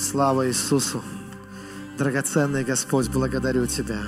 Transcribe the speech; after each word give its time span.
Слава 0.00 0.48
Иисусу. 0.48 1.04
Драгоценный 1.98 2.64
Господь, 2.64 3.10
благодарю 3.10 3.66
Тебя. 3.66 4.00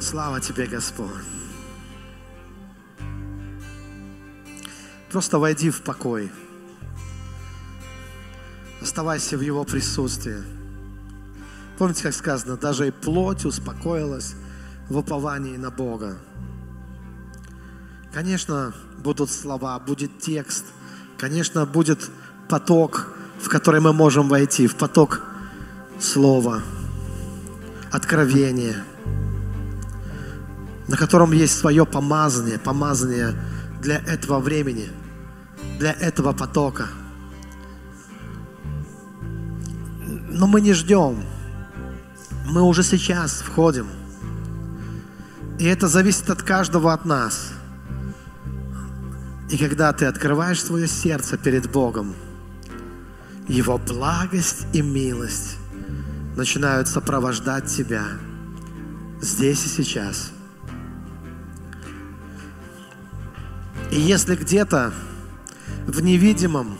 Слава 0.00 0.40
Тебе, 0.40 0.66
Господь. 0.66 1.08
Просто 5.12 5.38
войди 5.38 5.70
в 5.70 5.82
покой. 5.82 6.32
Оставайся 8.80 9.38
в 9.38 9.40
Его 9.40 9.62
присутствии. 9.62 10.61
Помните, 11.82 12.04
как 12.04 12.14
сказано, 12.14 12.56
даже 12.56 12.86
и 12.86 12.90
плоть 12.92 13.44
успокоилась 13.44 14.36
в 14.88 14.96
уповании 14.96 15.56
на 15.56 15.72
Бога. 15.72 16.16
Конечно, 18.14 18.72
будут 19.02 19.32
слова, 19.32 19.80
будет 19.80 20.20
текст, 20.20 20.64
конечно, 21.18 21.66
будет 21.66 22.08
поток, 22.48 23.08
в 23.40 23.48
который 23.48 23.80
мы 23.80 23.92
можем 23.92 24.28
войти, 24.28 24.68
в 24.68 24.76
поток 24.76 25.22
слова, 25.98 26.62
откровения, 27.90 28.84
на 30.86 30.96
котором 30.96 31.32
есть 31.32 31.58
свое 31.58 31.84
помазание, 31.84 32.60
помазание 32.60 33.34
для 33.80 33.96
этого 33.96 34.38
времени, 34.38 34.88
для 35.80 35.90
этого 35.90 36.32
потока. 36.32 36.86
Но 40.30 40.46
мы 40.46 40.60
не 40.60 40.74
ждем, 40.74 41.24
мы 42.52 42.60
уже 42.60 42.82
сейчас 42.82 43.40
входим. 43.40 43.86
И 45.58 45.64
это 45.64 45.88
зависит 45.88 46.28
от 46.28 46.42
каждого 46.42 46.92
от 46.92 47.06
нас. 47.06 47.54
И 49.48 49.56
когда 49.56 49.90
ты 49.94 50.04
открываешь 50.04 50.62
свое 50.62 50.86
сердце 50.86 51.38
перед 51.38 51.70
Богом, 51.70 52.14
Его 53.48 53.78
благость 53.78 54.66
и 54.74 54.82
милость 54.82 55.56
начинают 56.36 56.88
сопровождать 56.88 57.66
тебя 57.66 58.04
здесь 59.22 59.64
и 59.64 59.68
сейчас. 59.68 60.32
И 63.90 63.98
если 63.98 64.36
где-то 64.36 64.92
в 65.86 66.02
невидимом 66.02 66.78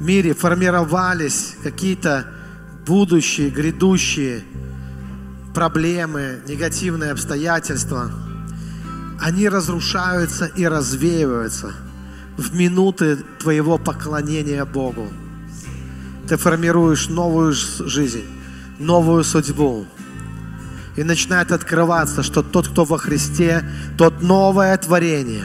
мире 0.00 0.32
формировались 0.32 1.56
какие-то 1.62 2.35
будущие, 2.86 3.50
грядущие 3.50 4.44
проблемы, 5.54 6.40
негативные 6.46 7.10
обстоятельства, 7.10 8.10
они 9.20 9.48
разрушаются 9.48 10.46
и 10.46 10.66
развеиваются 10.66 11.72
в 12.36 12.54
минуты 12.54 13.16
твоего 13.40 13.78
поклонения 13.78 14.64
Богу. 14.64 15.08
Ты 16.28 16.36
формируешь 16.36 17.08
новую 17.08 17.52
жизнь, 17.52 18.24
новую 18.78 19.24
судьбу. 19.24 19.86
И 20.96 21.02
начинает 21.02 21.52
открываться, 21.52 22.22
что 22.22 22.42
тот, 22.42 22.68
кто 22.68 22.84
во 22.84 22.98
Христе, 22.98 23.68
тот 23.98 24.22
новое 24.22 24.76
творение. 24.76 25.44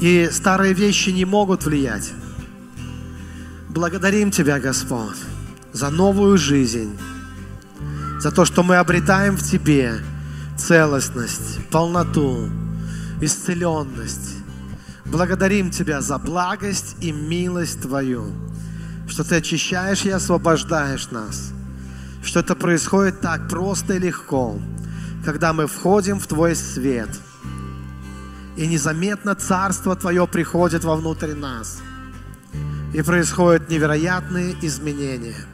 И 0.00 0.28
старые 0.30 0.74
вещи 0.74 1.10
не 1.10 1.24
могут 1.24 1.64
влиять. 1.64 2.12
Благодарим 3.68 4.30
Тебя, 4.30 4.60
Господь 4.60 5.16
за 5.72 5.90
новую 5.90 6.36
жизнь, 6.36 6.98
за 8.20 8.30
то, 8.30 8.44
что 8.44 8.62
мы 8.62 8.76
обретаем 8.76 9.36
в 9.36 9.42
Тебе 9.42 9.94
целостность, 10.56 11.66
полноту, 11.70 12.48
исцеленность. 13.20 14.36
Благодарим 15.06 15.70
Тебя 15.70 16.00
за 16.00 16.18
благость 16.18 16.96
и 17.00 17.10
милость 17.10 17.82
Твою, 17.82 18.32
что 19.08 19.24
Ты 19.24 19.36
очищаешь 19.36 20.04
и 20.04 20.10
освобождаешь 20.10 21.10
нас, 21.10 21.52
что 22.22 22.40
это 22.40 22.54
происходит 22.54 23.20
так 23.20 23.48
просто 23.48 23.94
и 23.94 23.98
легко, 23.98 24.60
когда 25.24 25.52
мы 25.52 25.66
входим 25.66 26.20
в 26.20 26.26
Твой 26.26 26.54
свет, 26.54 27.08
и 28.56 28.66
незаметно 28.66 29.34
Царство 29.34 29.96
Твое 29.96 30.26
приходит 30.26 30.84
вовнутрь 30.84 31.32
нас, 31.32 31.80
и 32.92 33.00
происходят 33.00 33.70
невероятные 33.70 34.54
изменения– 34.60 35.36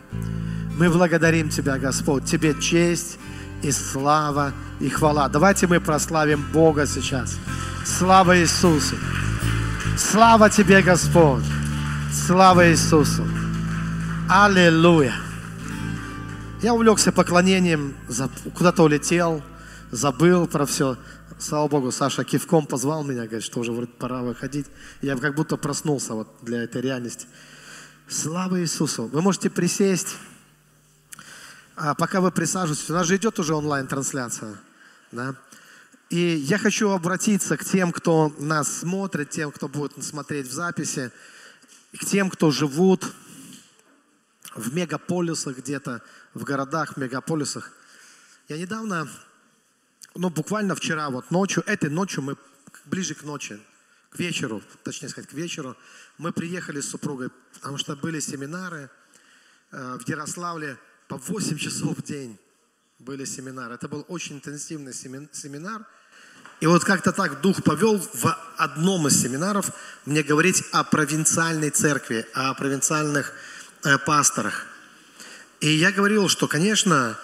мы 0.78 0.88
благодарим 0.90 1.48
Тебя, 1.48 1.76
Господь. 1.76 2.24
Тебе 2.24 2.54
честь 2.54 3.18
и 3.62 3.72
слава 3.72 4.52
и 4.78 4.88
хвала. 4.88 5.28
Давайте 5.28 5.66
мы 5.66 5.80
прославим 5.80 6.46
Бога 6.52 6.86
сейчас. 6.86 7.36
Слава 7.84 8.38
Иисусу. 8.38 8.94
Слава 9.96 10.48
Тебе, 10.48 10.80
Господь. 10.80 11.42
Слава 12.12 12.70
Иисусу. 12.70 13.26
Аллилуйя. 14.30 15.14
Я 16.62 16.74
увлекся 16.74 17.10
поклонением, 17.10 17.96
куда-то 18.54 18.84
улетел, 18.84 19.42
забыл 19.90 20.46
про 20.46 20.64
все. 20.64 20.96
Слава 21.40 21.68
Богу, 21.68 21.90
Саша 21.90 22.22
кивком 22.22 22.66
позвал 22.66 23.02
меня, 23.04 23.24
говорит, 23.24 23.42
что 23.42 23.60
уже 23.60 23.72
вроде 23.72 23.90
пора 23.92 24.22
выходить. 24.22 24.66
Я 25.02 25.16
как 25.16 25.34
будто 25.34 25.56
проснулся 25.56 26.14
вот 26.14 26.28
для 26.42 26.62
этой 26.62 26.82
реальности. 26.82 27.26
Слава 28.08 28.60
Иисусу. 28.60 29.06
Вы 29.06 29.22
можете 29.22 29.50
присесть. 29.50 30.16
А 31.80 31.94
пока 31.94 32.20
вы 32.20 32.32
присаживаетесь, 32.32 32.90
у 32.90 32.92
нас 32.92 33.06
же 33.06 33.16
идет 33.16 33.38
уже 33.38 33.54
онлайн-трансляция. 33.54 34.56
Да? 35.12 35.36
И 36.10 36.18
я 36.18 36.58
хочу 36.58 36.90
обратиться 36.90 37.56
к 37.56 37.64
тем, 37.64 37.92
кто 37.92 38.34
нас 38.40 38.80
смотрит, 38.80 39.30
тем, 39.30 39.52
кто 39.52 39.68
будет 39.68 40.02
смотреть 40.02 40.48
в 40.48 40.52
записи, 40.52 41.12
к 41.96 42.04
тем, 42.04 42.30
кто 42.30 42.50
живут 42.50 43.06
в 44.56 44.74
мегаполисах 44.74 45.58
где-то, 45.58 46.02
в 46.34 46.42
городах, 46.42 46.94
в 46.94 46.96
мегаполисах. 46.96 47.70
Я 48.48 48.58
недавно, 48.58 49.08
ну 50.16 50.30
буквально 50.30 50.74
вчера, 50.74 51.10
вот 51.10 51.30
ночью, 51.30 51.62
этой 51.64 51.90
ночью 51.90 52.24
мы 52.24 52.36
ближе 52.86 53.14
к 53.14 53.22
ночи, 53.22 53.60
к 54.10 54.18
вечеру, 54.18 54.64
точнее 54.82 55.10
сказать, 55.10 55.30
к 55.30 55.32
вечеру, 55.32 55.76
мы 56.16 56.32
приехали 56.32 56.80
с 56.80 56.90
супругой, 56.90 57.30
потому 57.52 57.78
что 57.78 57.94
были 57.94 58.18
семинары 58.18 58.90
э, 59.70 59.98
в 60.04 60.08
Ярославле, 60.08 60.76
по 61.08 61.16
8 61.16 61.56
часов 61.58 61.96
в 61.96 62.02
день 62.02 62.38
были 62.98 63.24
семинары. 63.24 63.74
Это 63.74 63.88
был 63.88 64.04
очень 64.08 64.36
интенсивный 64.36 64.92
семинар. 64.92 65.86
И 66.60 66.66
вот 66.66 66.84
как-то 66.84 67.12
так 67.12 67.40
Дух 67.40 67.62
повел 67.62 67.98
в 67.98 68.36
одном 68.56 69.06
из 69.06 69.20
семинаров 69.22 69.70
мне 70.04 70.22
говорить 70.22 70.64
о 70.72 70.84
провинциальной 70.84 71.70
церкви, 71.70 72.26
о 72.34 72.52
провинциальных 72.54 73.32
э, 73.84 73.96
пасторах. 73.98 74.66
И 75.60 75.68
я 75.68 75.92
говорил, 75.92 76.28
что, 76.28 76.48
конечно, 76.48 77.16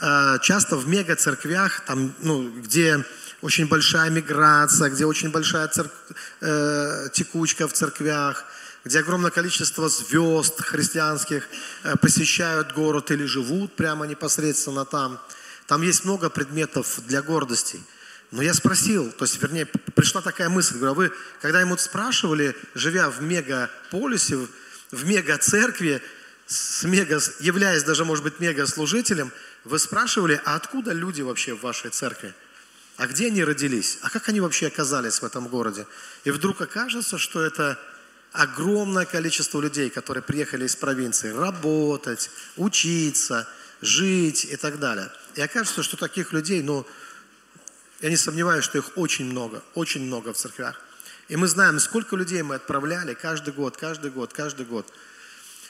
э, 0.00 0.38
часто 0.42 0.76
в 0.76 0.86
мега-церквях, 0.86 1.84
там, 1.86 2.14
ну, 2.20 2.50
где 2.50 3.04
очень 3.40 3.66
большая 3.66 4.10
миграция, 4.10 4.90
где 4.90 5.06
очень 5.06 5.30
большая 5.30 5.68
церк... 5.68 5.90
э, 6.40 7.08
текучка 7.12 7.66
в 7.66 7.72
церквях, 7.72 8.44
где 8.84 8.98
огромное 8.98 9.30
количество 9.30 9.88
звезд 9.88 10.60
христианских 10.60 11.48
э, 11.84 11.96
посещают 11.96 12.72
город 12.72 13.10
или 13.10 13.24
живут 13.24 13.76
прямо 13.76 14.06
непосредственно 14.06 14.84
там. 14.84 15.20
Там 15.66 15.82
есть 15.82 16.04
много 16.04 16.30
предметов 16.30 17.00
для 17.06 17.22
гордости. 17.22 17.80
Но 18.32 18.42
я 18.42 18.54
спросил, 18.54 19.12
то 19.12 19.24
есть, 19.24 19.40
вернее, 19.40 19.66
пришла 19.66 20.22
такая 20.22 20.48
мысль, 20.48 20.78
говорю, 20.78 20.92
а 20.92 20.94
вы, 20.94 21.12
когда 21.40 21.60
ему 21.60 21.76
спрашивали, 21.76 22.56
живя 22.74 23.10
в 23.10 23.22
мегаполисе, 23.22 24.48
в 24.90 25.04
мега-церкви, 25.04 26.02
с 26.46 26.82
мега, 26.84 27.20
являясь 27.40 27.84
даже, 27.84 28.04
может 28.04 28.24
быть, 28.24 28.40
мега-служителем, 28.40 29.30
вы 29.64 29.78
спрашивали, 29.78 30.40
а 30.44 30.56
откуда 30.56 30.92
люди 30.92 31.22
вообще 31.22 31.54
в 31.54 31.60
вашей 31.60 31.90
церкви? 31.90 32.34
А 32.96 33.06
где 33.06 33.26
они 33.26 33.44
родились? 33.44 33.98
А 34.02 34.10
как 34.10 34.28
они 34.28 34.40
вообще 34.40 34.66
оказались 34.66 35.20
в 35.20 35.24
этом 35.24 35.48
городе? 35.48 35.86
И 36.24 36.30
вдруг 36.30 36.60
окажется, 36.60 37.18
что 37.18 37.42
это 37.42 37.78
огромное 38.32 39.04
количество 39.04 39.60
людей, 39.60 39.90
которые 39.90 40.22
приехали 40.22 40.66
из 40.66 40.74
провинции 40.74 41.30
работать, 41.30 42.30
учиться, 42.56 43.48
жить 43.80 44.44
и 44.44 44.56
так 44.56 44.78
далее. 44.78 45.10
И 45.34 45.40
окажется, 45.40 45.82
что 45.82 45.96
таких 45.96 46.32
людей, 46.32 46.62
ну, 46.62 46.86
я 48.00 48.10
не 48.10 48.16
сомневаюсь, 48.16 48.64
что 48.64 48.78
их 48.78 48.96
очень 48.96 49.26
много, 49.26 49.62
очень 49.74 50.04
много 50.04 50.32
в 50.32 50.36
церквях. 50.36 50.80
И 51.28 51.36
мы 51.36 51.46
знаем, 51.46 51.78
сколько 51.78 52.16
людей 52.16 52.42
мы 52.42 52.56
отправляли 52.56 53.14
каждый 53.14 53.52
год, 53.52 53.76
каждый 53.76 54.10
год, 54.10 54.32
каждый 54.32 54.66
год. 54.66 54.92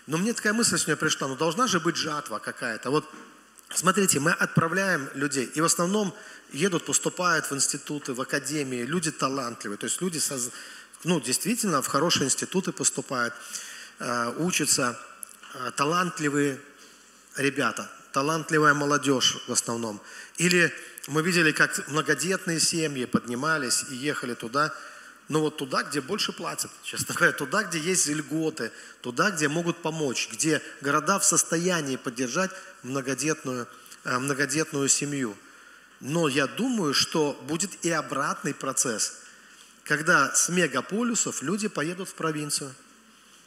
Но 0.07 0.19
мне 0.19 0.33
такая 0.33 0.53
мысль 0.53 0.77
сегодня 0.79 0.97
пришла, 0.97 1.29
ну 1.29 1.37
должна 1.37 1.67
же 1.67 1.79
быть 1.79 1.97
жатва 1.97 2.39
какая-то. 2.39 2.91
Вот 2.91 3.09
смотрите, 3.75 4.19
мы 4.19 4.33
отправляем 4.33 5.09
людей, 5.15 5.45
и 5.45 5.61
в 5.61 5.65
основном 5.65 6.15
едут, 6.53 6.85
поступают 6.85 7.51
в 7.51 7.55
институты, 7.55 8.13
в 8.13 8.21
академии, 8.21 8.83
люди 8.83 9.11
талантливые, 9.11 9.79
то 9.79 9.87
есть 9.87 10.01
люди 10.01 10.19
со, 10.19 10.39
ну, 11.05 11.21
действительно 11.21 11.83
в 11.83 11.87
хорошие 11.87 12.27
институты 12.27 12.73
поступают, 12.73 13.35
э, 13.99 14.35
учатся 14.39 14.99
э, 15.55 15.71
талантливые 15.77 16.61
ребята. 17.37 17.91
талантливая 18.13 18.75
молодежь 18.75 19.39
в 19.49 19.53
основном. 19.53 19.99
Или 20.37 20.71
мы 21.09 21.23
видели, 21.23 21.51
как 21.51 21.89
многодетные 21.89 22.61
семьи 22.61 23.07
поднимались 23.07 23.85
и 23.91 23.95
ехали 23.95 24.35
туда, 24.35 24.75
но 25.29 25.41
вот 25.41 25.57
туда, 25.57 25.83
где 25.83 26.03
больше 26.03 26.33
платят, 26.33 26.71
честно 26.83 27.15
говоря, 27.15 27.33
туда, 27.33 27.65
где 27.65 27.79
есть 27.79 28.07
льготы, 28.09 28.71
туда, 29.01 29.31
где 29.31 29.49
могут 29.49 29.81
помочь, 29.81 30.29
где 30.31 30.61
города 30.83 31.19
в 31.19 31.25
состоянии 31.25 31.97
поддержать 31.97 32.51
многодетную, 32.83 33.67
э, 34.05 34.19
многодетную 34.19 34.89
семью. 34.89 35.35
Но 36.01 36.29
я 36.29 36.47
думаю, 36.47 36.93
что 36.93 37.33
будет 37.49 37.85
и 37.85 37.91
обратный 37.91 38.53
процесс, 38.53 39.22
когда 39.85 40.35
с 40.35 40.49
мегаполисов 40.49 41.43
люди 41.43 41.69
поедут 41.69 42.09
в 42.09 42.15
провинцию, 42.15 42.75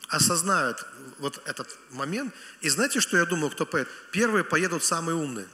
осознают 0.07 0.85
вот 1.19 1.41
этот 1.45 1.67
момент. 1.91 2.33
И 2.61 2.69
знаете, 2.69 2.99
что 2.99 3.17
я 3.17 3.25
думаю, 3.25 3.49
кто 3.51 3.65
поедет? 3.65 3.91
Первые 4.11 4.43
поедут 4.43 4.83
самые 4.83 5.15
умные. 5.15 5.47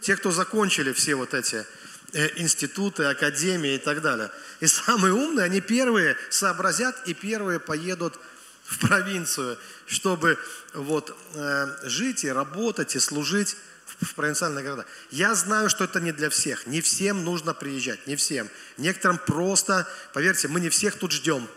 Те, 0.00 0.16
кто 0.16 0.30
закончили 0.30 0.92
все 0.92 1.14
вот 1.16 1.34
эти 1.34 1.66
э, 2.12 2.28
институты, 2.40 3.04
академии 3.04 3.74
и 3.74 3.78
так 3.78 4.00
далее. 4.00 4.30
И 4.60 4.66
самые 4.66 5.12
умные, 5.12 5.44
они 5.44 5.60
первые 5.60 6.16
сообразят 6.30 7.08
и 7.08 7.14
первые 7.14 7.58
поедут 7.58 8.18
в 8.64 8.86
провинцию, 8.86 9.58
чтобы 9.86 10.38
вот 10.74 11.16
э, 11.34 11.66
жить 11.84 12.24
и 12.24 12.28
работать 12.28 12.94
и 12.94 13.00
служить 13.00 13.56
в 14.00 14.14
провинциальных 14.14 14.64
городах. 14.64 14.86
Я 15.10 15.34
знаю, 15.34 15.68
что 15.68 15.84
это 15.84 16.00
не 16.00 16.12
для 16.12 16.30
всех. 16.30 16.66
Не 16.66 16.80
всем 16.80 17.24
нужно 17.24 17.54
приезжать, 17.54 18.06
не 18.06 18.16
всем. 18.16 18.48
Некоторым 18.76 19.18
просто, 19.18 19.88
поверьте, 20.12 20.48
мы 20.48 20.60
не 20.60 20.68
всех 20.68 20.96
тут 20.98 21.12
ждем. 21.12 21.48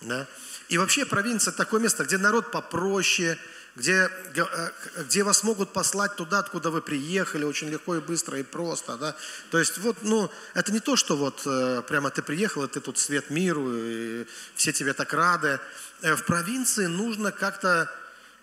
Да? 0.00 0.26
И 0.68 0.78
вообще 0.78 1.04
провинция 1.04 1.52
такое 1.52 1.80
место, 1.80 2.04
где 2.04 2.18
народ 2.18 2.50
попроще, 2.50 3.38
где, 3.74 4.10
э, 4.36 4.70
где 5.04 5.22
вас 5.22 5.42
могут 5.42 5.72
послать 5.72 6.16
туда, 6.16 6.40
откуда 6.40 6.70
вы 6.70 6.82
приехали, 6.82 7.44
очень 7.44 7.68
легко 7.68 7.96
и 7.96 8.00
быстро 8.00 8.38
и 8.38 8.42
просто, 8.42 8.96
да. 8.96 9.16
То 9.50 9.58
есть 9.58 9.78
вот, 9.78 9.98
ну, 10.02 10.30
это 10.54 10.72
не 10.72 10.80
то, 10.80 10.96
что 10.96 11.16
вот 11.16 11.42
э, 11.46 11.82
прямо 11.88 12.10
ты 12.10 12.22
приехал, 12.22 12.64
и 12.64 12.68
ты 12.68 12.80
тут 12.80 12.98
свет 12.98 13.30
миру, 13.30 13.70
и 13.74 14.26
все 14.54 14.72
тебе 14.72 14.92
так 14.92 15.12
рады. 15.12 15.58
Э, 16.02 16.14
в 16.16 16.24
провинции 16.24 16.86
нужно 16.86 17.32
как-то, 17.32 17.90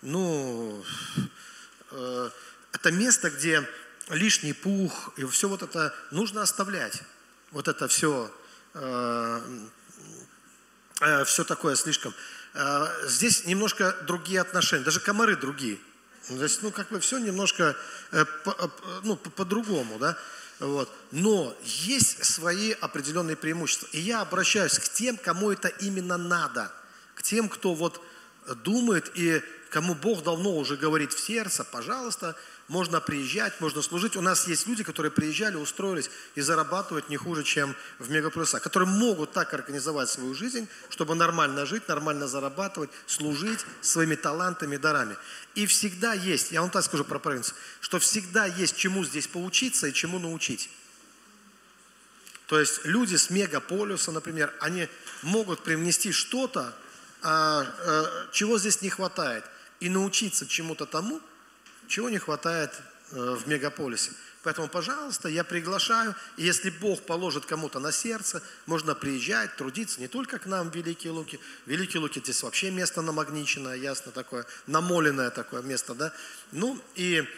ну, 0.02 0.84
это 2.72 2.90
место, 2.92 3.30
где 3.30 3.68
лишний 4.08 4.52
пух 4.52 5.12
и 5.16 5.24
все 5.24 5.48
вот 5.48 5.62
это 5.62 5.94
нужно 6.10 6.42
оставлять. 6.42 7.02
Вот 7.50 7.68
это 7.68 7.88
все, 7.88 8.30
все 11.24 11.44
такое 11.44 11.74
слишком. 11.76 12.14
Э, 12.54 12.86
здесь 13.06 13.46
немножко 13.46 13.96
другие 14.06 14.40
отношения, 14.40 14.84
даже 14.84 15.00
комары 15.00 15.36
другие. 15.36 15.78
Здесь, 16.28 16.60
ну, 16.62 16.70
как 16.70 16.88
бы 16.88 17.00
все 17.00 17.18
немножко 17.18 17.76
э, 18.12 18.24
э, 18.44 18.68
ну, 19.02 19.16
по-другому, 19.16 19.98
да. 19.98 20.16
Вот. 20.58 20.92
Но 21.10 21.56
есть 21.62 22.24
свои 22.24 22.72
определенные 22.72 23.36
преимущества. 23.36 23.88
И 23.92 24.00
я 24.00 24.20
обращаюсь 24.20 24.78
к 24.78 24.88
тем, 24.90 25.16
кому 25.16 25.50
это 25.50 25.68
именно 25.68 26.18
надо. 26.18 26.70
К 27.14 27.22
тем, 27.22 27.48
кто 27.48 27.74
вот 27.74 28.04
думает 28.64 29.10
и 29.14 29.42
кому 29.70 29.94
Бог 29.94 30.22
давно 30.22 30.56
уже 30.56 30.76
говорит 30.76 31.12
в 31.12 31.20
сердце, 31.20 31.64
пожалуйста, 31.64 32.36
можно 32.70 33.00
приезжать, 33.00 33.60
можно 33.60 33.82
служить. 33.82 34.14
У 34.14 34.20
нас 34.20 34.46
есть 34.46 34.68
люди, 34.68 34.84
которые 34.84 35.10
приезжали, 35.10 35.56
устроились 35.56 36.08
и 36.36 36.40
зарабатывают 36.40 37.08
не 37.08 37.16
хуже, 37.16 37.42
чем 37.42 37.74
в 37.98 38.10
мегаполисах, 38.10 38.62
которые 38.62 38.88
могут 38.88 39.32
так 39.32 39.52
организовать 39.52 40.08
свою 40.08 40.34
жизнь, 40.34 40.68
чтобы 40.88 41.16
нормально 41.16 41.66
жить, 41.66 41.88
нормально 41.88 42.28
зарабатывать, 42.28 42.90
служить 43.08 43.58
своими 43.80 44.14
талантами, 44.14 44.76
дарами. 44.76 45.16
И 45.56 45.66
всегда 45.66 46.14
есть, 46.14 46.52
я 46.52 46.60
вам 46.60 46.70
так 46.70 46.84
скажу 46.84 47.02
про 47.02 47.18
провинцию, 47.18 47.56
что 47.80 47.98
всегда 47.98 48.46
есть 48.46 48.76
чему 48.76 49.04
здесь 49.04 49.26
поучиться 49.26 49.88
и 49.88 49.92
чему 49.92 50.20
научить. 50.20 50.70
То 52.46 52.60
есть 52.60 52.84
люди 52.84 53.16
с 53.16 53.30
мегаполиса, 53.30 54.12
например, 54.12 54.54
они 54.60 54.88
могут 55.22 55.64
привнести 55.64 56.12
что-то, 56.12 56.72
а, 57.22 57.66
а, 57.66 58.28
чего 58.30 58.60
здесь 58.60 58.80
не 58.80 58.90
хватает, 58.90 59.44
и 59.80 59.88
научиться 59.88 60.46
чему-то 60.46 60.86
тому, 60.86 61.20
чего 61.90 62.08
не 62.08 62.18
хватает 62.18 62.70
э, 63.10 63.34
в 63.34 63.46
мегаполисе. 63.48 64.12
Поэтому, 64.42 64.68
пожалуйста, 64.68 65.28
я 65.28 65.44
приглашаю, 65.44 66.14
и 66.38 66.44
если 66.44 66.70
Бог 66.70 67.02
положит 67.02 67.44
кому-то 67.44 67.78
на 67.78 67.92
сердце, 67.92 68.42
можно 68.64 68.94
приезжать, 68.94 69.54
трудиться 69.56 70.00
не 70.00 70.08
только 70.08 70.38
к 70.38 70.46
нам 70.46 70.70
в 70.70 70.74
Великие 70.74 71.12
Луки. 71.12 71.38
Великие 71.66 72.00
Луки 72.00 72.20
здесь 72.20 72.42
вообще 72.42 72.70
место 72.70 73.02
намагниченное, 73.02 73.74
ясно 73.74 74.12
такое, 74.12 74.46
намоленное 74.66 75.30
такое 75.30 75.60
место, 75.60 75.94
да. 75.94 76.12
Ну 76.52 76.80
и 76.94 77.28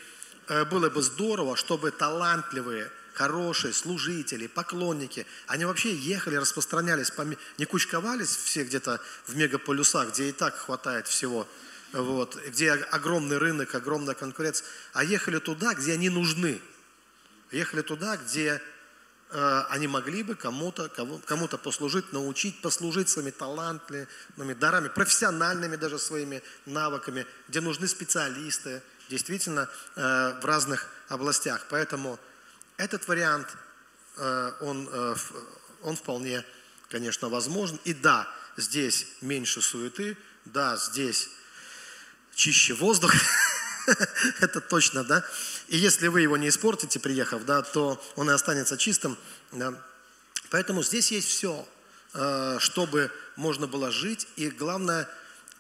э, 0.47 0.65
было 0.67 0.91
бы 0.91 1.03
здорово, 1.03 1.57
чтобы 1.57 1.91
талантливые, 1.91 2.89
хорошие 3.15 3.73
служители, 3.73 4.47
поклонники, 4.47 5.27
они 5.49 5.65
вообще 5.65 5.97
ехали, 5.97 6.37
распространялись, 6.37 7.11
не 7.59 7.65
кучковались 7.65 8.37
все 8.37 8.63
где-то 8.65 9.01
в 9.27 9.35
мегаполюсах, 9.35 10.11
где 10.11 10.29
и 10.29 10.33
так 10.33 10.57
хватает 10.57 11.09
всего– 11.09 11.49
вот, 11.93 12.37
где 12.47 12.73
огромный 12.73 13.39
рынок, 13.39 13.75
огромная 13.75 14.15
конкуренция, 14.15 14.67
а 14.93 15.05
ехали 15.05 15.39
туда, 15.39 15.75
где 15.75 15.93
они 15.93 16.09
нужны. 16.09 16.61
Ехали 17.51 17.83
туда, 17.83 18.17
где 18.17 18.63
э, 19.31 19.63
они 19.69 19.89
могли 19.89 20.23
бы 20.23 20.35
кому-то 20.35 20.89
кому, 20.89 21.19
кому 21.19 21.49
послужить, 21.49 22.13
научить, 22.13 22.63
послужить 22.63 23.11
своими 23.11 23.31
талантами, 23.31 24.07
дарами, 24.37 24.89
профессиональными 24.89 25.77
даже 25.77 25.99
своими 25.99 26.43
навыками, 26.65 27.27
где 27.49 27.61
нужны 27.61 27.87
специалисты, 27.89 28.83
действительно 29.11 29.69
э, 29.97 30.41
в 30.41 30.45
разных 30.45 30.89
областях. 31.09 31.67
Поэтому 31.69 32.19
этот 32.79 33.07
вариант, 33.07 33.49
э, 34.17 34.53
он, 34.61 34.89
э, 34.91 35.15
он 35.83 35.97
вполне, 35.97 36.43
конечно, 36.89 37.29
возможен. 37.29 37.79
И 37.85 37.93
да, 37.93 38.27
здесь 38.57 39.07
меньше 39.21 39.61
суеты, 39.61 40.17
да, 40.47 40.77
здесь 40.77 41.29
чище 42.35 42.75
воздух, 42.75 43.13
это 44.41 44.61
точно, 44.61 45.05
да. 45.05 45.25
И 45.69 45.77
если 45.77 46.09
вы 46.09 46.23
его 46.23 46.37
не 46.37 46.49
испортите, 46.49 47.01
приехав, 47.01 47.45
да, 47.45 47.63
то 47.63 48.03
он 48.17 48.31
и 48.31 48.33
останется 48.33 48.77
чистым, 48.77 49.17
да. 49.53 49.75
Поэтому 50.51 50.83
здесь 50.83 51.11
есть 51.11 51.29
все, 51.29 51.67
э, 52.15 52.57
чтобы 52.61 53.11
можно 53.37 53.67
было 53.67 53.91
жить 53.91 54.29
и, 54.37 54.51
главное, 54.51 55.09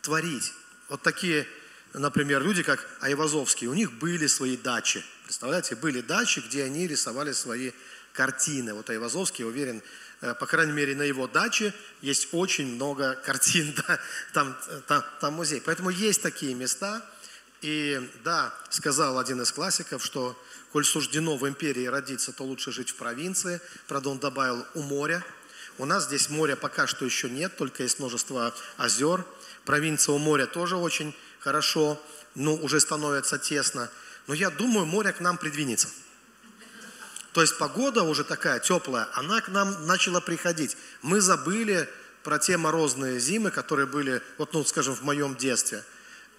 творить. 0.02 0.52
Вот 0.88 1.02
такие, 1.02 1.46
например, 1.94 2.42
люди, 2.42 2.62
как 2.62 2.86
Айвазовский, 3.00 3.66
у 3.66 3.74
них 3.74 3.92
были 3.92 4.26
свои 4.26 4.56
дачи. 4.56 5.02
Представляете, 5.24 5.76
были 5.76 6.00
дачи, 6.00 6.40
где 6.40 6.64
они 6.64 6.86
рисовали 6.86 7.32
свои 7.32 7.72
картины. 8.12 8.74
Вот 8.74 8.90
Айвазовский, 8.90 9.44
уверен, 9.44 9.82
по 10.22 10.46
крайней 10.46 10.72
мере, 10.72 10.94
на 10.94 11.02
его 11.02 11.26
даче 11.26 11.74
есть 12.00 12.28
очень 12.32 12.74
много 12.74 13.14
картин, 13.24 13.74
да, 13.74 13.98
там, 14.32 14.56
там, 14.86 15.04
там 15.20 15.34
музей. 15.34 15.60
Поэтому 15.64 15.90
есть 15.90 16.22
такие 16.22 16.54
места. 16.54 17.04
И 17.60 18.10
да, 18.24 18.52
сказал 18.70 19.18
один 19.18 19.40
из 19.40 19.52
классиков, 19.52 20.04
что 20.04 20.36
коль 20.72 20.84
суждено 20.84 21.36
в 21.36 21.48
империи 21.48 21.86
родиться, 21.86 22.32
то 22.32 22.42
лучше 22.44 22.72
жить 22.72 22.90
в 22.90 22.96
провинции. 22.96 23.60
Правда, 23.86 24.10
он 24.10 24.18
добавил 24.18 24.66
у 24.74 24.82
моря. 24.82 25.24
У 25.78 25.84
нас 25.84 26.06
здесь 26.06 26.28
моря 26.28 26.56
пока 26.56 26.86
что 26.86 27.04
еще 27.04 27.30
нет, 27.30 27.56
только 27.56 27.84
есть 27.84 27.98
множество 27.98 28.52
озер. 28.76 29.24
Провинция 29.64 30.14
у 30.14 30.18
моря 30.18 30.46
тоже 30.46 30.76
очень 30.76 31.14
хорошо, 31.38 32.00
но 32.34 32.54
уже 32.56 32.80
становится 32.80 33.38
тесно. 33.38 33.90
Но 34.26 34.34
я 34.34 34.50
думаю, 34.50 34.86
море 34.86 35.12
к 35.12 35.20
нам 35.20 35.38
придвинется. 35.38 35.88
То 37.32 37.40
есть 37.40 37.58
погода 37.58 38.02
уже 38.02 38.24
такая 38.24 38.60
теплая, 38.60 39.08
она 39.14 39.40
к 39.40 39.48
нам 39.48 39.86
начала 39.86 40.20
приходить. 40.20 40.76
Мы 41.00 41.20
забыли 41.20 41.88
про 42.22 42.38
те 42.38 42.56
морозные 42.56 43.18
зимы, 43.18 43.50
которые 43.50 43.86
были, 43.86 44.22
вот, 44.38 44.52
ну, 44.52 44.64
скажем, 44.64 44.94
в 44.94 45.02
моем 45.02 45.34
детстве. 45.34 45.82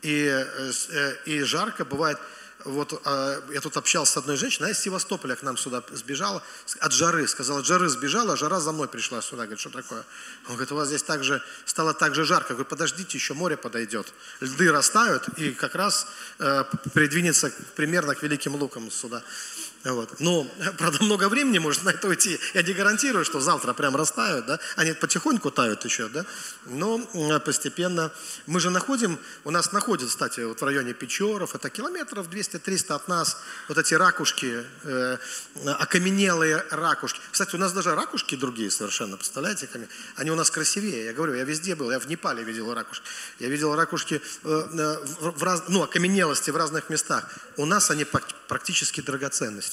И, 0.02 0.26
э, 0.26 0.72
э, 0.90 1.16
и 1.26 1.44
жарко 1.44 1.86
бывает. 1.86 2.20
Вот 2.66 3.02
э, 3.06 3.42
я 3.54 3.60
тут 3.60 3.76
общался 3.76 4.14
с 4.14 4.18
одной 4.18 4.38
женщиной, 4.38 4.66
она 4.66 4.72
из 4.72 4.80
Севастополя 4.80 5.36
к 5.36 5.44
нам 5.44 5.58
сюда 5.58 5.84
сбежала 5.92 6.42
от 6.80 6.94
жары. 6.94 7.28
Сказала, 7.28 7.60
от 7.60 7.66
жары 7.66 7.90
сбежала, 7.90 8.38
жара 8.38 8.62
за 8.62 8.72
мной 8.72 8.88
пришла 8.88 9.22
сюда. 9.22 9.44
Говорит, 9.44 9.60
что 9.60 9.70
такое? 9.70 10.06
Он 10.48 10.54
говорит, 10.54 10.72
у 10.72 10.76
вас 10.76 10.88
здесь 10.88 11.04
так 11.04 11.24
же, 11.24 11.42
стало 11.66 11.94
так 11.94 12.16
же 12.16 12.24
жарко. 12.24 12.50
Я 12.50 12.56
говорю, 12.56 12.70
подождите, 12.70 13.18
еще 13.18 13.34
море 13.34 13.58
подойдет. 13.58 14.14
Льды 14.40 14.72
растают, 14.72 15.28
и 15.38 15.52
как 15.52 15.76
раз 15.76 16.08
э, 16.40 16.64
придвинется 16.94 17.52
примерно 17.76 18.16
к 18.16 18.24
Великим 18.24 18.56
Лукам 18.56 18.90
сюда. 18.92 19.24
Вот. 19.84 20.20
Ну, 20.20 20.50
правда, 20.78 21.04
много 21.04 21.28
времени 21.30 21.58
может 21.58 21.84
на 21.84 21.90
это 21.90 22.08
уйти. 22.08 22.40
Я 22.54 22.63
не 22.63 22.74
гарантирую, 22.74 23.25
что 23.25 23.40
завтра 23.40 23.74
прям 23.74 23.96
растают, 23.96 24.46
да? 24.46 24.60
Они 24.75 24.94
потихоньку 24.94 25.52
тают 25.52 25.84
еще, 25.86 26.08
да? 26.08 26.25
Но 26.66 27.00
постепенно. 27.46 28.12
Мы 28.46 28.60
же 28.60 28.70
находим, 28.70 29.20
у 29.44 29.52
нас 29.52 29.72
находится, 29.72 30.13
кстати, 30.13 30.42
вот 30.42 30.62
в 30.62 30.63
районе 30.63 30.94
Печоров, 30.94 31.56
это 31.56 31.70
километров 31.70 32.30
200 32.30 32.44
200-300 32.44 32.96
от 32.96 33.08
нас 33.08 33.38
вот 33.68 33.78
эти 33.78 33.94
ракушки, 33.94 34.63
э, 34.84 35.18
окаменелые 35.66 36.63
ракушки. 36.72 37.20
Кстати, 37.32 37.56
у 37.56 37.58
нас 37.58 37.74
даже 37.74 37.96
ракушки 37.96 38.36
другие 38.36 38.70
совершенно, 38.72 39.18
представляете? 39.18 39.70
Они 40.16 40.32
у 40.32 40.36
нас 40.36 40.52
красивее. 40.52 41.06
Я 41.06 41.13
говорю, 41.13 41.34
я 41.36 41.44
везде 41.44 41.75
был, 41.75 41.92
я 41.92 42.00
в 42.00 42.08
Непале 42.08 42.44
видел 42.44 42.74
ракушки. 42.74 43.06
Я 43.40 43.50
видел 43.50 43.75
ракушки 43.75 44.16
э, 44.16 44.20
э, 44.44 44.98
в, 45.20 45.40
в 45.40 45.44
раз, 45.44 45.63
ну, 45.68 45.84
окаменелости 45.84 46.52
в 46.52 46.58
разных 46.58 46.90
местах. 46.90 47.30
У 47.58 47.66
нас 47.66 47.90
они 47.92 48.06
практически 48.48 49.02
драгоценность. 49.02 49.73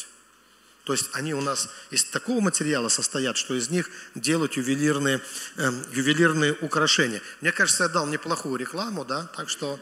То 0.90 0.94
есть 0.94 1.10
они 1.12 1.34
у 1.34 1.40
нас 1.40 1.68
из 1.92 2.02
такого 2.02 2.40
материала 2.40 2.88
состоят, 2.88 3.36
что 3.36 3.54
из 3.54 3.70
них 3.70 3.88
делают 4.16 4.54
ювелирные, 4.54 5.20
э, 5.54 5.72
ювелирные 5.92 6.52
украшения. 6.52 7.22
Мне 7.40 7.52
кажется, 7.52 7.84
я 7.84 7.88
дал 7.88 8.08
неплохую 8.08 8.56
рекламу, 8.56 9.04
да, 9.04 9.28
так 9.36 9.48
что 9.48 9.78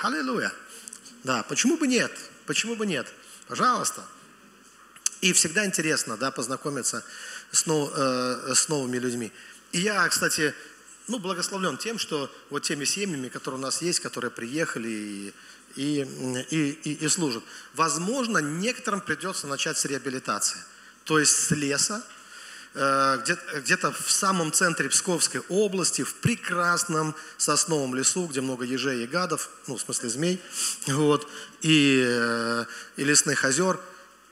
аллилуйя. 0.00 0.54
Да, 1.22 1.42
почему 1.42 1.76
бы 1.76 1.86
нет? 1.86 2.10
Почему 2.46 2.76
бы 2.76 2.86
нет? 2.86 3.12
Пожалуйста. 3.46 4.02
И 5.20 5.34
всегда 5.34 5.66
интересно, 5.66 6.16
да, 6.16 6.30
познакомиться 6.30 7.04
с, 7.52 7.66
нов, 7.66 7.92
э, 7.94 8.54
с 8.54 8.70
новыми 8.70 8.96
людьми. 8.96 9.30
И 9.72 9.80
я, 9.80 10.08
кстати, 10.08 10.54
ну, 11.08 11.18
благословлен 11.18 11.76
тем, 11.76 11.98
что 11.98 12.34
вот 12.48 12.62
теми 12.62 12.86
семьями, 12.86 13.28
которые 13.28 13.58
у 13.58 13.62
нас 13.62 13.82
есть, 13.82 14.00
которые 14.00 14.30
приехали 14.30 14.88
и 14.88 15.34
и, 15.76 16.06
и, 16.50 16.70
и, 16.70 17.04
и 17.04 17.08
служат. 17.08 17.42
Возможно, 17.74 18.38
некоторым 18.38 19.00
придется 19.00 19.46
начать 19.46 19.78
с 19.78 19.84
реабилитации, 19.84 20.58
то 21.04 21.18
есть 21.18 21.32
с 21.32 21.50
леса, 21.50 22.02
э, 22.74 23.18
где-то, 23.22 23.60
где-то 23.60 23.92
в 23.92 24.10
самом 24.10 24.52
центре 24.52 24.88
Псковской 24.88 25.42
области, 25.48 26.02
в 26.02 26.14
прекрасном 26.16 27.14
сосновом 27.36 27.94
лесу, 27.94 28.26
где 28.26 28.40
много 28.40 28.64
ежей 28.64 29.04
и 29.04 29.06
гадов, 29.06 29.50
ну, 29.66 29.76
в 29.76 29.80
смысле 29.80 30.08
змей, 30.08 30.42
вот, 30.86 31.28
и, 31.62 32.04
э, 32.06 32.64
и 32.96 33.04
лесных 33.04 33.44
озер. 33.44 33.80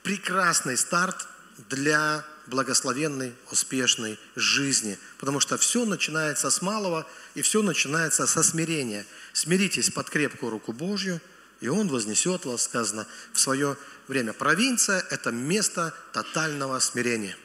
Прекрасный 0.03 0.77
старт 0.77 1.27
для 1.69 2.25
благословенной, 2.49 3.33
успешной 3.51 4.19
жизни. 4.35 4.97
Потому 5.19 5.39
что 5.39 5.57
все 5.57 5.85
начинается 5.85 6.49
с 6.49 6.61
малого, 6.61 7.07
и 7.35 7.41
все 7.41 7.61
начинается 7.61 8.27
со 8.27 8.43
смирения– 8.43 9.05
Смиритесь 9.33 9.91
под 9.91 10.09
крепкую 10.09 10.51
руку 10.51 10.73
Божью, 10.73 11.21
и 11.61 11.67
Он 11.67 11.87
вознесет 11.87 12.45
вас, 12.45 12.63
сказано, 12.63 13.07
в 13.33 13.39
свое 13.39 13.77
время. 14.07 14.33
Провинция– 14.33 15.05
это 15.09 15.31
место 15.31 15.93
тотального 16.13 16.79
смирения. 16.79 17.37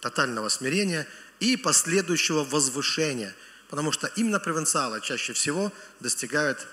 Тотального 0.00 0.48
смирения 0.48 1.06
и 1.40 1.56
последующего 1.56 2.44
возвышения. 2.44 3.34
Потому 3.70 3.92
что 3.92 4.08
именно 4.16 4.38
провинциалы 4.38 5.00
чаще 5.00 5.32
всего 5.32 5.72
достигают 6.00 6.66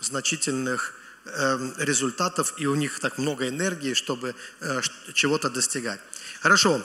значительных 0.00 0.94
результатов, 1.24 2.54
и 2.58 2.66
у 2.66 2.74
них 2.74 3.00
так 3.00 3.18
много 3.18 3.48
энергии, 3.48 3.94
чтобы 3.94 4.34
э, 4.60 4.80
чего-то 5.14 5.48
достигать. 5.48 6.00
Хорошо, 6.40 6.82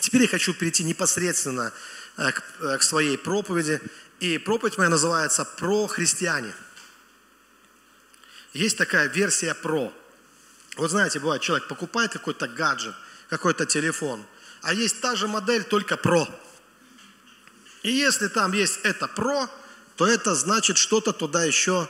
теперь 0.00 0.22
я 0.22 0.28
хочу 0.28 0.52
перейти 0.52 0.84
непосредственно 0.84 1.72
э, 2.16 2.30
э, 2.60 2.78
к 2.78 2.82
своей 2.82 3.16
проповеди. 3.16 3.80
И 4.20 4.36
проповедь 4.36 4.76
моя 4.76 4.90
называется 4.90 5.44
«Про 5.44 5.86
христиане». 5.86 6.52
Есть 8.52 8.76
такая 8.76 9.08
версия 9.08 9.54
«Про». 9.54 9.92
Вот 10.76 10.90
знаете, 10.90 11.18
бывает, 11.18 11.40
человек 11.42 11.66
покупает 11.66 12.12
какой-то 12.12 12.48
гаджет, 12.48 12.94
какой-то 13.28 13.64
телефон, 13.64 14.24
а 14.62 14.74
есть 14.74 15.00
та 15.00 15.16
же 15.16 15.26
модель, 15.26 15.64
только 15.64 15.96
«Про». 15.96 16.28
И 17.82 17.90
если 17.90 18.28
там 18.28 18.52
есть 18.52 18.80
это 18.82 19.08
«Про», 19.08 19.48
то 19.96 20.06
это 20.06 20.34
значит 20.34 20.76
что-то 20.76 21.12
туда 21.12 21.44
еще 21.44 21.88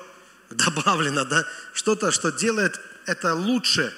добавлено, 0.57 1.25
да? 1.25 1.47
Что-то, 1.73 2.11
что 2.13 2.31
делает 2.31 2.81
это 3.07 3.35
лучше, 3.35 3.95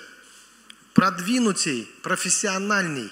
продвинутей, 0.94 1.90
профессиональней. 2.02 3.10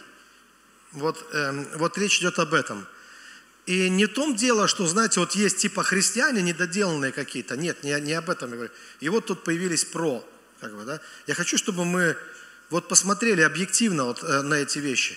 Вот, 0.92 1.25
эм, 1.32 1.68
вот 1.76 1.99
речь 1.99 2.18
идет 2.18 2.38
об 2.38 2.54
этом– 2.54 2.87
и 3.70 3.88
не 3.88 4.06
в 4.06 4.14
том 4.14 4.35
дело, 4.35 4.66
что, 4.66 4.85
знаете, 4.88 5.20
вот 5.20 5.37
есть 5.37 5.59
типа 5.59 5.85
христиане 5.85 6.42
недоделанные 6.42 7.12
какие-то. 7.12 7.56
Нет, 7.56 7.85
не, 7.85 7.99
не 8.00 8.14
об 8.14 8.28
этом 8.28 8.50
я 8.50 8.56
говорю. 8.56 8.73
И 8.99 9.09
вот 9.09 9.26
тут 9.26 9.44
появились 9.44 9.85
про. 9.85 10.28
Как 10.61 10.75
бы, 10.75 10.85
да? 10.85 11.00
Я 11.28 11.35
хочу, 11.35 11.56
чтобы 11.56 11.85
мы 11.85 12.16
вот 12.70 12.88
посмотрели 12.88 13.42
объективно 13.42 14.06
вот, 14.06 14.25
э, 14.25 14.42
на 14.42 14.54
эти 14.54 14.80
вещи. 14.80 15.16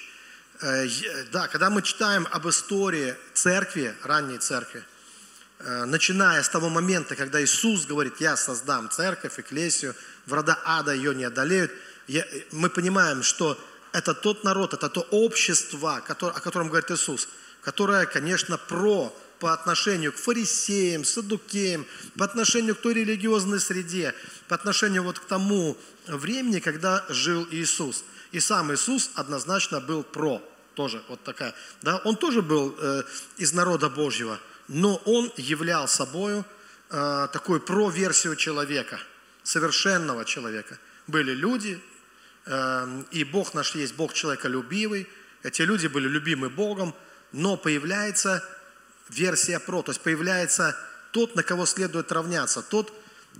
Э, 0.61 0.85
да, 1.31 1.47
когда 1.47 1.71
мы 1.71 1.81
читаем 1.81 2.27
об 2.29 2.47
истории 2.47 3.15
церкви, 3.33 3.95
ранней 4.03 4.37
церкви, 4.37 4.81
э, 4.81 4.83
начиная 5.85 6.41
с 6.43 6.49
того 6.49 6.69
момента, 6.69 7.15
когда 7.15 7.43
Иисус 7.43 7.85
говорит, 7.85 8.15
я 8.19 8.35
создам 8.37 8.89
церковь, 8.89 9.39
эклесию, 9.39 9.95
врата 10.25 10.59
ада 10.65 10.93
ее 10.93 11.15
не 11.15 11.23
одолеют, 11.23 11.71
я, 12.07 12.25
мы 12.51 12.69
понимаем, 12.69 13.23
что 13.23 13.57
это 13.91 14.13
тот 14.13 14.43
народ, 14.43 14.73
это 14.73 14.89
то 14.89 15.01
общество, 15.11 16.01
который, 16.05 16.35
о 16.35 16.39
котором 16.39 16.67
говорит 16.67 16.91
Иисус– 16.91 17.27
которая, 17.63 18.05
конечно, 18.05 18.57
про 18.57 19.15
по 19.39 19.51
отношению 19.51 20.13
к 20.13 20.17
фарисеям, 20.17 21.03
садукеям, 21.03 21.85
по 22.17 22.23
отношению 22.23 22.75
к 22.75 22.81
той 22.81 22.93
религиозной 22.93 23.59
среде, 23.59 24.15
по 24.47 24.55
отношению 24.55 25.03
вот 25.03 25.19
к 25.19 25.25
тому 25.25 25.75
времени, 26.07 26.59
когда 26.59 27.03
жил 27.09 27.45
Иисус. 27.51 28.05
И 28.31 28.39
сам 28.39 28.73
Иисус 28.73 29.11
однозначно 29.15 29.81
был 29.81 30.03
про, 30.03 30.41
тоже 30.75 31.03
вот 31.09 31.21
такая, 31.23 31.53
да, 31.81 31.97
он 32.05 32.15
тоже 32.15 32.41
был 32.41 32.73
э, 32.79 33.03
из 33.35 33.51
народа 33.51 33.89
Божьего, 33.89 34.39
но 34.73 34.95
он 35.05 35.31
являл 35.37 35.87
собою 35.87 36.43
э, 36.89 37.27
такую 37.31 37.61
про-версию 37.61 38.35
человека, 38.35 38.99
совершенного 39.43 40.25
человека. 40.25 40.79
Были 41.07 41.31
люди, 41.31 41.81
э, 42.45 43.03
и 43.11 43.23
Бог 43.23 43.53
наш 43.53 43.75
есть 43.75 43.95
Бог 43.95 44.13
человеколюбивый, 44.13 45.07
эти 45.43 45.61
люди 45.61 45.87
были 45.87 46.07
любимы 46.07 46.49
Богом, 46.49 46.95
но 47.31 47.55
появляется 47.55 48.43
версия 49.09 49.59
про, 49.59 49.83
то 49.83 49.91
есть 49.91 50.01
появляется 50.01 50.75
тот, 51.11 51.35
на 51.35 51.43
кого 51.43 51.65
следует 51.65 52.11
равняться, 52.11 52.63
тот, 52.63 52.91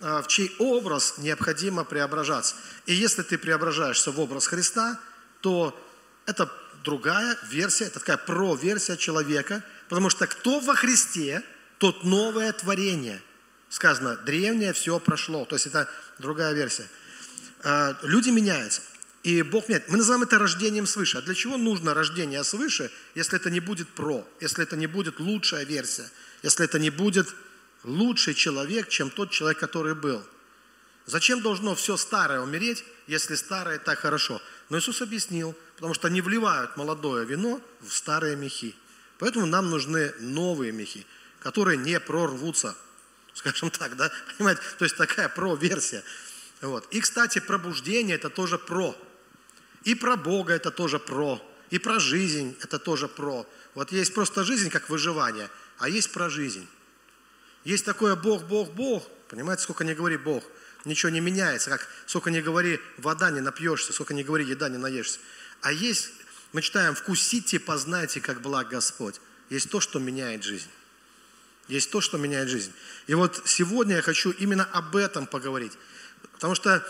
а, 0.02 0.22
в 0.22 0.28
чей 0.28 0.54
образ 0.60 1.16
необходимо 1.18 1.84
преображаться. 1.84 2.56
И 2.86 2.94
если 2.94 3.22
ты 3.22 3.38
преображаешься 3.38 4.12
в 4.12 4.20
образ 4.20 4.48
Христа, 4.48 5.00
то 5.42 5.80
это 6.26 6.52
другая 6.84 7.38
версия, 7.50 7.86
это 7.86 8.00
такая 8.00 8.18
про-версия 8.18 8.98
человека, 8.98 9.64
потому 9.94 10.10
что 10.10 10.26
кто 10.26 10.60
во 10.60 10.74
Христе, 10.74 11.44
тот 11.78 12.04
новое 12.04 12.52
творение. 12.52 13.22
Сказано, 13.70 14.18
древнее 14.18 14.74
все 14.74 15.00
прошло, 15.00 15.46
то 15.46 15.54
есть 15.54 15.68
это 15.68 15.88
другая 16.18 16.54
версия. 16.54 16.88
А, 17.62 17.96
люди 18.02 18.32
меняются. 18.32 18.82
И 19.22 19.44
Бог 19.44 19.70
меняет. 19.70 19.88
Мы 19.90 19.98
называем 19.98 20.24
это 20.24 20.40
рождением 20.40 20.88
свыше. 20.88 21.20
А 21.20 21.22
для 21.22 21.36
чего 21.36 21.58
нужно 21.58 21.94
рождение 21.94 22.44
свыше, 22.44 22.90
если 23.14 23.36
это 23.36 23.52
не 23.52 23.60
будет 23.60 23.88
про, 23.88 24.28
если 24.42 24.64
это 24.64 24.76
не 24.76 24.88
будет 24.88 25.20
лучшая 25.20 25.64
версия, 25.64 26.10
если 26.42 26.66
это 26.66 26.80
не 26.80 26.90
будет 26.90 27.28
лучший 27.84 28.34
человек, 28.34 28.90
чем 28.90 29.12
тот 29.12 29.30
человек, 29.30 29.60
который 29.60 29.94
был? 29.94 30.24
Зачем 31.06 31.44
должно 31.44 31.76
все 31.76 31.98
старое 31.98 32.40
умереть, 32.40 32.84
если 33.06 33.36
старое 33.36 33.78
так 33.78 34.00
хорошо? 34.00 34.42
Но 34.72 34.80
Иисус 34.80 35.04
объяснил, 35.04 35.56
потому 35.76 35.94
что 35.94 36.08
не 36.08 36.22
вливают 36.22 36.78
молодое 36.78 37.28
вино 37.28 37.62
в 37.82 37.94
старые 37.94 38.36
мехи. 38.36 38.74
Поэтому 39.20 39.46
нам 39.46 39.70
нужны 39.70 40.14
новые 40.20 40.72
мехи, 40.72 41.06
которые 41.40 41.78
не 41.78 42.00
прорвутся. 42.00 42.76
Скажем 43.34 43.72
так, 43.72 43.96
да? 43.96 44.12
Понимаете? 44.38 44.62
То 44.78 44.86
есть 44.86 44.98
такая 44.98 45.30
про-версия. 45.30 46.04
Вот. 46.62 46.88
И, 46.92 47.02
кстати, 47.02 47.40
пробуждение– 47.40 48.16
это 48.18 48.30
тоже 48.30 48.58
про. 48.58 48.96
И 49.84 49.96
про 49.96 50.16
Бога 50.16 50.54
это 50.54 50.72
тоже 50.72 51.00
про. 51.00 51.42
И 51.70 51.80
про 51.80 52.00
жизнь 52.00 52.56
это 52.62 52.80
тоже 52.80 53.08
про. 53.08 53.46
Вот 53.74 53.92
есть 53.92 54.14
просто 54.14 54.44
жизнь 54.44 54.70
как 54.70 54.90
выживание, 54.90 55.50
а 55.80 55.90
есть 55.90 56.12
про 56.12 56.30
жизнь. 56.30 56.68
Есть 57.64 57.86
такое 57.86 58.16
Бог, 58.16 58.44
Бог, 58.44 58.72
Бог. 58.74 59.08
Понимаете, 59.30 59.64
сколько 59.64 59.84
не 59.84 59.96
говори 59.96 60.18
Бог, 60.18 60.44
ничего 60.86 61.10
не 61.10 61.20
меняется. 61.20 61.70
Как 61.70 61.88
сколько 62.06 62.30
не 62.30 62.42
говори 62.42 62.80
вода, 62.98 63.32
не 63.32 63.42
напьешься, 63.42 63.94
сколько 63.94 64.14
не 64.14 64.24
говори 64.24 64.46
еда, 64.46 64.70
не 64.70 64.78
наешься. 64.78 65.20
А 65.62 65.72
есть, 65.72 66.12
мы 66.54 66.62
читаем, 66.62 66.94
вкусите, 66.94 67.60
познайте, 67.60 68.22
как 68.22 68.42
благ 68.42 68.70
Господь. 68.70 69.20
Есть 69.50 69.70
то, 69.70 69.82
что 69.82 70.00
меняет 70.00 70.44
жизнь. 70.44 70.70
Есть 71.68 71.90
то, 71.90 72.00
что 72.00 72.18
меняет 72.18 72.50
жизнь. 72.50 72.72
И 73.08 73.16
вот 73.16 73.42
сегодня 73.46 73.96
я 73.98 74.02
хочу 74.02 74.32
именно 74.32 74.64
об 74.66 74.96
этом 74.96 75.26
поговорить. 75.26 75.74
Потому 76.34 76.54
что 76.54 76.86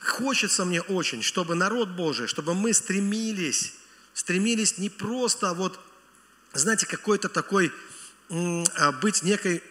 хочется 0.00 0.64
мне 0.64 0.80
очень, 0.80 1.22
чтобы 1.22 1.56
народ 1.56 1.88
Божий, 1.90 2.28
чтобы 2.28 2.54
мы 2.54 2.72
стремились, 2.72 3.74
стремились 4.12 4.78
не 4.78 4.90
просто 4.90 5.52
вот, 5.54 5.80
знаете, 6.52 6.86
какой-то 6.86 7.28
такой, 7.28 7.72
а, 8.30 8.92
быть 8.92 9.22
некой, 9.22 9.62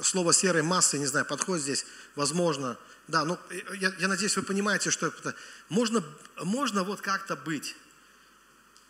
слово 0.00 0.32
серой 0.32 0.62
массы, 0.62 0.98
не 0.98 1.06
знаю, 1.06 1.26
подходит 1.26 1.64
здесь, 1.64 1.86
возможно, 2.14 2.78
да, 3.08 3.24
ну, 3.24 3.38
я, 3.78 3.92
я 3.98 4.08
надеюсь, 4.08 4.36
вы 4.36 4.42
понимаете, 4.42 4.90
что 4.90 5.08
это, 5.08 5.34
можно, 5.68 6.02
можно 6.42 6.82
вот 6.82 7.00
как-то 7.02 7.36
быть, 7.36 7.76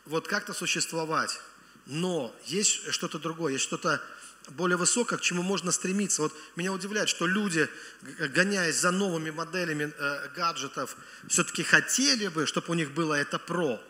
вот 0.06 0.28
как-то 0.28 0.54
существовать, 0.54 1.40
но 1.86 2.34
есть 2.46 2.92
что-то 2.92 3.18
другое, 3.18 3.54
есть 3.54 3.64
что-то 3.64 4.00
более 4.50 4.76
высокое, 4.76 5.18
к 5.18 5.22
чему 5.22 5.42
можно 5.42 5.72
стремиться. 5.72 6.22
Вот 6.22 6.32
меня 6.54 6.72
удивляет, 6.72 7.08
что 7.08 7.26
люди, 7.26 7.68
гоняясь 8.34 8.78
за 8.78 8.92
новыми 8.92 9.30
моделями 9.30 9.92
э, 9.96 10.28
гаджетов, 10.36 10.96
все-таки 11.28 11.62
хотели 11.62 12.28
бы, 12.28 12.46
чтобы 12.46 12.68
у 12.70 12.74
них 12.74 12.92
было 12.92 13.14
это 13.14 13.38
про. 13.38 13.80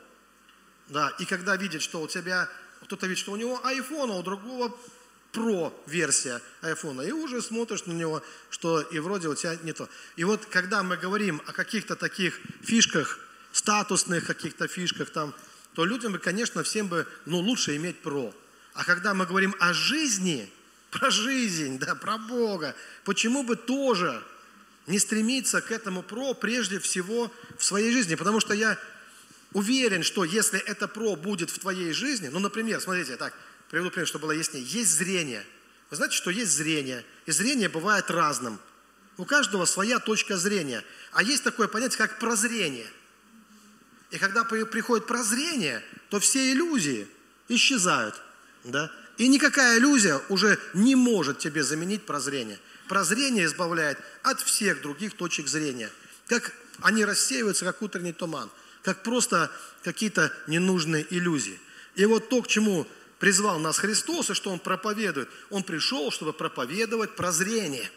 Да, 0.88 1.12
и 1.18 1.24
когда 1.24 1.56
видят, 1.56 1.82
что 1.82 2.00
у 2.00 2.08
тебя, 2.08 2.48
кто-то 2.82 3.06
видит, 3.06 3.20
что 3.22 3.32
у 3.32 3.36
него 3.36 3.60
iPhone, 3.64 4.12
а 4.12 4.16
у 4.16 4.22
другого 4.22 4.74
про 5.32 5.78
версия 5.86 6.40
iPhone, 6.62 7.06
и 7.06 7.12
уже 7.12 7.42
смотришь 7.42 7.84
на 7.84 7.92
него, 7.92 8.22
что 8.48 8.80
и 8.80 8.98
вроде 8.98 9.28
у 9.28 9.34
тебя 9.34 9.56
не 9.62 9.72
то. 9.72 9.88
И 10.16 10.24
вот 10.24 10.46
когда 10.46 10.82
мы 10.82 10.96
говорим 10.96 11.42
о 11.46 11.52
каких-то 11.52 11.96
таких 11.96 12.40
фишках, 12.62 13.18
статусных 13.52 14.26
каких-то 14.26 14.68
фишках 14.68 15.10
там, 15.10 15.34
то 15.76 15.84
людям, 15.84 16.18
конечно, 16.18 16.62
всем 16.62 16.88
бы, 16.88 17.06
ну, 17.26 17.38
лучше 17.38 17.76
иметь 17.76 18.00
про. 18.00 18.34
А 18.72 18.82
когда 18.84 19.12
мы 19.12 19.26
говорим 19.26 19.54
о 19.60 19.74
жизни, 19.74 20.50
про 20.90 21.10
жизнь, 21.10 21.78
да, 21.78 21.94
про 21.94 22.16
Бога, 22.16 22.74
почему 23.04 23.42
бы 23.42 23.56
тоже 23.56 24.24
не 24.86 24.98
стремиться 24.98 25.60
к 25.60 25.70
этому 25.70 26.02
про 26.02 26.32
прежде 26.32 26.78
всего 26.78 27.30
в 27.58 27.64
своей 27.64 27.92
жизни? 27.92 28.14
Потому 28.14 28.40
что 28.40 28.54
я 28.54 28.78
уверен, 29.52 30.02
что 30.02 30.24
если 30.24 30.58
это 30.58 30.88
про 30.88 31.14
будет 31.14 31.50
в 31.50 31.58
твоей 31.58 31.92
жизни, 31.92 32.28
ну, 32.28 32.38
например, 32.38 32.80
смотрите, 32.80 33.16
так, 33.16 33.34
приведу 33.68 33.90
пример, 33.90 34.08
чтобы 34.08 34.22
было 34.22 34.32
яснее. 34.32 34.64
Есть 34.64 34.92
зрение. 34.92 35.44
Вы 35.90 35.96
знаете, 35.96 36.16
что 36.16 36.30
есть 36.30 36.52
зрение. 36.52 37.04
И 37.26 37.32
зрение 37.32 37.68
бывает 37.68 38.10
разным. 38.10 38.58
У 39.18 39.26
каждого 39.26 39.66
своя 39.66 39.98
точка 39.98 40.38
зрения. 40.38 40.82
А 41.12 41.22
есть 41.22 41.44
такое 41.44 41.68
понятие, 41.68 41.98
как 41.98 42.18
прозрение. 42.18 42.86
И 44.10 44.18
когда 44.18 44.44
приходит 44.44 45.06
прозрение, 45.06 45.82
то 46.10 46.20
все 46.20 46.52
иллюзии 46.52 47.08
исчезают. 47.48 48.20
Да? 48.64 48.90
И 49.18 49.28
никакая 49.28 49.78
иллюзия 49.78 50.20
уже 50.28 50.58
не 50.74 50.94
может 50.94 51.38
тебе 51.38 51.62
заменить 51.62 52.04
прозрение. 52.04 52.58
Прозрение 52.88 53.46
избавляет 53.46 53.98
от 54.22 54.40
всех 54.40 54.80
других 54.82 55.14
точек 55.16 55.48
зрения. 55.48 55.90
Как 56.26 56.52
они 56.80 57.04
рассеиваются, 57.04 57.64
как 57.64 57.82
утренний 57.82 58.12
туман, 58.12 58.50
как 58.82 59.02
просто 59.02 59.50
какие-то 59.82 60.32
ненужные 60.46 61.06
иллюзии. 61.10 61.58
И 61.94 62.04
вот 62.04 62.28
то, 62.28 62.42
к 62.42 62.48
чему 62.48 62.86
призвал 63.18 63.58
нас 63.58 63.78
Христос, 63.78 64.30
и 64.30 64.34
что 64.34 64.50
Он 64.50 64.58
проповедует, 64.58 65.28
Он 65.50 65.62
пришел, 65.62 66.10
чтобы 66.12 66.32
проповедовать 66.32 67.16
прозрение. 67.16 67.90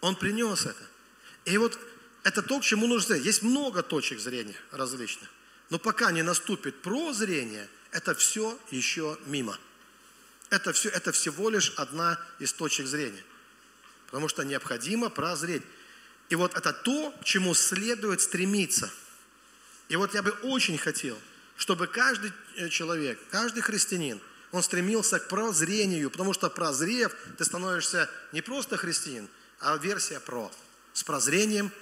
Он 0.00 0.14
принес 0.16 0.66
это. 0.66 0.82
И 1.44 1.58
вот 1.58 1.78
это 2.24 2.42
то, 2.42 2.58
к 2.58 2.64
чему 2.64 2.86
нужно 2.86 3.08
зрение. 3.08 3.26
Есть 3.26 3.42
много 3.42 3.82
точек 3.82 4.18
зрения 4.18 4.56
различных. 4.72 5.28
Но 5.70 5.78
пока 5.78 6.10
не 6.10 6.22
наступит 6.22 6.82
прозрение, 6.82 7.68
это 7.92 8.14
все 8.14 8.58
еще 8.70 9.18
мимо. 9.26 9.58
Это, 10.50 10.72
все, 10.72 10.88
это 10.88 11.12
всего 11.12 11.50
лишь 11.50 11.72
одна 11.76 12.18
из 12.38 12.52
точек 12.52 12.86
зрения. 12.86 13.22
Потому 14.06 14.28
что 14.28 14.42
необходимо 14.42 15.10
прозреть. 15.10 15.62
И 16.30 16.34
вот 16.34 16.56
это 16.56 16.72
то, 16.72 17.10
к 17.20 17.24
чему 17.24 17.54
следует 17.54 18.20
стремиться. 18.20 18.90
И 19.88 19.96
вот 19.96 20.14
я 20.14 20.22
бы 20.22 20.30
очень 20.42 20.78
хотел, 20.78 21.18
чтобы 21.56 21.86
каждый 21.86 22.32
э, 22.56 22.68
человек, 22.70 23.18
каждый 23.30 23.60
христианин, 23.60 24.20
он 24.50 24.62
стремился 24.62 25.18
к 25.18 25.28
прозрению, 25.28 26.10
потому 26.10 26.32
что 26.32 26.48
прозрев, 26.48 27.14
ты 27.36 27.44
становишься 27.44 28.08
не 28.32 28.40
просто 28.40 28.76
христианин, 28.76 29.28
а 29.60 29.76
версия 29.76 30.20
про. 30.20 30.50
С 30.92 31.02
прозрением, 31.02 31.72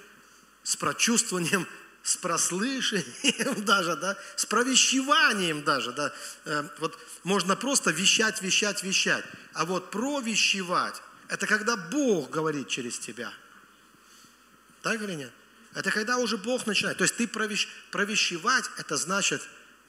с 0.63 0.75
прочувствованием, 0.75 1.67
с 2.03 2.17
прослышанием 2.17 3.63
даже, 3.65 3.95
да, 3.95 4.17
с 4.35 4.45
провещеванием 4.45 5.63
даже, 5.63 5.91
да. 5.91 6.13
Э, 6.45 6.63
вот 6.79 6.97
можно 7.23 7.55
просто 7.55 7.91
вещать, 7.91 8.41
вещать, 8.41 8.83
вещать. 8.83 9.23
А 9.53 9.65
вот 9.65 9.91
провещевать, 9.91 11.01
это 11.29 11.47
когда 11.47 11.77
Бог 11.77 12.29
говорит 12.29 12.67
через 12.67 12.99
тебя. 12.99 13.33
Так 14.81 15.01
или 15.01 15.13
нет? 15.13 15.31
Это 15.75 15.91
когда 15.91 16.17
уже 16.17 16.37
Бог 16.37 16.67
начинает. 16.67 16.97
То 16.97 17.03
есть 17.03 17.15
ты 17.15 17.27
провещ... 17.27 17.67
провещевать, 17.91 18.65
это 18.77 18.97
значит 18.97 19.41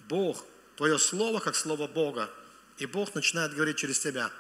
Бог, 0.09 0.45
твое 0.77 0.99
слово 0.99 1.41
как 1.41 1.57
слово 1.57 1.87
Бога. 1.87 2.31
И 2.79 2.87
Бог 2.87 3.15
начинает 3.15 3.55
говорить 3.55 3.77
через 3.77 3.99
тебя. 3.99 4.31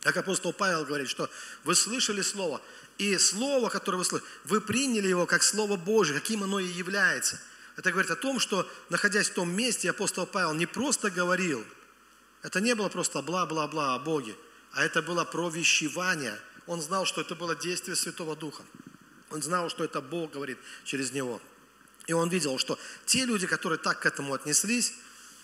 Как 0.00 0.16
апостол 0.16 0.52
Павел 0.52 0.84
говорит, 0.84 1.08
что 1.08 1.30
вы 1.62 1.74
слышали 1.76 2.22
слово, 2.22 2.60
и 2.98 3.16
слово, 3.18 3.68
которое 3.68 3.98
вы 3.98 4.04
слышали, 4.04 4.28
вы 4.44 4.60
приняли 4.60 5.08
его 5.08 5.26
как 5.26 5.42
слово 5.42 5.76
Божье, 5.76 6.14
каким 6.14 6.42
оно 6.44 6.60
и 6.60 6.66
является. 6.66 7.40
Это 7.76 7.90
говорит 7.90 8.10
о 8.10 8.16
том, 8.16 8.38
что, 8.38 8.68
находясь 8.90 9.30
в 9.30 9.34
том 9.34 9.50
месте, 9.50 9.90
апостол 9.90 10.26
Павел 10.26 10.52
не 10.54 10.66
просто 10.66 11.10
говорил, 11.10 11.64
это 12.42 12.60
не 12.60 12.74
было 12.74 12.88
просто 12.88 13.22
бла-бла-бла 13.22 13.94
о 13.94 13.98
Боге, 13.98 14.36
а 14.72 14.84
это 14.84 15.00
было 15.00 15.24
провещевание. 15.24 16.38
Он 16.66 16.82
знал, 16.82 17.06
что 17.06 17.20
это 17.20 17.34
было 17.34 17.56
действие 17.56 17.96
Святого 17.96 18.36
Духа. 18.36 18.62
Он 19.30 19.42
знал, 19.42 19.70
что 19.70 19.84
это 19.84 20.00
Бог 20.00 20.32
говорит 20.32 20.58
через 20.84 21.12
него. 21.12 21.40
И 22.06 22.12
он 22.12 22.28
видел, 22.28 22.58
что 22.58 22.78
те 23.06 23.24
люди, 23.24 23.46
которые 23.46 23.78
так 23.78 24.00
к 24.00 24.06
этому 24.06 24.34
отнеслись, 24.34 24.92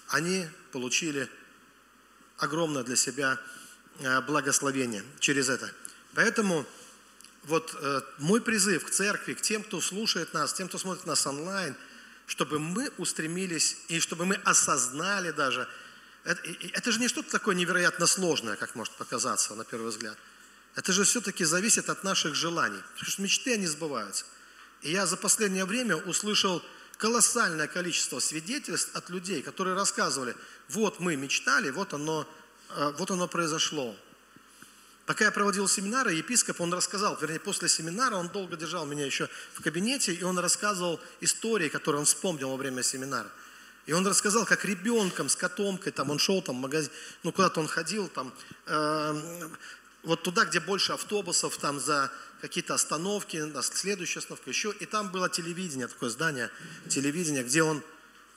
они 0.09 0.47
получили 0.73 1.29
огромное 2.37 2.83
для 2.83 2.97
себя 2.97 3.39
э, 4.01 4.21
благословение 4.23 5.05
через 5.21 5.49
это. 5.49 5.71
Поэтому 6.15 6.67
вот 7.49 7.77
э, 7.81 8.01
мой 8.19 8.41
призыв 8.41 8.85
к 8.85 8.91
церкви, 8.91 9.35
к 9.35 9.41
тем, 9.41 9.63
кто 9.63 9.81
слушает 9.81 10.33
нас, 10.35 10.53
тем, 10.53 10.69
кто 10.69 10.79
смотрит 10.79 11.07
нас 11.07 11.27
онлайн, 11.27 11.75
чтобы 12.27 12.59
мы 12.59 12.93
устремились 12.99 13.79
и 13.89 14.01
чтобы 14.01 14.27
мы 14.27 14.37
осознали 14.37 15.31
даже, 15.31 15.67
это, 16.25 16.41
это 16.73 16.93
же 16.93 17.01
не 17.01 17.09
что-то 17.09 17.31
такое 17.31 17.55
невероятно 17.55 18.07
сложное, 18.07 18.57
как 18.57 18.75
может 18.75 18.93
показаться 18.95 19.55
на 19.55 19.65
первый 19.65 19.89
взгляд. 19.89 20.17
Это 20.77 20.93
же 20.93 21.05
все-таки 21.05 21.45
зависит 21.45 21.89
от 21.89 22.05
наших 22.05 22.35
желаний. 22.35 22.81
Потому 22.93 23.11
что 23.11 23.23
мечты, 23.23 23.55
они 23.55 23.67
сбываются. 23.67 24.27
И 24.83 24.93
я 24.93 25.07
за 25.07 25.17
последнее 25.17 25.65
время 25.65 25.97
услышал 25.97 26.63
колоссальное 26.99 27.67
количество 27.67 28.21
свидетельств 28.21 28.95
от 28.95 29.09
людей, 29.09 29.43
которые 29.43 29.75
рассказывали, 29.75 30.37
вот 30.69 31.01
мы 31.01 31.17
мечтали, 31.17 31.71
вот 31.71 31.95
оно, 31.95 32.29
э, 32.71 32.93
вот 32.99 33.11
оно 33.11 33.27
произошло. 33.27 33.97
Пока 35.09 35.25
я 35.25 35.31
проводил 35.31 35.67
семинары, 35.69 36.13
епископ, 36.13 36.61
он 36.61 36.75
рассказал, 36.75 37.17
вернее, 37.17 37.41
после 37.41 37.71
семинара, 37.71 38.17
он 38.17 38.29
долго 38.29 38.59
держал 38.59 38.85
меня 38.85 39.07
еще 39.07 39.31
в 39.55 39.63
кабинете, 39.63 40.13
и 40.13 40.23
он 40.23 40.39
рассказывал 40.39 41.01
истории, 41.23 41.71
которые 41.71 42.01
он 42.01 42.05
вспомнил 42.05 42.51
во 42.51 42.59
время 42.59 42.83
семинара. 42.83 43.31
И 43.87 43.95
он 43.95 44.07
рассказал, 44.07 44.45
как 44.45 44.67
ребенком 44.67 45.31
с 45.31 45.35
котомкой, 45.35 45.93
там 45.93 46.11
он 46.11 46.19
шел, 46.19 46.43
там 46.43 46.57
в 46.57 46.61
магазин, 46.61 46.91
ну 47.23 47.33
куда-то 47.33 47.59
он 47.61 47.69
ходил, 47.69 48.09
там, 48.09 48.35
э, 48.67 49.49
вот 50.03 50.25
туда, 50.25 50.45
где 50.45 50.61
больше 50.61 50.93
автобусов, 50.93 51.57
там 51.57 51.81
за 51.81 52.13
какие-то 52.43 52.75
остановки, 52.75 53.39
на 53.39 53.63
следующую 53.63 54.21
остановку 54.21 54.51
еще, 54.51 54.75
и 54.79 54.85
там 54.85 55.11
было 55.11 55.31
телевидение, 55.31 55.89
такое 55.89 56.11
здание 56.11 56.51
телевидения, 56.87 57.45
где 57.45 57.63
он 57.63 57.83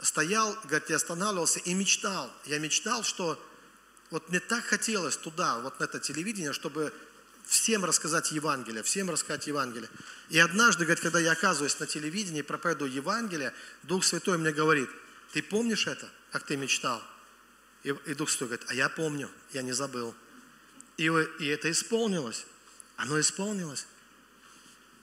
стоял, 0.01 0.57
говорит, 0.63 0.89
я 0.89 0.95
останавливался 0.95 1.59
и 1.59 1.73
мечтал. 1.73 2.31
Я 2.45 2.59
мечтал, 2.59 3.03
что 3.03 3.37
вот 4.11 4.29
мне 4.29 4.39
так 4.39 4.65
хотелось 4.65 5.17
туда, 5.17 5.59
вот 5.59 5.79
на 5.79 5.85
это 5.85 5.99
телевидение, 5.99 6.53
чтобы 6.53 6.93
всем 7.45 7.85
рассказать 7.85 8.31
Евангелие, 8.31 8.83
всем 8.83 9.09
рассказать 9.09 9.47
Евангелие. 9.47 9.89
И 10.29 10.37
однажды, 10.37 10.83
говорит, 10.83 11.01
когда 11.01 11.19
я 11.19 11.31
оказываюсь 11.31 11.79
на 11.79 11.87
телевидении, 11.87 12.41
проповедую 12.41 12.91
Евангелие, 12.91 13.53
Дух 13.83 14.03
Святой 14.03 14.37
мне 14.37 14.51
говорит, 14.51 14.89
ты 15.31 15.41
помнишь 15.41 15.87
это, 15.87 16.07
как 16.31 16.45
ты 16.45 16.57
мечтал? 16.57 17.01
И, 17.83 17.95
и 18.05 18.13
Дух 18.13 18.29
Святой 18.29 18.49
говорит, 18.49 18.65
а 18.69 18.73
я 18.73 18.89
помню, 18.89 19.29
я 19.53 19.61
не 19.61 19.71
забыл. 19.71 20.13
И, 20.97 21.05
и 21.39 21.45
это 21.47 21.71
исполнилось. 21.71 22.45
Оно 22.97 23.19
исполнилось. 23.19 23.87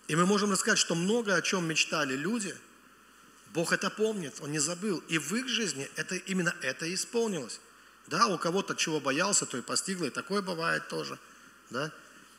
И 0.06 0.16
мы 0.16 0.26
можем 0.26 0.52
рассказать, 0.52 0.78
что 0.78 0.94
много 0.94 1.34
о 1.34 1.42
чем 1.42 1.66
мечтали 1.66 2.14
люди, 2.14 2.54
Бог 3.54 3.72
это 3.72 3.88
помнит, 3.88 4.34
Он 4.40 4.52
не 4.52 4.58
забыл. 4.58 5.02
И 5.08 5.18
в 5.18 5.32
их 5.34 5.48
жизни 5.48 5.90
это, 5.96 6.14
именно 6.14 6.54
это 6.60 6.92
исполнилось. 6.92 7.60
Да, 8.08 8.26
у 8.26 8.38
кого-то 8.38 8.74
чего 8.74 9.00
боялся, 9.00 9.44
то 9.44 9.58
и 9.58 9.60
постигло, 9.60 10.06
и 10.06 10.10
такое 10.10 10.40
бывает 10.40 10.88
тоже. 10.88 11.18
Да? 11.70 11.92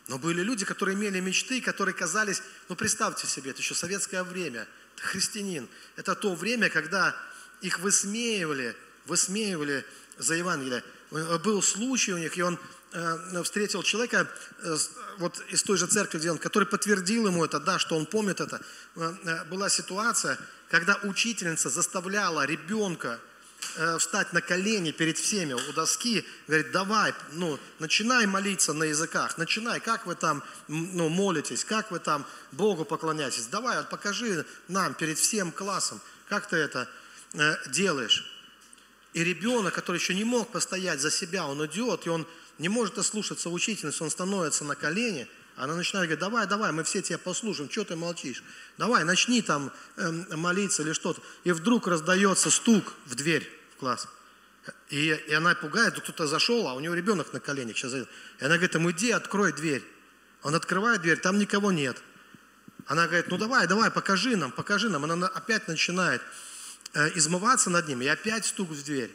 Но 0.07 0.17
были 0.17 0.41
люди, 0.41 0.65
которые 0.65 0.95
имели 0.95 1.19
мечты, 1.19 1.61
которые 1.61 1.93
казались, 1.93 2.41
ну 2.67 2.75
представьте 2.75 3.27
себе, 3.27 3.51
это 3.51 3.61
еще 3.61 3.75
советское 3.75 4.23
время, 4.23 4.67
это 4.95 5.05
христианин. 5.05 5.69
Это 5.95 6.15
то 6.15 6.33
время, 6.33 6.69
когда 6.69 7.15
их 7.61 7.79
высмеивали, 7.79 8.75
высмеивали 9.05 9.85
за 10.17 10.33
Евангелие. 10.33 10.83
Э, 11.11 11.37
был 11.37 11.61
случай 11.61 12.13
у 12.13 12.17
них, 12.17 12.35
и 12.35 12.41
он 12.41 12.57
э, 12.93 13.43
встретил 13.43 13.83
человека 13.83 14.27
э, 14.63 14.77
вот 15.19 15.39
из 15.49 15.61
той 15.61 15.77
же 15.77 15.85
церкви, 15.85 16.17
где 16.17 16.31
он, 16.31 16.39
который 16.39 16.67
подтвердил 16.67 17.27
ему 17.27 17.45
это, 17.45 17.59
да, 17.59 17.77
что 17.77 17.95
он 17.95 18.07
помнит 18.07 18.41
это. 18.41 18.61
Была 19.51 19.69
ситуация, 19.69 20.39
когда 20.69 20.95
учительница 21.03 21.69
заставляла 21.69 22.45
ребенка 22.45 23.19
встать 23.99 24.33
на 24.33 24.41
колени 24.41 24.91
перед 24.91 25.17
всеми 25.17 25.53
у 25.53 25.73
доски, 25.73 26.25
говорит, 26.47 26.71
давай, 26.71 27.13
ну, 27.33 27.59
начинай 27.79 28.25
молиться 28.25 28.73
на 28.73 28.85
языках, 28.85 29.37
начинай, 29.37 29.79
как 29.79 30.05
вы 30.05 30.15
там, 30.15 30.43
ну, 30.67 31.09
молитесь, 31.09 31.63
как 31.63 31.91
вы 31.91 31.99
там 31.99 32.25
Богу 32.51 32.85
поклоняетесь, 32.85 33.47
давай, 33.47 33.83
покажи 33.83 34.45
нам 34.67 34.93
перед 34.93 35.17
всем 35.17 35.51
классом, 35.51 36.01
как 36.27 36.47
ты 36.47 36.57
это 36.57 36.89
э, 37.33 37.55
делаешь. 37.69 38.25
И 39.13 39.23
ребенок, 39.23 39.73
который 39.73 39.97
еще 39.97 40.13
не 40.13 40.23
мог 40.23 40.51
постоять 40.51 41.01
за 41.01 41.11
себя, 41.11 41.47
он 41.47 41.65
идет, 41.65 42.05
и 42.05 42.09
он 42.09 42.27
не 42.59 42.69
может 42.69 42.97
ослушаться 42.97 43.49
учительницы, 43.49 44.03
он 44.03 44.11
становится 44.11 44.63
на 44.63 44.75
колени, 44.75 45.27
она 45.59 45.75
начинает 45.75 46.07
говорить, 46.07 46.21
давай, 46.21 46.47
давай, 46.47 46.71
мы 46.71 46.85
все 46.85 47.01
тебя 47.01 47.17
послушаем, 47.17 47.69
что 47.69 47.83
ты 47.83 47.97
молчишь? 47.97 48.43
Давай, 48.77 49.03
начни 49.03 49.41
там 49.41 49.73
э, 49.97 50.09
молиться 50.37 50.83
или 50.83 50.93
что-то. 50.93 51.21
И 51.43 51.51
вдруг 51.51 51.85
раздается 51.85 52.49
стук 52.49 52.93
в 53.05 53.15
дверь 53.15 53.45
в 53.75 53.79
класс. 53.79 54.07
И, 54.89 55.09
и 55.27 55.33
она 55.33 55.53
пугает, 55.55 55.99
кто-то 55.99 56.27
зашел, 56.27 56.65
а 56.69 56.75
у 56.75 56.79
него 56.79 56.93
ребенок 56.93 57.33
на 57.33 57.41
коленях 57.41 57.77
сейчас. 57.77 57.93
И 57.93 58.05
она 58.39 58.55
говорит 58.55 58.73
ему, 58.73 58.91
иди, 58.91 59.11
открой 59.11 59.51
дверь. 59.51 59.83
Он 60.43 60.55
открывает 60.55 61.01
дверь, 61.01 61.19
там 61.19 61.37
никого 61.37 61.73
нет. 61.73 61.97
Она 62.85 63.07
говорит, 63.07 63.27
ну 63.27 63.37
давай, 63.37 63.67
давай, 63.67 63.91
покажи 63.91 64.37
нам, 64.37 64.53
покажи 64.53 64.87
нам. 64.87 65.03
Она 65.03 65.27
опять 65.27 65.67
начинает 65.67 66.21
э, 66.93 67.09
измываться 67.15 67.69
над 67.69 67.85
ним, 67.85 68.01
и 68.01 68.07
опять 68.07 68.45
стук 68.45 68.69
в 68.69 68.83
дверь. 68.85 69.11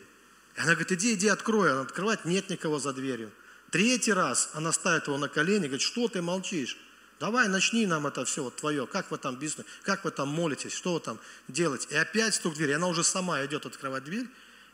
И 0.57 0.61
она 0.61 0.72
говорит, 0.72 0.92
иди, 0.92 1.14
иди, 1.14 1.28
открой. 1.28 1.72
Она 1.72 1.80
открывает, 1.80 2.26
нет 2.26 2.50
никого 2.50 2.78
за 2.78 2.92
дверью. 2.92 3.33
Третий 3.70 4.12
раз 4.12 4.50
она 4.55 4.72
ставит 4.72 5.07
его 5.07 5.18
на 5.18 5.29
колени, 5.29 5.66
говорит, 5.66 5.83
что 5.83 6.09
ты 6.09 6.22
молчишь? 6.22 6.77
Давай, 7.20 7.48
начни 7.48 7.87
нам 7.87 8.07
это 8.07 8.24
все 8.24 8.42
вот 8.42 8.57
твое. 8.57 8.87
Как 8.87 9.11
вы 9.11 9.18
там 9.18 9.37
бизнес, 9.37 9.66
как 9.83 10.05
вы 10.05 10.11
там 10.11 10.29
молитесь, 10.29 10.72
что 10.72 10.94
вы 10.94 11.00
там 11.00 11.18
делаете? 11.48 11.88
И 11.90 11.94
опять 11.96 12.35
стук 12.35 12.55
в 12.55 12.57
дверь. 12.57 12.74
Она 12.74 12.87
уже 12.88 13.05
сама 13.05 13.44
идет 13.44 13.66
открывать 13.66 14.05
дверь, 14.05 14.29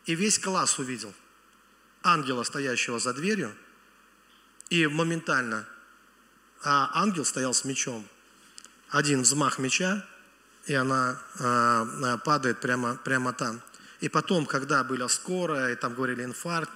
и 0.07 0.15
весь 0.15 0.39
класс 0.39 0.79
увидел 0.79 1.15
ангела, 2.03 2.43
стоящего 2.45 2.99
за 2.99 3.13
дверью, 3.13 3.55
и 4.71 4.87
моментально 4.87 5.67
а 6.63 6.91
ангел 6.95 7.25
стоял 7.25 7.55
с 7.55 7.65
мечом. 7.65 8.07
Один 8.91 9.23
взмах 9.23 9.59
меча, 9.59 10.05
и 10.67 10.75
она 10.75 11.19
э, 11.39 12.19
падает 12.25 12.61
прямо, 12.61 12.97
прямо 12.97 13.33
там. 13.33 13.63
И 14.01 14.09
потом, 14.09 14.47
когда 14.47 14.85
была 14.85 15.09
скорая, 15.09 15.73
и 15.73 15.77
там 15.77 15.95
говорили 15.95 16.25
инфаркт, 16.25 16.71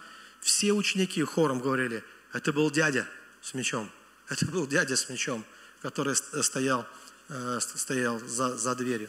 все 0.45 0.73
ученики 0.73 1.23
хором 1.25 1.59
говорили, 1.59 2.05
это 2.35 2.53
был 2.53 2.71
дядя 2.71 3.09
с 3.41 3.55
мечом. 3.55 3.91
Это 4.29 4.45
был 4.45 4.67
дядя 4.67 4.95
с 4.95 5.09
мечом, 5.09 5.43
который 5.81 6.15
стоял, 6.15 6.87
э, 7.31 7.61
стоял 7.61 8.21
за, 8.21 8.55
за 8.59 8.75
дверью. 8.75 9.09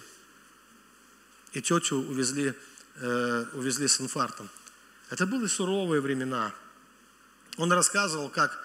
И 1.51 1.61
тетю 1.61 1.97
увезли, 1.97 2.53
э, 2.95 3.45
увезли 3.51 3.89
с 3.89 3.99
инфарктом. 3.99 4.49
Это 5.09 5.25
были 5.27 5.47
суровые 5.47 5.99
времена. 5.99 6.53
Он 7.57 7.69
рассказывал, 7.69 8.29
как 8.29 8.57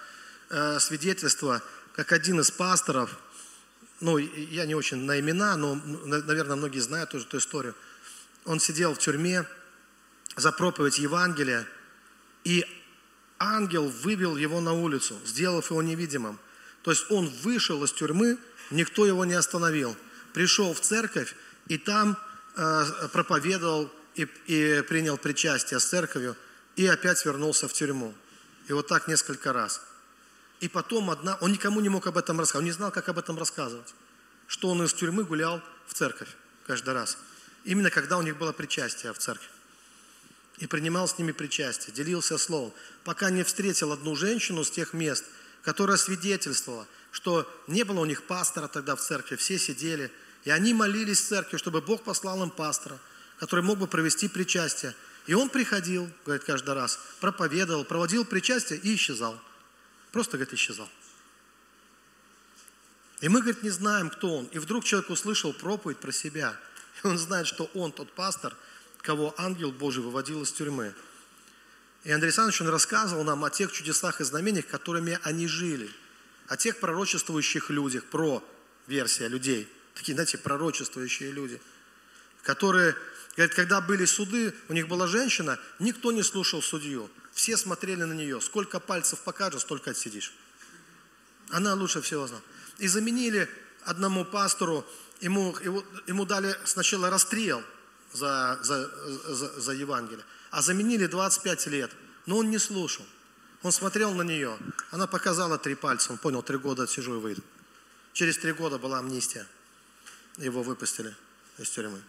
э, 0.49 0.79
свидетельство, 0.79 1.61
как 1.93 2.13
один 2.13 2.39
из 2.39 2.51
пасторов, 2.51 3.17
ну, 3.99 4.17
я 4.17 4.65
не 4.65 4.75
очень 4.75 5.03
на 5.03 5.19
имена, 5.19 5.57
но, 5.57 5.75
наверное, 5.75 6.55
многие 6.55 6.79
знают 6.79 7.09
тоже 7.09 7.25
эту 7.25 7.37
историю. 7.37 7.75
Он 8.45 8.61
сидел 8.61 8.93
в 8.93 8.97
тюрьме 8.97 9.45
за 10.37 10.53
проповедь 10.53 10.99
Евангелия, 10.99 11.67
и 12.43 12.65
ангел 13.39 13.87
вывел 13.87 14.37
его 14.37 14.61
на 14.61 14.73
улицу, 14.73 15.19
сделав 15.25 15.71
его 15.71 15.81
невидимым. 15.81 16.39
То 16.83 16.91
есть 16.91 17.09
он 17.09 17.27
вышел 17.27 17.83
из 17.83 17.91
тюрьмы, 17.91 18.37
никто 18.69 19.05
его 19.05 19.25
не 19.25 19.33
остановил. 19.33 19.95
Пришел 20.33 20.73
в 20.73 20.79
церковь, 20.79 21.35
и 21.67 21.77
там 21.77 22.17
э, 22.55 22.83
проповедовал 23.11 23.91
и, 24.15 24.27
и 24.47 24.81
принял 24.87 25.17
причастие 25.17 25.79
с 25.79 25.85
церковью, 25.85 26.35
и 26.75 26.85
опять 26.87 27.25
вернулся 27.25 27.67
в 27.67 27.73
тюрьму. 27.73 28.13
И 28.67 28.73
вот 28.73 28.87
так 28.87 29.07
несколько 29.07 29.53
раз. 29.53 29.81
И 30.59 30.67
потом 30.67 31.09
одна, 31.09 31.37
он 31.41 31.51
никому 31.51 31.81
не 31.81 31.89
мог 31.89 32.05
об 32.07 32.17
этом 32.17 32.39
рассказывать, 32.39 32.63
он 32.63 32.65
не 32.65 32.71
знал, 32.71 32.91
как 32.91 33.09
об 33.09 33.17
этом 33.17 33.37
рассказывать, 33.37 33.93
что 34.47 34.69
он 34.69 34.83
из 34.83 34.93
тюрьмы 34.93 35.23
гулял 35.23 35.61
в 35.87 35.93
церковь 35.93 36.29
каждый 36.67 36.93
раз. 36.93 37.17
Именно 37.63 37.89
когда 37.89 38.17
у 38.17 38.21
них 38.21 38.37
было 38.37 38.51
причастие 38.51 39.13
в 39.13 39.17
церкви. 39.17 39.47
И 40.61 40.67
принимал 40.67 41.07
с 41.07 41.17
ними 41.17 41.33
причастие, 41.33 41.93
делился 41.93 42.37
словом, 42.37 42.71
пока 43.03 43.29
не 43.29 43.43
встретил 43.43 43.91
одну 43.91 44.15
женщину 44.15 44.63
с 44.63 44.71
тех 44.71 44.93
мест, 44.93 45.25
которая 45.63 45.97
свидетельствовала, 45.97 46.87
что 47.11 47.45
не 47.67 47.83
было 47.83 47.99
у 47.99 48.05
них 48.05 48.23
пастора 48.23 48.69
тогда 48.69 48.95
в 48.95 49.01
церкви, 49.01 49.35
все 49.35 49.59
сидели, 49.59 50.09
и 50.45 50.49
они 50.49 50.73
молились 50.73 51.19
в 51.19 51.27
церкви, 51.27 51.57
чтобы 51.57 51.81
Бог 51.81 52.03
послал 52.03 52.41
им 52.41 52.49
пастора– 52.49 52.97
который 53.41 53.65
мог 53.65 53.79
бы 53.79 53.87
провести 53.87 54.27
причастие. 54.27 54.93
И 55.25 55.33
он 55.33 55.49
приходил, 55.49 56.07
говорит, 56.25 56.43
каждый 56.43 56.75
раз, 56.75 56.99
проповедовал, 57.19 57.83
проводил 57.83 58.23
причастие 58.23 58.77
и 58.77 58.93
исчезал. 58.93 59.35
Просто, 60.11 60.37
говорит, 60.37 60.53
исчезал. 60.53 60.87
И 63.19 63.29
мы, 63.29 63.41
говорит, 63.41 63.63
не 63.63 63.71
знаем, 63.71 64.11
кто 64.11 64.37
он. 64.37 64.45
И 64.51 64.59
вдруг 64.59 64.83
человек 64.83 65.09
услышал 65.09 65.53
проповедь 65.53 65.97
про 65.97 66.11
себя. 66.11 66.55
И 67.03 67.07
он 67.07 67.17
знает, 67.17 67.47
что 67.47 67.63
он 67.73 67.91
тот 67.91 68.13
пастор, 68.13 68.55
кого 69.01 69.33
ангел 69.37 69.71
Божий 69.71 70.03
выводил 70.03 70.43
из 70.43 70.51
тюрьмы. 70.51 70.93
И 72.03 72.11
Андрей 72.11 72.29
Александрович, 72.29 72.61
он 72.61 72.69
рассказывал 72.69 73.23
нам 73.23 73.43
о 73.43 73.49
тех 73.49 73.71
чудесах 73.71 74.21
и 74.21 74.23
знамениях, 74.23 74.67
которыми 74.67 75.19
они 75.23 75.47
жили. 75.47 75.89
О 76.47 76.57
тех 76.57 76.79
пророчествующих 76.79 77.69
людях, 77.69 78.05
про 78.05 78.43
версия 78.87 79.27
людей. 79.27 79.71
Такие, 79.95 80.13
знаете, 80.13 80.37
пророчествующие 80.37 81.31
люди, 81.31 81.61
которые 82.43 82.95
Говорит, 83.35 83.55
когда 83.55 83.79
были 83.79 84.05
суды, 84.05 84.53
у 84.67 84.73
них 84.73 84.87
была 84.87 85.07
женщина, 85.07 85.57
никто 85.79 86.11
не 86.11 86.21
слушал 86.21 86.61
судью. 86.61 87.09
Все 87.31 87.55
смотрели 87.55 88.03
на 88.03 88.13
нее. 88.13 88.41
Сколько 88.41 88.79
пальцев 88.79 89.19
покажешь, 89.21 89.61
столько 89.61 89.91
отсидишь. 89.91 90.33
Она 91.49 91.73
лучше 91.73 92.01
всего 92.01 92.27
знала. 92.27 92.43
И 92.77 92.87
заменили 92.87 93.49
одному 93.85 94.25
пастору, 94.25 94.85
ему, 95.21 95.55
ему, 95.63 95.83
ему 96.07 96.25
дали 96.25 96.55
сначала 96.65 97.09
расстрел 97.09 97.63
за, 98.13 98.59
за, 98.63 98.89
за, 99.33 99.59
за 99.59 99.71
Евангелие, 99.73 100.25
а 100.49 100.61
заменили 100.61 101.05
25 101.05 101.67
лет. 101.67 101.91
Но 102.25 102.37
он 102.37 102.49
не 102.49 102.59
слушал. 102.59 103.05
Он 103.63 103.71
смотрел 103.71 104.13
на 104.13 104.23
нее. 104.23 104.57
Она 104.89 105.07
показала 105.07 105.57
три 105.57 105.75
пальца. 105.75 106.11
Он 106.11 106.17
понял, 106.17 106.41
три 106.41 106.57
года 106.57 106.83
отсижу 106.83 107.15
и 107.15 107.19
выйду. 107.19 107.41
Через 108.13 108.37
три 108.37 108.53
года 108.53 108.77
была 108.77 108.99
амнистия. 108.99 109.47
Его 110.37 110.63
выпустили 110.63 111.15
из 111.57 111.69
тюрьмы. 111.69 112.01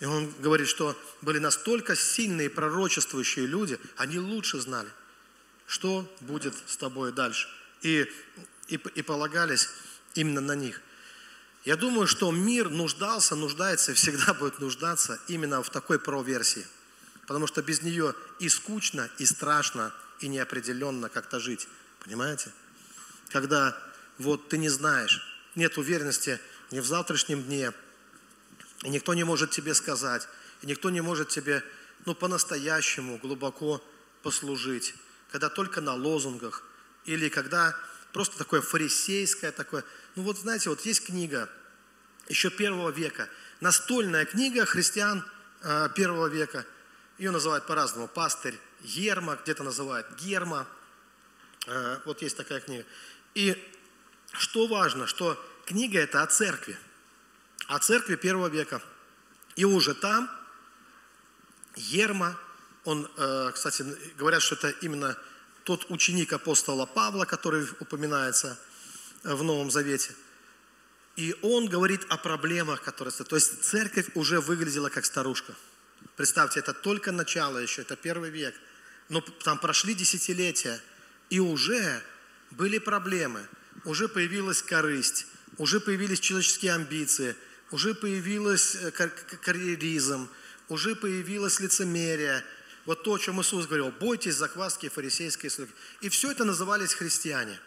И 0.00 0.06
он 0.06 0.32
говорит, 0.40 0.66
что 0.66 0.96
были 1.20 1.38
настолько 1.38 1.94
сильные 1.94 2.48
пророчествующие 2.48 3.46
люди, 3.46 3.78
они 3.96 4.18
лучше 4.18 4.58
знали, 4.58 4.88
что 5.66 6.10
будет 6.20 6.54
с 6.66 6.76
тобой 6.76 7.12
дальше. 7.12 7.48
И, 7.82 8.10
и, 8.68 8.76
и 8.76 9.02
полагались 9.02 9.68
именно 10.14 10.40
на 10.40 10.54
них. 10.54 10.80
Я 11.64 11.76
думаю, 11.76 12.06
что 12.06 12.30
мир 12.32 12.70
нуждался, 12.70 13.36
нуждается 13.36 13.92
и 13.92 13.94
всегда 13.94 14.34
будет 14.34 14.60
нуждаться 14.60 15.20
именно 15.28 15.62
в 15.62 15.70
такой 15.70 15.98
проверсии. 15.98 16.66
Потому 17.26 17.46
что 17.46 17.62
без 17.62 17.82
нее 17.82 18.14
и 18.38 18.48
скучно, 18.48 19.08
и 19.18 19.26
страшно, 19.26 19.92
и 20.20 20.28
неопределенно 20.28 21.08
как-то 21.08 21.38
жить. 21.38 21.68
Понимаете? 22.02 22.50
Когда 23.28 23.76
вот 24.18 24.48
ты 24.48 24.58
не 24.58 24.68
знаешь, 24.68 25.22
нет 25.54 25.76
уверенности 25.78 26.40
ни 26.70 26.80
в 26.80 26.86
завтрашнем 26.86 27.42
дне, 27.42 27.72
и 28.84 28.88
никто 28.88 29.14
не 29.14 29.24
может 29.24 29.50
тебе 29.50 29.74
сказать, 29.74 30.26
и 30.62 30.66
никто 30.66 30.90
не 30.90 31.00
может 31.00 31.28
тебе 31.28 31.62
ну, 32.06 32.14
по-настоящему 32.14 33.18
глубоко 33.18 33.84
послужить, 34.22 34.94
когда 35.30 35.48
только 35.48 35.80
на 35.80 35.94
лозунгах, 35.94 36.62
или 37.04 37.28
когда 37.28 37.76
просто 38.12 38.38
такое 38.38 38.60
фарисейское, 38.60 39.52
такое. 39.52 39.84
Ну 40.16 40.22
вот 40.22 40.38
знаете, 40.38 40.70
вот 40.70 40.80
есть 40.82 41.04
книга 41.04 41.48
еще 42.28 42.50
первого 42.50 42.90
века, 42.90 43.28
настольная 43.60 44.24
книга 44.24 44.66
христиан 44.66 45.24
э, 45.62 45.88
первого 45.94 46.26
века, 46.26 46.64
ее 47.18 47.30
называют 47.30 47.66
по-разному, 47.66 48.08
пастырь 48.08 48.58
Герма, 48.82 49.38
где-то 49.42 49.62
называют 49.62 50.06
Герма, 50.20 50.66
э, 51.66 51.98
вот 52.04 52.22
есть 52.22 52.36
такая 52.36 52.60
книга. 52.60 52.84
И 53.34 53.56
что 54.32 54.66
важно, 54.66 55.06
что 55.06 55.38
книга 55.66 55.98
это 55.98 56.22
о 56.22 56.26
церкви– 56.26 56.78
о 57.70 57.78
церкви 57.78 58.16
первого 58.16 58.48
века. 58.48 58.82
И 59.54 59.64
уже 59.64 59.94
там 59.94 60.28
Ерма, 61.76 62.36
он, 62.84 63.08
э, 63.16 63.52
кстати, 63.54 63.84
говорят, 64.18 64.42
что 64.42 64.56
это 64.56 64.70
именно 64.84 65.16
тот 65.62 65.88
ученик 65.88 66.32
апостола 66.32 66.84
Павла, 66.84 67.26
который 67.26 67.64
упоминается 67.78 68.58
в 69.22 69.42
Новом 69.42 69.70
Завете. 69.70 70.14
И 71.16 71.34
он 71.42 71.68
говорит 71.68 72.06
о 72.08 72.16
проблемах, 72.16 72.82
которые... 72.82 73.12
То 73.12 73.36
есть 73.36 73.62
церковь 73.62 74.06
уже 74.14 74.40
выглядела 74.40 74.88
как 74.88 75.04
старушка. 75.04 75.54
Представьте, 76.16 76.60
это 76.60 76.72
только 76.72 77.12
начало 77.12 77.58
еще, 77.58 77.82
это 77.82 77.96
первый 77.96 78.30
век. 78.30 78.54
Но 79.08 79.20
там 79.20 79.58
прошли 79.58 79.94
десятилетия, 79.94 80.80
и 81.28 81.40
уже 81.40 82.02
были 82.52 82.78
проблемы. 82.78 83.46
Уже 83.84 84.08
появилась 84.08 84.62
корысть, 84.62 85.26
уже 85.58 85.80
появились 85.80 86.20
человеческие 86.20 86.74
амбиции– 86.74 87.36
уже 87.70 87.94
появилась 87.94 88.74
э, 88.74 88.90
карьеризм, 88.90 90.28
уже 90.68 90.94
появилось 90.94 91.60
лицемерие. 91.60 92.44
Вот 92.86 93.04
то, 93.04 93.14
о 93.14 93.18
чем 93.18 93.40
Иисус 93.40 93.66
говорил, 93.66 93.92
бойтесь 93.92 94.34
закваски 94.34 94.88
фарисейской 94.88 95.50
слуги. 95.50 95.70
И 96.00 96.08
все 96.08 96.32
это 96.32 96.44
назывались 96.44 96.94
христиане. 96.94 97.58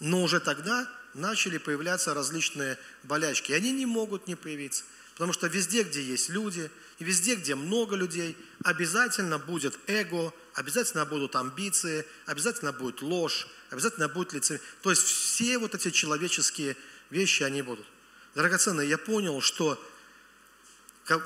Но 0.00 0.22
уже 0.22 0.40
тогда 0.40 0.88
начали 1.14 1.58
появляться 1.58 2.14
различные 2.14 2.78
болячки. 3.02 3.52
И 3.52 3.54
они 3.54 3.72
не 3.72 3.86
могут 3.86 4.26
не 4.26 4.34
появиться. 4.34 4.84
Потому 5.14 5.32
что 5.32 5.48
везде, 5.48 5.82
где 5.82 6.02
есть 6.02 6.30
люди, 6.30 6.70
и 6.98 7.04
везде, 7.04 7.34
где 7.34 7.54
много 7.54 7.94
людей, 7.94 8.36
обязательно 8.64 9.38
будет 9.38 9.78
эго, 9.86 10.32
обязательно 10.54 11.04
будут 11.04 11.36
амбиции, 11.36 12.06
обязательно 12.26 12.72
будет 12.72 13.02
ложь, 13.02 13.46
обязательно 13.70 14.08
будет 14.08 14.32
лицемерие. 14.32 14.66
То 14.82 14.90
есть 14.90 15.02
все 15.02 15.58
вот 15.58 15.74
эти 15.74 15.90
человеческие 15.90 16.76
вещи, 17.10 17.42
они 17.42 17.60
будут. 17.60 17.86
Драгоценные, 18.34 18.88
я 18.88 18.96
понял, 18.96 19.40
что 19.42 19.82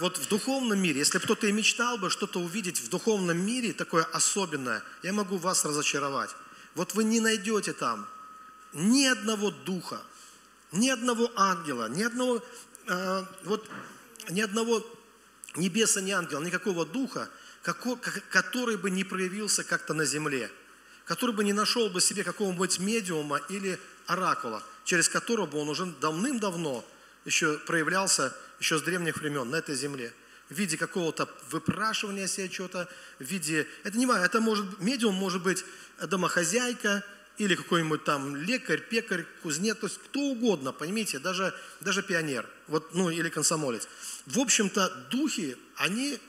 вот 0.00 0.18
в 0.18 0.28
духовном 0.28 0.80
мире, 0.80 0.98
если 0.98 1.18
кто-то 1.18 1.46
и 1.46 1.52
мечтал 1.52 1.98
бы 1.98 2.10
что-то 2.10 2.40
увидеть 2.40 2.80
в 2.80 2.88
духовном 2.88 3.38
мире, 3.38 3.72
такое 3.72 4.04
особенное, 4.04 4.82
я 5.02 5.12
могу 5.12 5.36
вас 5.36 5.64
разочаровать. 5.64 6.30
Вот 6.74 6.94
вы 6.94 7.04
не 7.04 7.20
найдете 7.20 7.72
там 7.74 8.08
ни 8.74 9.06
одного 9.06 9.50
духа, 9.50 10.02
ни 10.72 10.88
одного 10.88 11.30
ангела, 11.36 11.88
ни 11.88 12.02
одного 12.02 12.42
а, 12.86 13.26
вот 13.44 13.68
ни 14.30 14.40
одного 14.40 14.84
небеса, 15.56 16.00
ни 16.00 16.10
ангела, 16.10 16.42
никакого 16.42 16.84
духа, 16.84 17.28
который 17.62 18.76
бы 18.76 18.90
не 18.90 19.04
проявился 19.04 19.64
как-то 19.64 19.94
на 19.94 20.04
земле, 20.04 20.50
который 21.04 21.34
бы 21.34 21.44
не 21.44 21.52
нашел 21.52 21.88
бы 21.88 22.00
себе 22.00 22.24
какого-нибудь 22.24 22.78
медиума 22.78 23.40
или 23.48 23.78
оракула, 24.06 24.62
через 24.84 25.08
которого 25.08 25.46
бы 25.46 25.58
он 25.58 25.68
уже 25.68 25.86
давным-давно 25.86 26.84
еще 27.24 27.58
проявлялся, 27.58 28.36
еще 28.60 28.78
с 28.78 28.82
древних 28.82 29.16
времен 29.16 29.48
на 29.48 29.56
этой 29.56 29.74
земле. 29.74 30.12
В 30.50 30.54
виде 30.54 30.76
какого-то 30.76 31.28
выпрашивания 31.50 32.26
себе 32.26 32.50
чего-то, 32.50 32.88
в 33.18 33.24
виде, 33.24 33.66
это 33.82 33.96
не 33.96 34.04
важно, 34.04 34.24
это 34.24 34.40
может, 34.40 34.78
медиум 34.80 35.14
может 35.14 35.42
быть 35.42 35.64
домохозяйка, 35.98 37.02
или 37.38 37.54
какой-нибудь 37.54 38.04
там 38.04 38.36
лекарь, 38.36 38.80
пекарь, 38.80 39.26
кузнец, 39.42 39.76
то 39.78 39.86
есть 39.86 39.98
кто 39.98 40.20
угодно, 40.20 40.72
понимаете, 40.72 41.18
даже, 41.18 41.54
даже 41.80 42.02
пионер, 42.02 42.48
вот, 42.68 42.94
ну 42.94 43.10
или 43.10 43.28
комсомолец. 43.28 43.88
В 44.26 44.38
общем-то, 44.38 45.08
духи, 45.10 45.56
они 45.76 46.20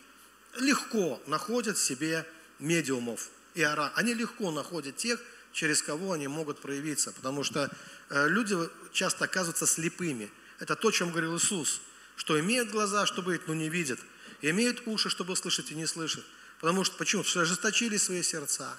легко 0.59 1.21
находят 1.27 1.77
себе 1.77 2.25
медиумов 2.59 3.29
и 3.53 3.63
ора. 3.63 3.91
Они 3.95 4.13
легко 4.13 4.51
находят 4.51 4.97
тех, 4.97 5.19
через 5.51 5.81
кого 5.81 6.13
они 6.13 6.27
могут 6.27 6.59
проявиться, 6.59 7.11
потому 7.13 7.43
что 7.43 7.69
э, 8.09 8.27
люди 8.27 8.55
часто 8.91 9.25
оказываются 9.25 9.65
слепыми. 9.65 10.31
Это 10.59 10.75
то, 10.75 10.89
о 10.89 10.91
чем 10.91 11.11
говорил 11.11 11.37
Иисус, 11.37 11.81
что 12.15 12.39
имеют 12.39 12.69
глаза, 12.69 13.05
чтобы 13.05 13.33
видеть, 13.33 13.47
но 13.47 13.53
не 13.53 13.69
видят, 13.69 13.99
имеют 14.41 14.87
уши, 14.87 15.09
чтобы 15.09 15.35
слышать 15.35 15.71
и 15.71 15.75
не 15.75 15.85
слышат. 15.85 16.25
Потому 16.59 16.83
что, 16.83 16.97
почему? 16.97 17.23
Потому 17.23 17.31
что 17.31 17.41
ожесточили 17.41 17.97
свои 17.97 18.23
сердца. 18.23 18.77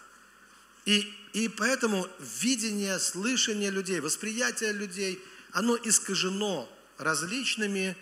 И, 0.87 1.13
и 1.33 1.49
поэтому 1.49 2.09
видение, 2.41 2.99
слышание 2.99 3.71
людей, 3.71 4.01
восприятие 4.01 4.73
людей, 4.73 5.23
оно 5.53 5.77
искажено 5.77 6.69
различными 6.97 7.97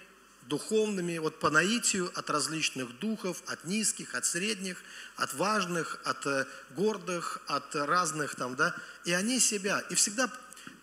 духовными, 0.49 1.19
вот 1.19 1.41
по 1.41 1.51
наитию 1.51 2.13
от 2.15 2.29
различных 2.29 2.99
духов, 2.99 3.43
от 3.47 3.65
низких, 3.65 4.15
от 4.15 4.27
средних, 4.27 4.77
от 5.17 5.33
важных, 5.35 5.99
от 6.05 6.27
э, 6.27 6.47
гордых, 6.77 7.41
от 7.47 7.75
разных 7.75 8.35
там, 8.35 8.55
да, 8.55 8.77
и 9.07 9.13
они 9.13 9.41
себя, 9.41 9.83
и 9.91 9.95
всегда 9.95 10.31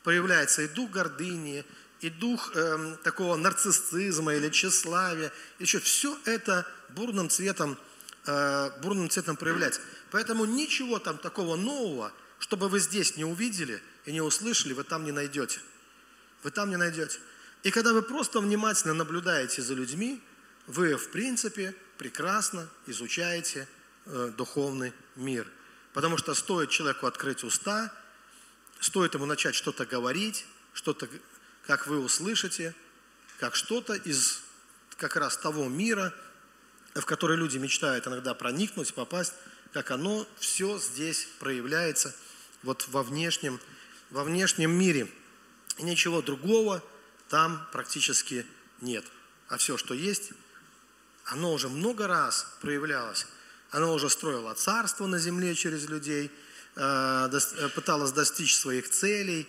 проявляется 0.03 0.63
и 0.63 0.67
дух 0.67 0.89
гордыни, 0.89 1.63
и 1.99 2.09
дух 2.09 2.51
э, 2.55 2.95
такого 3.03 3.35
нарциссизма 3.35 4.33
или 4.33 4.49
тщеславия, 4.49 5.31
еще 5.59 5.79
все 5.79 6.17
это 6.25 6.65
бурным 6.89 7.29
цветом, 7.29 7.77
э, 8.25 8.71
бурным 8.81 9.11
цветом 9.11 9.37
проявляется. 9.37 9.81
Поэтому 10.11 10.45
ничего 10.45 10.99
там 10.99 11.17
такого 11.17 11.55
нового, 11.55 12.13
чтобы 12.39 12.67
вы 12.67 12.79
здесь 12.79 13.15
не 13.17 13.23
увидели 13.23 13.81
и 14.05 14.11
не 14.11 14.21
услышали, 14.21 14.73
вы 14.73 14.83
там 14.83 15.05
не 15.05 15.11
найдете. 15.11 15.59
Вы 16.43 16.51
там 16.51 16.69
не 16.69 16.77
найдете. 16.77 17.19
И 17.63 17.71
когда 17.71 17.93
вы 17.93 18.01
просто 18.01 18.41
внимательно 18.41 18.93
наблюдаете 18.93 19.61
за 19.61 19.73
людьми, 19.73 20.21
вы, 20.67 20.97
в 20.97 21.11
принципе, 21.11 21.75
прекрасно 21.97 22.67
изучаете 22.87 23.67
э, 24.05 24.33
духовный 24.35 24.93
мир. 25.15 25.47
Потому 25.93 26.17
что 26.17 26.33
стоит 26.33 26.69
человеку 26.69 27.05
открыть 27.05 27.43
уста, 27.43 27.93
стоит 28.79 29.13
ему 29.13 29.25
начать 29.25 29.55
что-то 29.55 29.85
говорить, 29.85 30.45
что-то, 30.73 31.07
как 31.65 31.87
вы 31.87 31.99
услышите, 31.99 32.75
как 33.39 33.55
что-то 33.55 33.93
из 33.93 34.41
как 34.97 35.15
раз 35.15 35.37
того 35.37 35.67
мира, 35.69 36.13
в 36.95 37.05
который 37.05 37.37
люди 37.37 37.57
мечтают 37.57 38.07
иногда 38.07 38.33
проникнуть, 38.33 38.93
попасть, 38.93 39.33
как 39.73 39.91
оно 39.91 40.27
все 40.39 40.77
здесь 40.79 41.27
проявляется 41.39 42.15
вот 42.63 42.87
во 42.89 43.03
внешнем, 43.03 43.59
во 44.09 44.23
внешнем 44.23 44.71
мире. 44.71 45.11
И 45.77 45.83
ничего 45.83 46.21
другого 46.21 46.83
там 47.29 47.67
практически 47.71 48.45
нет. 48.81 49.05
А 49.47 49.57
все, 49.57 49.77
что 49.77 49.93
есть, 49.93 50.31
оно 51.25 51.53
уже 51.53 51.69
много 51.69 52.07
раз 52.07 52.47
проявлялось. 52.61 53.25
Оно 53.71 53.93
уже 53.93 54.09
строило 54.09 54.53
царство 54.53 55.07
на 55.07 55.17
земле 55.17 55.55
через 55.55 55.87
людей, 55.87 56.29
э, 56.75 57.29
э, 57.31 57.69
пыталось 57.69 58.11
достичь 58.11 58.55
своих 58.55 58.89
целей, 58.89 59.47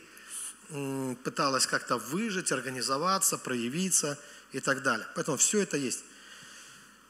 пыталось 1.25 1.67
как-то 1.67 1.99
выжить, 1.99 2.51
организоваться, 2.51 3.37
проявиться 3.37 4.19
и 4.53 4.61
так 4.61 4.83
далее. 4.83 5.07
Поэтому 5.15 5.37
все 5.37 5.61
это 5.61 5.77
есть. 5.77 6.05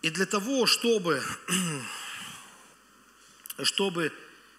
И 0.01 0.11
для 0.11 0.27
того, 0.27 0.67
чтобы 0.67 1.23
чтобы 3.63 4.13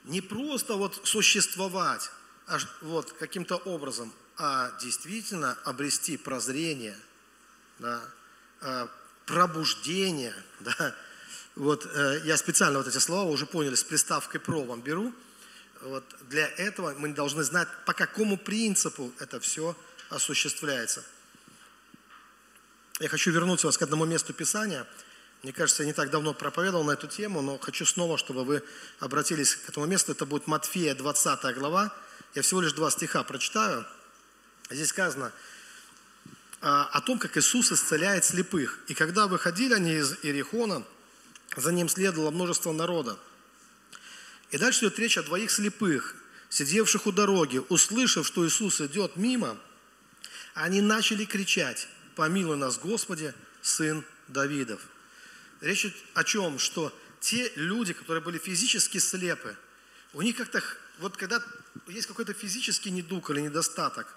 не 0.06 0.21
просто 0.21 0.75
вот 0.75 1.01
существовать 1.03 2.12
а 2.47 2.58
вот 2.82 3.13
каким-то 3.13 3.56
образом, 3.56 4.13
а 4.38 4.71
действительно 4.82 5.58
обрести 5.63 6.17
прозрение, 6.17 6.97
да, 7.79 8.01
а, 8.62 8.89
пробуждение, 9.25 10.36
да. 10.60 10.95
Вот 11.56 11.86
э, 11.86 12.21
я 12.25 12.36
специально 12.36 12.79
вот 12.79 12.88
эти 12.88 12.97
слова 12.97 13.29
уже 13.29 13.45
поняли 13.45 13.75
с 13.75 13.84
приставкой 13.84 14.41
про 14.41 14.63
вам 14.63 14.82
беру. 14.82 15.13
Вот 15.82 16.03
для 16.27 16.47
этого 16.47 16.95
мы 16.97 17.13
должны 17.13 17.43
знать, 17.43 17.67
по 17.86 17.93
какому 17.93 18.38
принципу 18.38 19.13
это 19.19 19.39
все 19.39 19.77
осуществляется. 20.10 21.03
Я 22.99 23.08
хочу 23.08 23.32
вернуться 23.32 23.67
вас 23.67 23.77
к 23.77 23.84
одному 23.84 24.06
месту 24.06 24.34
Писания– 24.34 24.88
мне 25.43 25.51
кажется, 25.51 25.84
я 25.84 25.88
не 25.88 25.93
так 25.93 26.10
давно 26.10 26.34
проповедовал 26.34 26.86
на 26.86 26.91
эту 26.91 27.08
тему, 27.08 27.41
но 27.41 27.58
хочу 27.58 27.86
снова, 27.86 28.17
чтобы 28.17 28.45
вы 28.45 28.63
обратились 28.99 29.56
к 29.56 29.69
этому 29.69 29.86
месту. 29.86 30.13
Это 30.13 30.25
будет 30.25 30.47
Матфея, 30.47 30.95
20 30.95 31.56
глава. 31.58 31.93
Я 32.34 32.41
всего 32.41 32.62
лишь 32.62 32.71
два 32.71 32.89
стиха 32.89 33.23
прочитаю. 33.23 33.86
Здесь 34.69 34.88
сказано 34.88 35.34
а, 36.62 36.86
о 36.93 37.01
том, 37.01 37.19
как 37.19 37.38
Иисус 37.38 37.73
исцеляет 37.73 38.23
слепых. 38.23 38.79
«И 38.88 38.93
когда 38.93 39.27
выходили 39.27 39.73
они 39.73 39.95
из 39.95 40.13
Иерихона, 40.23 40.82
за 41.58 41.73
ним 41.73 41.89
следовало 41.89 42.32
множество 42.32 42.71
народа. 42.71 43.19
И 44.51 44.58
дальше 44.58 44.86
идет 44.86 44.97
речь 44.97 45.17
о 45.17 45.23
двоих 45.23 45.51
слепых, 45.51 46.15
сидевших 46.47 47.06
у 47.06 47.12
дороги, 47.12 47.62
услышав, 47.67 48.25
что 48.25 48.47
Иисус 48.47 48.79
идет 48.79 49.17
мимо, 49.17 49.58
они 50.53 50.79
начали 50.79 51.25
кричать, 51.25 51.89
«Помилуй 52.15 52.56
нас, 52.56 52.77
Господи, 52.77 53.34
Сын 53.62 54.06
Давидов». 54.29 54.79
Речь 55.63 55.88
о 56.13 56.26
чем? 56.26 56.60
Что 56.60 56.93
те 57.21 57.49
люди, 57.56 57.93
которые 57.93 58.21
были 58.21 58.38
физически 58.38 58.97
слепы, 58.97 59.56
у 60.12 60.21
них 60.21 60.36
как-то, 60.36 60.62
вот 60.99 61.15
когда 61.15 61.41
есть 61.88 62.06
какой-то 62.06 62.34
физический 62.34 62.91
недуг 62.91 63.30
или 63.30 63.39
недостаток, 63.39 64.13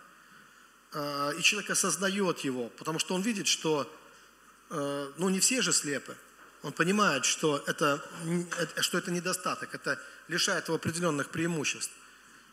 а, 0.92 1.30
и 1.30 1.42
человек 1.42 1.70
осознает 1.70 2.40
его, 2.40 2.68
потому 2.70 2.98
что 2.98 3.14
он 3.14 3.22
видит, 3.22 3.46
что, 3.46 3.90
а, 4.70 5.12
ну, 5.18 5.28
не 5.28 5.38
все 5.38 5.62
же 5.62 5.72
слепы. 5.72 6.16
Он 6.62 6.72
понимает, 6.72 7.24
что 7.24 7.62
это, 7.68 8.04
что 8.80 8.98
это 8.98 9.12
недостаток, 9.12 9.72
это 9.72 10.02
лишает 10.26 10.66
его 10.66 10.74
определенных 10.74 11.28
преимуществ. 11.28 11.92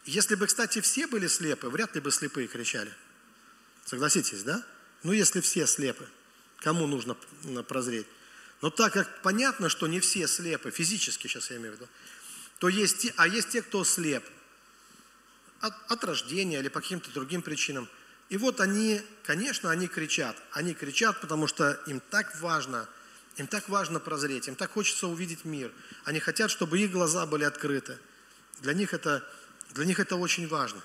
Если 0.05 0.35
бы, 0.35 0.45
кстати, 0.45 0.81
все 0.81 1.07
были 1.07 1.25
слепы, 1.25 1.67
вряд 1.67 1.95
ли 1.95 2.01
бы 2.01 2.11
слепые 2.11 2.47
кричали. 2.47 2.93
Согласитесь, 3.85 4.43
да? 4.43 4.63
Ну, 5.01 5.13
если 5.13 5.41
все 5.41 5.65
слепы, 5.65 6.07
кому 6.57 6.85
нужно 6.85 7.15
прозреть? 7.63 8.05
Но 8.63 8.69
так 8.69 8.93
как 8.93 9.21
понятно, 9.21 9.67
что 9.67 9.87
не 9.87 9.99
все 9.99 10.25
слепы, 10.25 10.71
физически 10.71 11.27
сейчас 11.27 11.51
я 11.51 11.57
имею 11.57 11.73
в 11.73 11.75
виду, 11.75 11.89
то 12.59 12.69
есть 12.69 12.99
те, 12.99 13.13
а 13.17 13.27
есть 13.27 13.49
те, 13.49 13.61
кто 13.61 13.83
слеп 13.83 14.23
от, 15.59 15.73
от 15.91 16.01
рождения 16.05 16.59
или 16.59 16.69
по 16.69 16.79
каким-то 16.79 17.11
другим 17.11 17.41
причинам. 17.41 17.89
И 18.29 18.37
вот 18.37 18.61
они, 18.61 19.01
конечно, 19.25 19.69
они 19.69 19.89
кричат. 19.89 20.41
Они 20.53 20.73
кричат, 20.73 21.19
потому 21.19 21.45
что 21.45 21.73
им 21.87 21.99
так 22.09 22.39
важно, 22.39 22.87
им 23.35 23.47
так 23.47 23.67
важно 23.67 23.99
прозреть, 23.99 24.47
им 24.47 24.55
так 24.55 24.71
хочется 24.71 25.07
увидеть 25.07 25.43
мир. 25.43 25.69
Они 26.05 26.21
хотят, 26.21 26.49
чтобы 26.49 26.79
их 26.79 26.89
глаза 26.89 27.25
были 27.25 27.43
открыты. 27.43 27.99
Для 28.61 28.73
них 28.73 28.93
это, 28.93 29.29
для 29.71 29.83
них 29.83 29.99
это 29.99 30.15
очень 30.15 30.47
важно. 30.47 30.81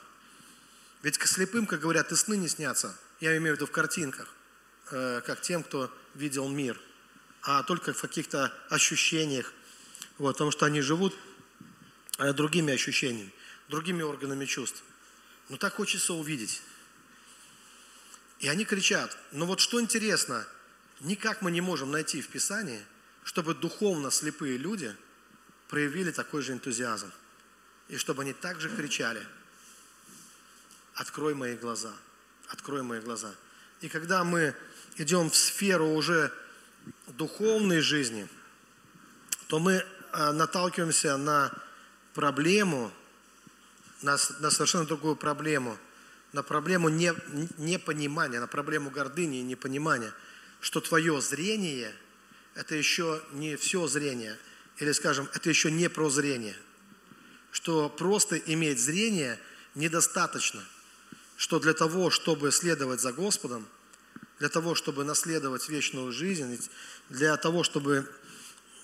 Ведь 1.04 1.16
к 1.16 1.28
слепым, 1.28 1.64
как 1.64 1.78
говорят, 1.78 2.10
и 2.10 2.16
сны 2.16 2.36
не 2.36 2.48
снятся. 2.48 2.92
Я 3.20 3.36
имею 3.36 3.54
в 3.54 3.56
виду 3.58 3.66
в 3.66 3.70
картинках, 3.70 4.26
э, 4.90 5.20
как 5.24 5.42
тем, 5.42 5.62
кто 5.62 5.96
видел 6.16 6.48
мир– 6.48 6.76
а 7.50 7.62
только 7.62 7.94
в 7.94 8.00
каких-то 8.02 8.52
ощущениях, 8.68 9.54
вот, 10.18 10.34
потому 10.34 10.50
что 10.50 10.66
они 10.66 10.82
живут 10.82 11.16
э, 12.18 12.34
другими 12.34 12.74
ощущениями, 12.74 13.32
другими 13.68 14.02
органами 14.02 14.44
чувств. 14.44 14.82
Но 15.48 15.56
так 15.56 15.72
хочется 15.76 16.12
увидеть. 16.12 16.61
И 18.40 18.48
они 18.48 18.66
кричат. 18.66 19.16
Но 19.32 19.46
вот 19.46 19.61
что 19.61 19.80
интересно, 19.80 20.46
никак 21.00 21.40
мы 21.40 21.50
не 21.50 21.62
можем 21.62 21.90
найти 21.90 22.20
в 22.20 22.28
Писании, 22.28 22.84
чтобы 23.24 23.54
духовно 23.54 24.11
слепые 24.11 24.58
люди 24.58 24.94
проявили 25.68 26.11
такой 26.11 26.42
же 26.42 26.52
энтузиазм. 26.52 27.11
И 27.88 27.96
чтобы 27.96 28.24
они 28.24 28.34
также 28.34 28.68
кричали, 28.68 29.26
открой 30.92 31.32
мои 31.32 31.56
глаза, 31.56 31.94
открой 32.48 32.82
мои 32.82 33.00
глаза. 33.00 33.34
И 33.80 33.88
когда 33.88 34.22
мы 34.22 34.54
идем 34.98 35.30
в 35.30 35.37
сферу 35.37 35.87
уже 35.94 36.30
духовной 37.07 37.81
жизни, 37.81 38.29
то 39.48 39.59
мы 39.59 39.85
э, 40.12 40.33
наталкиваемся 40.33 41.16
на 41.16 41.53
проблему, 42.14 42.92
на, 44.03 44.16
на 44.40 44.51
совершенно 44.51 44.85
другую 44.85 45.16
проблему, 45.16 45.77
на 46.33 46.42
проблему 46.42 46.88
не, 46.88 47.12
непонимания, 47.59 48.40
на 48.40 48.46
проблему 48.46 48.90
гордыни 48.90 49.38
и 49.38 49.42
непонимания, 49.42 50.12
что 50.61 50.81
твое 50.81 51.20
зрение– 51.20 51.94
это 52.55 52.74
еще 52.74 53.22
не 53.33 53.57
все 53.57 53.87
зрение, 53.87 54.37
или, 54.79 54.92
скажем, 54.92 55.29
это 55.33 55.48
еще 55.48 55.70
не 55.70 55.88
про 55.88 56.11
зрение, 56.11 56.57
что 57.53 57.88
просто 57.88 58.37
иметь 58.37 58.81
зрение 58.81 59.38
недостаточно, 59.74 60.62
что 61.37 61.61
для 61.61 61.72
того, 61.72 62.11
чтобы 62.11 62.53
следовать 62.53 63.01
за 63.01 63.12
Господом, 63.12 63.66
для 64.38 64.48
того, 64.48 64.74
чтобы 64.74 65.05
наследовать 65.05 65.68
вечную 65.68 66.12
жизнь, 66.12 66.61
для 67.09 67.37
того, 67.37 67.64
чтобы 67.64 68.09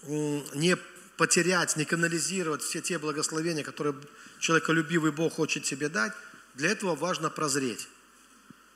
не 0.02 0.76
потерять, 1.16 1.76
не 1.76 1.84
канализировать 1.84 2.62
все 2.62 2.80
те 2.80 2.98
благословения, 2.98 3.62
которые 3.62 3.94
человеколюбивый 4.40 5.12
Бог 5.12 5.34
хочет 5.34 5.64
тебе 5.64 5.88
дать, 5.88 6.12
для 6.54 6.70
этого 6.70 6.94
важно 6.94 7.30
прозреть. 7.30 7.88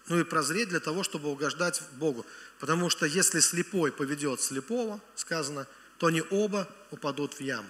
Ну 0.08 0.18
и 0.18 0.24
прозреть 0.24 0.70
для 0.70 0.80
того, 0.80 1.02
чтобы 1.02 1.28
угождать 1.28 1.82
Богу. 1.92 2.24
Потому 2.60 2.88
что 2.88 3.06
если 3.06 3.40
слепой 3.40 3.92
поведет 3.92 4.40
слепого, 4.40 5.00
сказано, 5.14 5.66
то 5.98 6.06
они 6.06 6.22
оба 6.30 6.68
упадут 6.90 7.34
в 7.34 7.40
яму. 7.40 7.68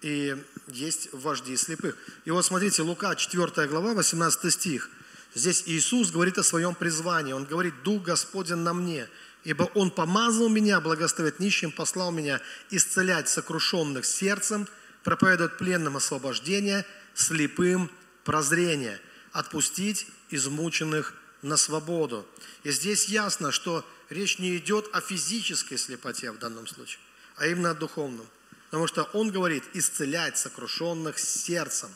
И 0.00 0.36
есть 0.68 1.10
вожди 1.12 1.56
слепых. 1.56 1.96
И 2.24 2.30
вот 2.30 2.44
смотрите, 2.44 2.82
Лука, 2.82 3.14
4 3.14 3.66
глава, 3.68 3.94
18 3.94 4.52
стих. 4.52 4.90
Здесь 5.34 5.64
Иисус 5.66 6.10
говорит 6.10 6.38
о 6.38 6.42
своем 6.42 6.74
призвании. 6.74 7.32
Он 7.32 7.44
говорит, 7.44 7.82
«Дух 7.82 8.02
Господен 8.02 8.64
на 8.64 8.72
мне, 8.72 9.08
ибо 9.44 9.64
Он 9.74 9.90
помазал 9.90 10.48
меня 10.48 10.80
благословить 10.80 11.38
нищим, 11.38 11.70
послал 11.70 12.10
меня 12.10 12.40
исцелять 12.70 13.28
сокрушенных 13.28 14.04
сердцем, 14.04 14.66
проповедовать 15.04 15.58
пленным 15.58 15.96
освобождение, 15.96 16.84
слепым 17.14 17.90
прозрение, 18.24 19.00
отпустить 19.32 20.06
измученных 20.30 21.14
на 21.42 21.56
свободу». 21.56 22.26
И 22.64 22.70
здесь 22.70 23.06
ясно, 23.06 23.52
что 23.52 23.84
речь 24.10 24.38
не 24.38 24.56
идет 24.56 24.88
о 24.92 25.00
физической 25.00 25.76
слепоте 25.76 26.32
в 26.32 26.38
данном 26.38 26.66
случае, 26.66 27.00
а 27.36 27.46
именно 27.46 27.70
о 27.70 27.74
духовном. 27.74 28.26
Потому 28.70 28.86
что 28.86 29.04
он 29.14 29.30
говорит 29.30 29.64
исцелять 29.72 30.36
сокрушенных 30.36 31.18
сердцем. 31.18 31.88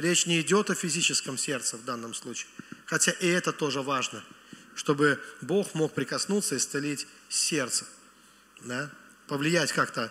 Речь 0.00 0.26
не 0.26 0.40
идет 0.40 0.70
о 0.70 0.74
физическом 0.74 1.38
сердце 1.38 1.76
в 1.76 1.84
данном 1.84 2.14
случае. 2.14 2.48
Хотя 2.86 3.12
и 3.12 3.26
это 3.26 3.52
тоже 3.52 3.82
важно– 3.82 4.24
чтобы 4.80 5.20
Бог 5.42 5.74
мог 5.74 5.92
прикоснуться 5.92 6.54
и 6.54 6.58
исцелить 6.58 7.06
сердце, 7.28 7.84
да? 8.62 8.90
повлиять 9.26 9.72
как-то 9.72 10.10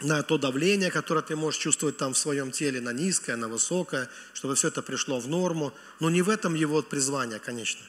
на 0.00 0.24
то 0.24 0.38
давление, 0.38 0.90
которое 0.90 1.22
ты 1.22 1.36
можешь 1.36 1.60
чувствовать 1.60 1.96
там 1.96 2.14
в 2.14 2.18
своем 2.18 2.50
теле, 2.50 2.80
на 2.80 2.92
низкое, 2.92 3.36
на 3.36 3.48
высокое, 3.48 4.10
чтобы 4.34 4.56
все 4.56 4.68
это 4.68 4.82
пришло 4.82 5.20
в 5.20 5.28
норму. 5.28 5.72
Но 6.00 6.10
не 6.10 6.20
в 6.20 6.30
этом 6.30 6.54
его 6.54 6.82
призвание, 6.82 7.38
конечно. 7.38 7.80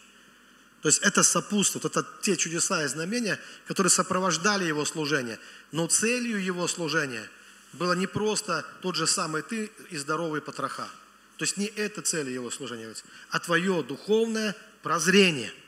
То 0.83 0.89
есть 0.89 1.01
это 1.01 1.23
сопутствует, 1.23 1.85
это 1.85 2.05
те 2.21 2.37
чудеса 2.37 2.83
и 2.83 2.87
знамения, 2.87 3.39
которые 3.65 3.89
сопровождали 3.89 4.65
его 4.65 4.85
служение. 4.85 5.39
Но 5.71 5.87
целью 5.87 6.43
его 6.43 6.67
служения 6.67 7.27
было 7.73 7.93
не 7.93 8.07
просто 8.07 8.65
тот 8.81 8.95
же 8.95 9.07
самый 9.07 9.41
ты 9.41 9.71
и 9.89 9.97
здоровый 9.97 10.41
потроха. 10.41 10.87
То 11.37 11.43
есть 11.43 11.57
не 11.57 11.65
это 11.65 12.01
цель 12.01 12.29
его 12.29 12.51
служения, 12.51 12.93
а 13.29 13.39
твое 13.39 13.83
духовное 13.83 14.55
прозрение– 14.81 15.53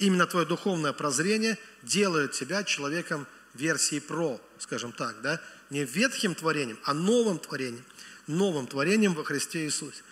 именно 0.00 0.26
твое 0.26 0.46
духовное 0.46 0.92
прозрение 0.92 1.56
делает 1.82 2.32
тебя 2.32 2.64
человеком 2.64 3.26
версии 3.54 4.00
про, 4.00 4.40
скажем 4.58 4.92
так, 4.92 5.20
да, 5.22 5.40
не 5.68 5.84
ветхим 5.84 6.34
творением, 6.34 6.78
а 6.84 6.94
новым 6.94 7.38
творением, 7.38 7.84
новым 8.26 8.66
творением 8.66 9.14
во 9.14 9.22
Христе 9.22 9.64
Иисусе. 9.66 10.02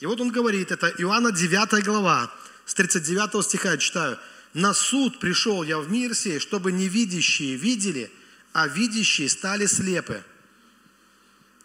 И 0.00 0.06
вот 0.06 0.20
он 0.20 0.30
говорит, 0.30 0.70
это 0.70 0.88
Иоанна 0.98 1.32
9 1.32 1.84
глава, 1.84 2.32
с 2.66 2.74
39 2.74 3.44
стиха 3.44 3.72
я 3.72 3.78
читаю, 3.78 4.18
«На 4.52 4.72
суд 4.72 5.18
пришел 5.18 5.64
я 5.64 5.78
в 5.78 5.90
мир 5.90 6.14
сей, 6.14 6.38
чтобы 6.38 6.70
невидящие 6.70 7.56
видели, 7.56 8.12
а 8.52 8.68
видящие 8.68 9.28
стали 9.28 9.66
слепы». 9.66 10.22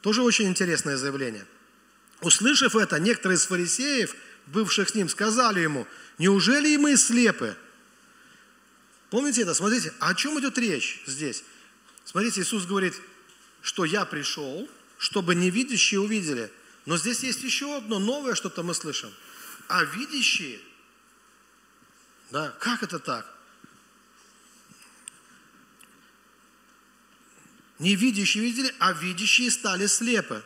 Тоже 0.01 0.21
очень 0.21 0.47
интересное 0.47 0.97
заявление. 0.97 1.45
Услышав 2.21 2.75
это, 2.75 2.99
некоторые 2.99 3.37
из 3.37 3.45
фарисеев, 3.45 4.15
бывших 4.47 4.89
с 4.89 4.95
ним, 4.95 5.09
сказали 5.09 5.61
ему– 5.61 5.87
Неужели 6.19 6.69
и 6.69 6.77
мы 6.77 6.97
слепы? 6.97 7.57
Помните 9.09 9.41
это? 9.41 9.53
Смотрите, 9.55 9.93
о 9.99 10.13
чем 10.13 10.37
идет 10.39 10.57
речь 10.57 11.01
здесь? 11.07 11.43
Смотрите, 12.03 12.41
Иисус 12.41 12.65
говорит, 12.65 12.93
что 13.61 13.85
я 13.85 14.05
пришел, 14.05 14.69
чтобы 14.97 15.33
невидящие 15.33 16.01
увидели. 16.01 16.51
Но 16.85 16.97
здесь 16.97 17.21
есть 17.21 17.41
еще 17.41 17.77
одно 17.77 17.99
новое 17.99 18.35
что-то 18.35 18.63
мы 18.63 18.73
слышим. 18.73 19.11
А 19.69 19.83
видящие, 19.85 20.59
да, 22.31 22.49
как 22.59 22.83
это 22.83 22.99
так? 22.99 23.33
Невидящие 27.79 28.43
видели, 28.43 28.75
а 28.79 28.91
видящие 28.93 29.49
стали 29.49 29.87
слепы. 29.87 30.43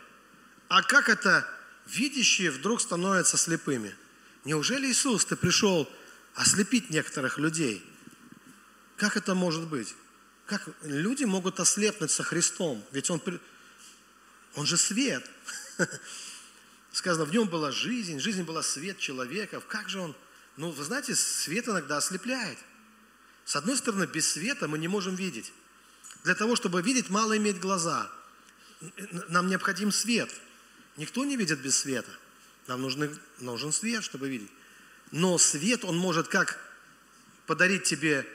А 0.68 0.84
как 0.84 1.10
это 1.10 1.48
видящие 1.88 2.52
вдруг 2.52 2.80
становятся 2.80 3.38
слепыми? 3.38 3.96
Неужели 4.46 4.88
Иисус, 4.88 5.26
ты 5.26 5.36
пришел 5.36 5.90
ослепить 6.36 6.90
некоторых 6.90 7.40
людей? 7.40 7.84
Как 8.98 9.18
это 9.18 9.34
может 9.34 9.68
быть? 9.68 9.96
Как 10.46 10.68
люди 10.84 11.24
могут 11.24 11.60
ослепнуть 11.60 12.12
со 12.12 12.24
Христом? 12.24 12.84
Ведь 12.92 13.10
Он, 13.10 13.22
он 14.56 14.66
же 14.66 14.78
свет. 14.78 15.28
Сказано, 16.92 17.26
в 17.26 17.34
нем 17.34 17.48
была 17.48 17.72
жизнь, 17.72 18.20
жизнь 18.20 18.44
была 18.44 18.62
свет 18.62 19.00
человеков. 19.00 19.66
Как 19.66 19.90
же 19.90 20.00
он? 20.00 20.16
Ну, 20.58 20.70
вы 20.70 20.84
знаете, 20.84 21.16
свет 21.16 21.68
иногда 21.68 21.98
ослепляет. 21.98 22.60
С 23.46 23.56
одной 23.56 23.78
стороны, 23.78 24.06
без 24.06 24.32
света 24.32 24.68
мы 24.68 24.78
не 24.78 24.88
можем 24.88 25.16
видеть. 25.16 25.52
Для 26.24 26.36
того, 26.36 26.56
чтобы 26.56 26.82
видеть, 26.82 27.10
мало 27.10 27.38
иметь 27.38 27.60
глаза. 27.60 28.10
Нам 29.30 29.48
необходим 29.48 29.92
свет. 29.92 30.30
Никто 30.98 31.26
не 31.26 31.36
видит 31.36 31.60
без 31.60 31.78
света. 31.78 32.12
Нам 32.68 32.82
нужны, 32.82 33.10
нужен 33.40 33.72
свет, 33.72 34.04
чтобы 34.04 34.30
видеть. 34.30 34.52
Но 35.12 35.38
свет, 35.38 35.84
он 35.84 35.98
может 35.98 36.28
как 36.28 36.60
подарить 37.46 37.84
тебе 37.84 38.26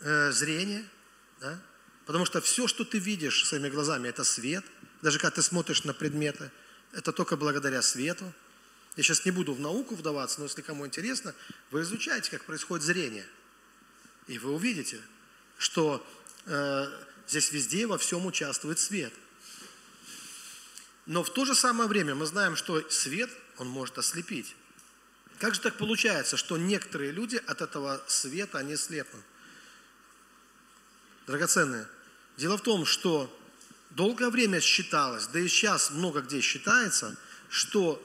э, 0.00 0.32
зрение, 0.32 0.84
да? 1.40 1.60
потому 2.06 2.24
что 2.24 2.40
все, 2.40 2.66
что 2.66 2.84
ты 2.84 2.98
видишь 2.98 3.46
своими 3.46 3.68
глазами, 3.68 4.08
это 4.08 4.24
свет. 4.24 4.64
Даже 5.02 5.18
когда 5.18 5.36
ты 5.36 5.42
смотришь 5.42 5.84
на 5.84 5.92
предметы, 5.92 6.50
это 6.92 7.12
только 7.12 7.36
благодаря 7.36 7.82
свету. 7.82 8.32
Я 8.96 9.02
сейчас 9.02 9.26
не 9.26 9.30
буду 9.30 9.52
в 9.52 9.60
науку 9.60 9.94
вдаваться, 9.94 10.38
но 10.38 10.46
если 10.46 10.62
кому 10.62 10.86
интересно, 10.86 11.34
вы 11.70 11.82
изучаете, 11.82 12.30
как 12.30 12.44
происходит 12.44 12.84
зрение. 12.84 13.26
И 14.26 14.38
вы 14.38 14.52
увидите, 14.52 15.00
что 15.58 16.04
э, 16.46 16.86
здесь 17.28 17.52
везде 17.52 17.86
во 17.86 17.98
всем 17.98 18.26
участвует 18.26 18.78
свет. 18.78 19.12
Но 21.06 21.22
в 21.22 21.30
то 21.30 21.44
же 21.44 21.54
самое 21.54 21.88
время 21.88 22.14
мы 22.14 22.26
знаем, 22.26 22.56
что 22.56 22.88
свет 22.90 23.30
он 23.58 23.68
может 23.68 23.98
ослепить. 23.98 24.54
Как 25.38 25.54
же 25.54 25.60
так 25.60 25.76
получается, 25.76 26.36
что 26.36 26.56
некоторые 26.56 27.12
люди 27.12 27.36
от 27.46 27.60
этого 27.60 28.02
света, 28.06 28.58
они 28.58 28.76
слепнут? 28.76 29.22
Драгоценные, 31.26 31.86
дело 32.36 32.56
в 32.56 32.62
том, 32.62 32.86
что 32.86 33.32
долгое 33.90 34.30
время 34.30 34.60
считалось, 34.60 35.26
да 35.28 35.40
и 35.40 35.48
сейчас 35.48 35.90
много 35.90 36.22
где 36.22 36.40
считается, 36.40 37.16
что 37.48 38.02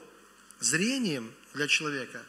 зрением 0.60 1.32
для 1.54 1.68
человека 1.68 2.22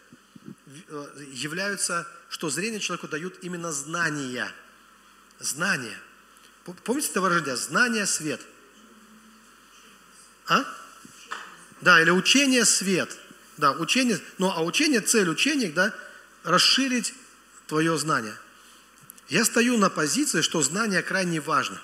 э, 0.65 1.25
являются, 1.31 2.07
что 2.29 2.49
зрение 2.49 2.79
человеку 2.79 3.07
дают 3.07 3.43
именно 3.43 3.71
знания. 3.71 4.51
Знания. 5.39 5.97
Помните 6.83 7.09
это 7.09 7.21
выражение? 7.21 7.57
Знание– 7.57 8.05
свет. 8.07 8.41
А? 10.47 10.65
Да, 11.81 12.01
или 12.01 12.09
учение– 12.09 12.65
свет. 12.65 13.17
Да, 13.57 13.71
учение, 13.73 14.19
ну 14.37 14.49
а 14.49 14.63
учение, 14.63 15.01
цель 15.01 15.29
учения, 15.29 15.69
да, 15.69 15.93
расширить 16.43 17.13
твое 17.67 17.97
знание. 17.97 18.35
Я 19.29 19.45
стою 19.45 19.77
на 19.77 19.89
позиции, 19.89 20.41
что 20.41 20.61
знание 20.61 21.01
крайне 21.01 21.39
важно. 21.39 21.79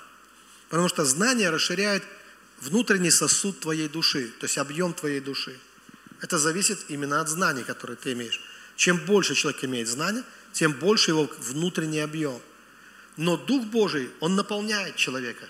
Потому 0.68 0.88
что 0.88 1.04
знание 1.04 1.50
расширяет 1.50 2.02
внутренний 2.60 3.10
сосуд 3.10 3.60
твоей 3.60 3.88
души, 3.88 4.32
то 4.38 4.44
есть 4.44 4.58
объем 4.58 4.94
твоей 4.94 5.20
души. 5.20 5.58
Это 6.20 6.38
зависит 6.38 6.78
именно 6.88 7.20
от 7.20 7.28
знаний, 7.28 7.64
которые 7.64 7.96
ты 7.96 8.12
имеешь. 8.12 8.40
Чем 8.76 8.98
больше 8.98 9.34
человек 9.34 9.64
имеет 9.64 9.88
знания, 9.88 10.22
тем 10.52 10.72
больше 10.72 11.10
его 11.10 11.30
внутренний 11.38 12.00
объем. 12.00 12.40
Но 13.20 13.36
Дух 13.36 13.66
Божий, 13.66 14.08
он 14.20 14.34
наполняет 14.34 14.96
человека. 14.96 15.46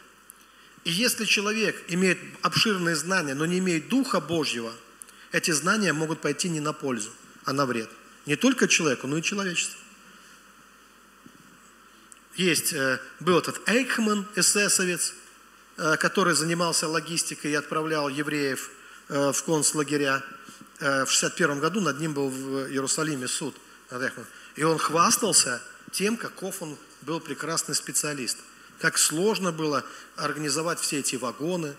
И 0.82 0.90
если 0.90 1.24
человек 1.24 1.80
имеет 1.86 2.18
обширные 2.42 2.96
знания, 2.96 3.34
но 3.34 3.46
не 3.46 3.60
имеет 3.60 3.88
Духа 3.88 4.20
Божьего, 4.20 4.72
эти 5.30 5.52
знания 5.52 5.92
могут 5.92 6.20
пойти 6.20 6.48
не 6.48 6.58
на 6.58 6.72
пользу, 6.72 7.12
а 7.44 7.52
на 7.52 7.66
вред. 7.66 7.88
Не 8.26 8.34
только 8.34 8.66
человеку, 8.66 9.06
но 9.06 9.18
и 9.18 9.22
человечеству. 9.22 9.78
Есть, 12.34 12.72
э, 12.72 12.98
был 13.20 13.38
этот 13.38 13.60
Эйхман, 13.68 14.26
эсэсовец, 14.34 15.14
э, 15.76 15.96
который 15.96 16.34
занимался 16.34 16.88
логистикой 16.88 17.52
и 17.52 17.54
отправлял 17.54 18.08
евреев 18.08 18.68
э, 19.10 19.30
в 19.32 19.44
концлагеря. 19.44 20.24
В 20.80 21.06
61 21.06 21.60
году 21.60 21.80
над 21.82 22.00
ним 22.00 22.14
был 22.14 22.30
в 22.30 22.68
Иерусалиме 22.68 23.28
суд. 23.28 23.54
И 24.56 24.62
он 24.64 24.78
хвастался 24.78 25.62
тем, 25.92 26.16
каков 26.16 26.62
он 26.62 26.76
был 27.02 27.20
прекрасный 27.20 27.74
специалист. 27.74 28.38
Как 28.78 28.98
сложно 28.98 29.52
было 29.52 29.84
организовать 30.16 30.80
все 30.80 31.00
эти 31.00 31.16
вагоны, 31.16 31.74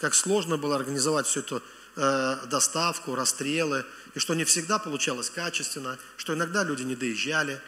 как 0.00 0.14
сложно 0.14 0.56
было 0.56 0.76
организовать 0.76 1.26
всю 1.26 1.40
эту 1.40 1.62
э, 1.96 2.36
доставку, 2.46 3.14
расстрелы, 3.14 3.84
и 4.14 4.18
что 4.18 4.34
не 4.34 4.44
всегда 4.44 4.78
получалось 4.78 5.30
качественно, 5.30 5.98
что 6.16 6.34
иногда 6.34 6.64
люди 6.64 6.82
не 6.82 6.96
доезжали, 6.96 7.60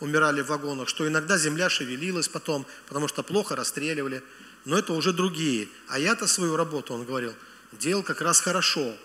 умирали 0.00 0.42
в 0.42 0.48
вагонах, 0.48 0.88
что 0.88 1.06
иногда 1.06 1.38
земля 1.38 1.68
шевелилась 1.68 2.28
потом, 2.28 2.66
потому 2.88 3.08
что 3.08 3.22
плохо 3.22 3.56
расстреливали. 3.56 4.22
Но 4.64 4.78
это 4.78 4.94
уже 4.94 5.12
другие. 5.12 5.68
А 5.88 5.98
я-то 5.98 6.26
свою 6.26 6.56
работу, 6.56 6.94
он 6.94 7.04
говорил, 7.04 7.34
делал 7.72 8.02
как 8.02 8.20
раз 8.20 8.40
хорошо. 8.40 8.96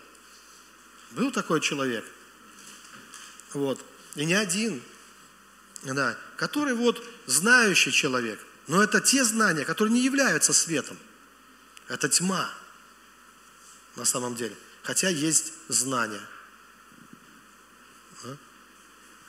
Был 1.12 1.32
такой 1.32 1.62
человек. 1.62 2.06
Вот. 3.54 3.80
И 4.16 4.26
не 4.26 4.34
один. 4.34 4.82
Да. 5.84 6.18
Который 6.38 6.74
вот 6.74 7.04
знающий 7.26 7.92
человек. 7.92 8.40
Но 8.68 8.84
это 8.84 9.02
те 9.02 9.24
знания, 9.24 9.66
которые 9.66 9.94
не 9.94 10.02
являются 10.02 10.54
светом. 10.54 10.98
Это 11.88 12.10
тьма 12.10 12.52
на 13.96 14.06
самом 14.06 14.36
деле. 14.36 14.56
Хотя 14.84 15.10
есть 15.10 15.54
знания. 15.68 16.22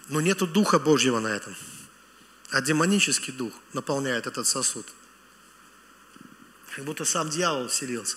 Но 0.09 0.21
нету 0.21 0.47
Духа 0.47 0.79
Божьего 0.79 1.21
на 1.21 1.29
этом. 1.29 1.55
А 2.51 2.61
демонический 2.61 3.33
дух 3.33 3.53
наполняет 3.73 4.27
этот 4.27 4.47
сосуд. 4.47 4.87
Как 6.75 6.85
будто 6.85 7.05
сам 7.05 7.31
дьявол 7.31 7.69
вселился. 7.69 8.17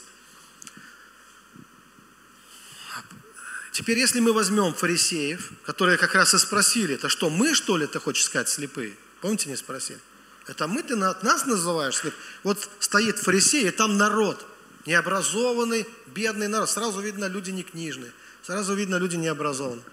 Теперь, 3.74 3.98
если 3.98 4.20
мы 4.20 4.34
возьмем 4.34 4.72
фарисеев, 4.76 5.52
которые 5.66 5.98
как 5.98 6.14
раз 6.14 6.36
и 6.36 6.38
спросили, 6.38 6.94
это 6.94 7.10
что, 7.10 7.32
мы 7.32 7.56
что 7.56 7.76
ли, 7.76 7.88
ты 7.88 8.00
хочешь 8.00 8.26
сказать, 8.26 8.48
слепые? 8.48 8.96
Помните, 9.20 9.50
не 9.50 9.56
спросили? 9.56 10.00
Это 10.46 10.68
мы, 10.68 10.84
ты 10.84 10.96
нас 10.96 11.46
называешь 11.48 11.96
слеп? 11.96 12.14
Вот 12.44 12.70
стоит 12.80 13.18
фарисей, 13.18 13.68
и 13.68 13.72
там 13.72 13.98
народ, 13.98 14.46
необразованный, 14.86 15.88
бедный 16.06 16.48
народ. 16.48 16.70
Сразу 16.70 17.02
видно, 17.02 17.26
люди 17.26 17.50
не 17.50 17.64
книжные. 17.64 18.12
Сразу 18.44 18.76
видно, 18.76 18.98
люди 18.98 19.16
необразованные. 19.16 19.84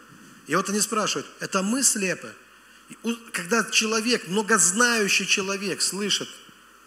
И 0.46 0.54
вот 0.54 0.68
они 0.68 0.80
спрашивают, 0.80 1.26
это 1.40 1.62
мы 1.62 1.82
слепы? 1.82 2.34
Когда 3.32 3.64
человек, 3.64 4.28
многознающий 4.28 5.24
человек 5.24 5.80
слышит 5.80 6.28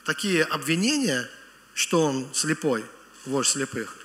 такие 0.06 0.44
обвинения, 0.44 1.28
что 1.74 2.02
он 2.02 2.30
слепой, 2.36 2.86
вождь 3.26 3.50
слепых, 3.50 3.96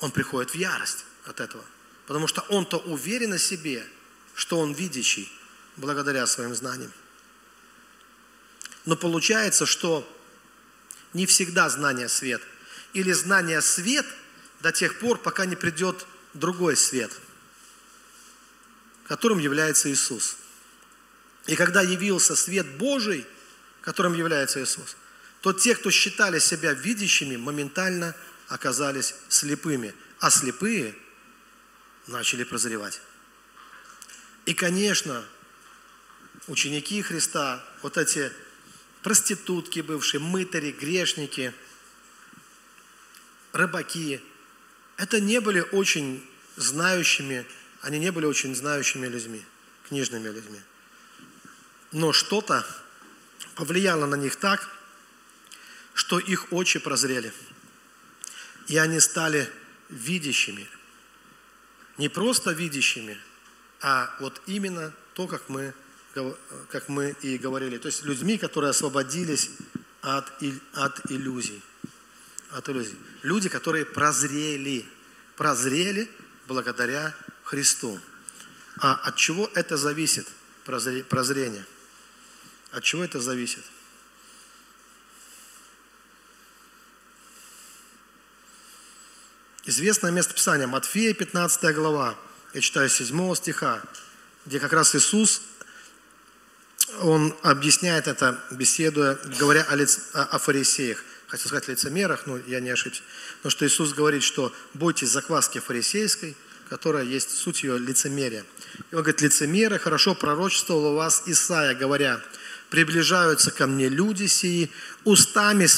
он 0.00 0.10
приходит 0.10 0.50
в 0.50 0.54
ярость 0.54 1.04
от 1.26 1.40
этого. 1.40 1.64
Потому 2.06 2.26
что 2.26 2.40
он-то 2.48 2.78
уверен 2.78 3.32
о 3.32 3.38
себе, 3.38 3.86
что 4.34 4.58
он 4.58 4.72
видящий, 4.72 5.30
благодаря 5.76 6.26
своим 6.26 6.54
знаниям. 6.54 6.92
Но 8.84 8.96
получается, 8.96 9.66
что 9.66 10.06
не 11.12 11.26
всегда 11.26 11.68
знание 11.68 12.08
свет. 12.08 12.42
Или 12.92 13.12
знание 13.12 13.60
свет 13.60 14.06
до 14.60 14.72
тех 14.72 14.98
пор, 14.98 15.18
пока 15.18 15.46
не 15.46 15.56
придет 15.56 16.06
другой 16.34 16.76
свет, 16.76 17.12
которым 19.06 19.38
является 19.38 19.90
Иисус. 19.90 20.36
И 21.46 21.56
когда 21.56 21.82
явился 21.82 22.36
свет 22.36 22.66
Божий, 22.76 23.26
которым 23.80 24.14
является 24.14 24.62
Иисус, 24.62 24.96
то 25.40 25.52
те, 25.52 25.74
кто 25.74 25.90
считали 25.90 26.38
себя 26.38 26.72
видящими, 26.72 27.36
моментально 27.36 28.14
оказались 28.50 29.14
слепыми, 29.28 29.94
а 30.18 30.28
слепые 30.28 30.94
начали 32.08 32.44
прозревать. 32.44 33.00
И, 34.44 34.54
конечно, 34.54 35.24
ученики 36.48 37.00
Христа, 37.00 37.64
вот 37.80 37.96
эти 37.96 38.32
проститутки 39.02 39.80
бывшие, 39.80 40.20
мытари, 40.20 40.72
грешники, 40.72 41.54
рыбаки, 43.52 44.20
это 44.96 45.20
не 45.20 45.40
были 45.40 45.60
очень 45.60 46.28
знающими, 46.56 47.46
они 47.82 48.00
не 48.00 48.10
были 48.10 48.26
очень 48.26 48.54
знающими 48.56 49.06
людьми, 49.06 49.44
книжными 49.88 50.28
людьми. 50.28 50.60
Но 51.92 52.12
что-то 52.12 52.66
повлияло 53.54 54.06
на 54.06 54.16
них 54.16 54.34
так, 54.36 54.68
что 55.94 56.18
их 56.18 56.52
очи 56.52 56.80
прозрели. 56.80 57.32
И 58.70 58.76
они 58.76 59.00
стали 59.00 59.50
видящими. 59.88 60.64
Не 61.98 62.08
просто 62.08 62.52
видящими, 62.52 63.18
а 63.80 64.14
вот 64.20 64.40
именно 64.46 64.92
то, 65.14 65.26
как 65.26 65.48
мы 65.48 65.74
как 66.70 66.88
мы 66.88 67.16
и 67.22 67.38
говорили, 67.38 67.78
то 67.78 67.86
есть 67.86 68.04
людьми, 68.04 68.36
которые 68.38 68.70
освободились 68.70 69.50
от, 70.02 70.26
от 70.72 71.10
иллюзий. 71.10 71.62
От 72.50 72.68
иллюзий. 72.68 72.96
Люди, 73.22 73.48
которые 73.48 73.84
прозрели, 73.84 74.84
прозрели 75.36 76.08
благодаря 76.46 77.14
Христу. 77.44 78.00
А 78.78 78.94
от 78.94 79.16
чего 79.16 79.50
это 79.54 79.76
зависит, 79.76 80.28
прозрение? 80.64 81.64
От 82.70 82.84
чего 82.84 83.04
это 83.04 83.20
зависит? 83.20 83.64
Известное 89.70 90.10
место 90.10 90.34
Писания, 90.34 90.66
Матфея, 90.66 91.14
15 91.14 91.76
глава, 91.76 92.18
я 92.54 92.60
читаю 92.60 92.88
7 92.88 93.36
стиха, 93.36 93.80
где 94.44 94.58
как 94.58 94.72
раз 94.72 94.96
Иисус 94.96 95.42
он 97.02 97.36
объясняет 97.42 98.08
это, 98.08 98.36
беседуя, 98.50 99.16
говоря 99.38 99.62
о, 99.68 99.76
лиц, 99.76 100.10
о, 100.12 100.40
фарисеях. 100.40 101.04
Хотел 101.28 101.46
сказать 101.46 101.68
лицемерах, 101.68 102.26
но 102.26 102.36
я 102.48 102.58
не 102.58 102.70
ошибся. 102.70 103.02
Но 103.44 103.50
что 103.50 103.64
Иисус 103.64 103.92
говорит, 103.92 104.24
что 104.24 104.52
бойтесь 104.74 105.10
закваски 105.10 105.60
фарисейской, 105.60 106.36
которая 106.68 107.04
есть 107.04 107.30
суть 107.30 107.62
ее 107.62 107.78
лицемерия. 107.78 108.44
И 108.90 108.96
он 108.96 109.02
говорит, 109.02 109.20
лицемеры 109.20 109.78
хорошо 109.78 110.16
пророчествовал 110.16 110.94
у 110.94 110.96
вас 110.96 111.22
Исаия, 111.26 111.76
говоря, 111.76 112.20
приближаются 112.70 113.52
ко 113.52 113.68
мне 113.68 113.88
люди 113.88 114.26
сии, 114.26 114.68
устами, 115.04 115.68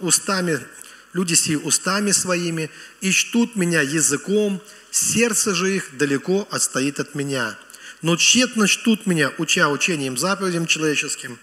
устами, 0.00 0.60
люди 1.16 1.34
сии 1.34 1.56
устами 1.56 2.12
своими, 2.12 2.70
и 3.00 3.10
чтут 3.10 3.56
меня 3.56 3.80
языком, 3.80 4.60
сердце 4.90 5.54
же 5.54 5.74
их 5.74 5.96
далеко 5.98 6.46
отстоит 6.50 7.00
от 7.00 7.14
меня 7.14 7.56
но 8.02 8.16
тщетно 8.16 8.68
чтут 8.68 9.06
меня, 9.06 9.32
уча 9.38 9.68
учением 9.68 10.16
заповедям 10.16 10.66
человеческим. 10.66 11.38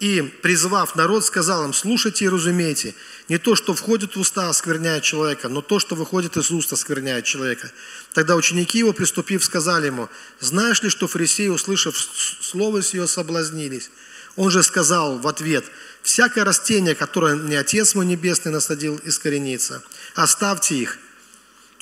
И, 0.00 0.22
призвав 0.22 0.96
народ, 0.96 1.24
сказал 1.24 1.64
им, 1.64 1.72
слушайте 1.72 2.24
и 2.24 2.28
разумейте, 2.28 2.94
не 3.28 3.38
то, 3.38 3.54
что 3.54 3.72
входит 3.74 4.16
в 4.16 4.20
уста, 4.20 4.48
оскверняет 4.48 5.04
человека, 5.04 5.48
но 5.48 5.60
то, 5.60 5.78
что 5.78 5.94
выходит 5.94 6.36
из 6.36 6.50
уст, 6.50 6.72
оскверняет 6.72 7.24
человека. 7.24 7.70
Тогда 8.12 8.34
ученики 8.34 8.78
его, 8.78 8.92
приступив, 8.92 9.44
сказали 9.44 9.86
ему, 9.86 10.08
знаешь 10.40 10.82
ли, 10.82 10.88
что 10.88 11.06
фарисеи, 11.06 11.48
услышав 11.48 11.96
слово 11.96 12.82
сие, 12.82 13.06
соблазнились? 13.06 13.90
Он 14.34 14.50
же 14.50 14.62
сказал 14.62 15.18
в 15.18 15.28
ответ, 15.28 15.64
всякое 16.02 16.44
растение, 16.44 16.94
которое 16.94 17.36
не 17.36 17.54
Отец 17.54 17.94
мой 17.94 18.06
Небесный 18.06 18.52
насадил, 18.52 19.00
искоренится. 19.04 19.82
Оставьте 20.14 20.76
их, 20.76 20.98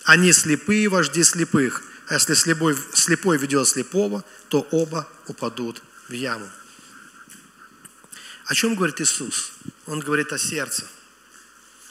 они 0.04 0.32
слепые 0.32 0.88
вожди 0.88 1.22
слепых. 1.22 1.82
А 2.08 2.14
если 2.14 2.34
слепой, 2.34 2.76
слепой 2.92 3.38
ведет 3.38 3.68
слепого, 3.68 4.24
то 4.48 4.66
оба 4.72 5.08
упадут 5.26 5.82
в 6.08 6.12
яму. 6.12 6.48
О 8.46 8.54
чем 8.54 8.74
говорит 8.74 9.00
Иисус? 9.00 9.52
Он 9.86 10.00
говорит 10.00 10.32
о 10.32 10.38
сердце. 10.38 10.84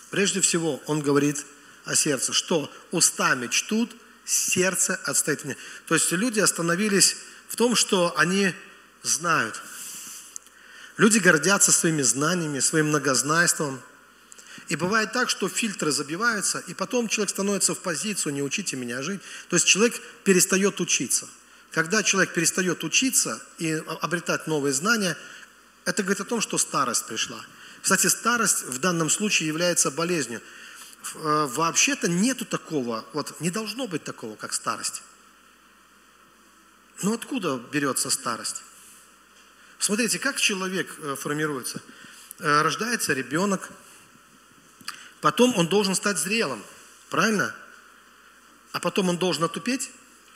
Прежде 0.10 0.42
всего, 0.42 0.82
Он 0.88 1.02
говорит 1.02 1.46
о 1.86 1.96
сердце, 1.96 2.34
что 2.34 2.70
устами 2.92 3.48
чтут, 3.48 3.96
сердце 4.26 4.96
отстоит 5.06 5.46
мне. 5.46 5.56
То 5.88 5.94
есть 5.96 6.12
люди 6.12 6.40
остановились 6.40 7.16
в 7.48 7.56
том, 7.56 7.76
что 7.76 8.14
они 8.18 8.54
знают. 9.04 9.62
Люди 11.00 11.18
гордятся 11.18 11.72
своими 11.72 12.02
знаниями, 12.02 12.60
своим 12.60 12.88
многознайством. 12.88 13.82
И 14.68 14.76
бывает 14.76 15.14
так, 15.14 15.30
что 15.30 15.48
фильтры 15.48 15.92
забиваются, 15.92 16.60
и 16.68 16.74
потом 16.74 17.08
человек 17.08 17.30
становится 17.30 17.74
в 17.74 17.80
позицию 17.80 18.34
«не 18.34 18.44
учите 18.44 18.76
меня 18.76 19.02
жить». 19.02 19.22
То 19.48 19.56
есть 19.56 19.66
человек 19.66 19.98
перестает 20.26 20.82
учиться. 20.82 21.30
Когда 21.72 22.04
человек 22.04 22.34
перестает 22.34 22.84
учиться 22.84 23.42
и 23.60 23.82
обретать 24.02 24.46
новые 24.46 24.74
знания, 24.74 25.18
это 25.86 26.04
говорит 26.04 26.20
о 26.20 26.26
том, 26.26 26.42
что 26.42 26.58
старость 26.58 27.08
пришла. 27.08 27.40
Кстати, 27.82 28.08
старость 28.08 28.64
в 28.64 28.80
данном 28.80 29.10
случае 29.10 29.48
является 29.48 29.92
болезнью. 29.92 30.42
Э, 31.16 31.48
вообще-то 31.50 32.10
нету 32.10 32.44
такого, 32.44 33.06
вот 33.14 33.40
не 33.40 33.52
должно 33.52 33.88
быть 33.88 34.04
такого, 34.04 34.36
как 34.36 34.52
старость. 34.52 35.02
Но 37.04 37.14
откуда 37.14 37.56
берется 37.72 38.10
старость? 38.10 38.64
Смотрите, 39.80 40.20
как 40.20 40.40
человек 40.40 40.94
э, 41.00 41.16
формируется. 41.16 41.82
Э, 42.40 42.62
рождается 42.62 43.14
ребенок, 43.14 43.70
потом 45.22 45.58
он 45.58 45.68
должен 45.68 45.96
стать 45.96 46.18
зрелым, 46.18 46.64
правильно? 47.10 47.56
А 48.74 48.80
потом 48.80 49.10
он 49.10 49.18
должен 49.18 49.46
отупеть? 49.46 49.90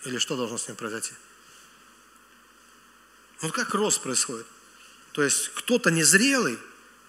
Или 0.06 0.18
что 0.18 0.36
должно 0.36 0.58
с 0.58 0.68
ним 0.68 0.76
произойти? 0.76 1.14
Вот 3.42 3.52
как 3.52 3.74
рост 3.74 4.02
происходит. 4.02 4.48
То 5.12 5.22
есть 5.22 5.50
кто-то 5.50 5.92
незрелый 5.92 6.58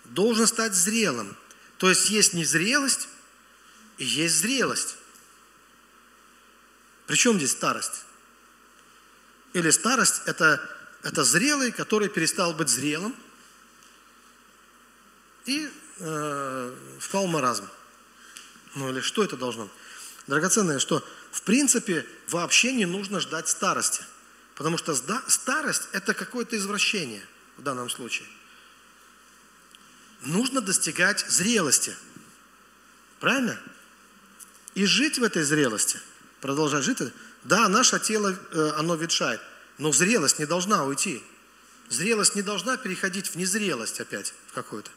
должен 0.04 0.46
стать 0.46 0.74
зрелым. 0.74 1.36
То 1.78 1.88
есть 1.88 2.10
есть 2.10 2.34
незрелость 2.34 3.08
и 3.98 4.04
есть 4.04 4.36
зрелость. 4.36 4.96
Причем 7.06 7.36
здесь 7.36 7.52
старость? 7.52 8.04
Или 9.52 9.70
старость– 9.70 10.22
это, 10.26 10.60
это 11.04 11.22
зрелый, 11.22 11.70
который 11.70 12.08
перестал 12.08 12.54
быть 12.54 12.70
зрелым 12.70 13.14
и 15.44 15.70
э, 15.98 16.76
впал 16.98 17.26
в 17.26 17.30
маразм. 17.30 17.68
Ну 18.74 18.90
или 18.90 19.00
что 19.00 19.22
это 19.22 19.36
должно 19.36 19.64
быть? 19.64 19.72
Драгоценное, 20.26 20.78
что 20.78 21.06
в 21.30 21.42
принципе 21.42 22.06
вообще 22.28 22.72
не 22.72 22.86
нужно 22.86 23.20
ждать 23.20 23.48
старости. 23.48 24.02
Потому 24.54 24.78
что 24.78 24.94
старость– 25.28 25.88
это 25.92 26.14
какое-то 26.14 26.56
извращение 26.56 27.26
в 27.58 27.62
данном 27.62 27.90
случае. 27.90 28.26
Нужно 30.22 30.62
достигать 30.62 31.26
зрелости. 31.28 31.94
Правильно? 33.20 33.60
И 34.74 34.86
жить 34.86 35.18
в 35.18 35.22
этой 35.22 35.42
зрелости. 35.42 36.00
Продолжать 36.40 36.84
жить. 36.84 36.98
Да, 37.42 37.68
наше 37.68 38.00
тело, 38.00 38.34
э, 38.52 38.72
оно 38.76 38.94
ветшает. 38.94 39.40
Но 39.78 39.92
зрелость 39.92 40.38
не 40.38 40.46
должна 40.46 40.84
уйти. 40.84 41.22
Зрелость 41.88 42.34
не 42.34 42.42
должна 42.42 42.76
переходить 42.76 43.28
в 43.28 43.36
незрелость 43.36 44.00
опять 44.00 44.34
в 44.48 44.52
какую-то. 44.52 44.90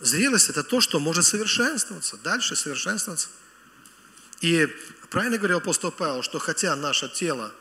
Зрелость– 0.00 0.48
это 0.50 0.64
то, 0.64 0.80
что 0.80 0.98
может 0.98 1.26
совершенствоваться, 1.26 2.16
дальше 2.16 2.56
совершенствоваться. 2.56 3.28
И 4.40 4.66
правильно 5.10 5.36
говорил 5.36 5.58
апостол 5.58 5.92
Павел, 5.92 6.22
что 6.22 6.38
хотя 6.38 6.74
наше 6.74 7.08
тело, 7.08 7.52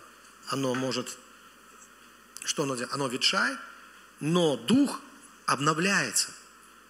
оно 0.47 0.73
может, 0.73 1.17
что 2.45 2.63
оно 2.63 2.75
делает? 2.75 2.93
Оно 2.93 3.07
ветшает, 3.07 3.59
но 4.21 4.55
дух 4.55 5.01
обновляется. 5.45 6.29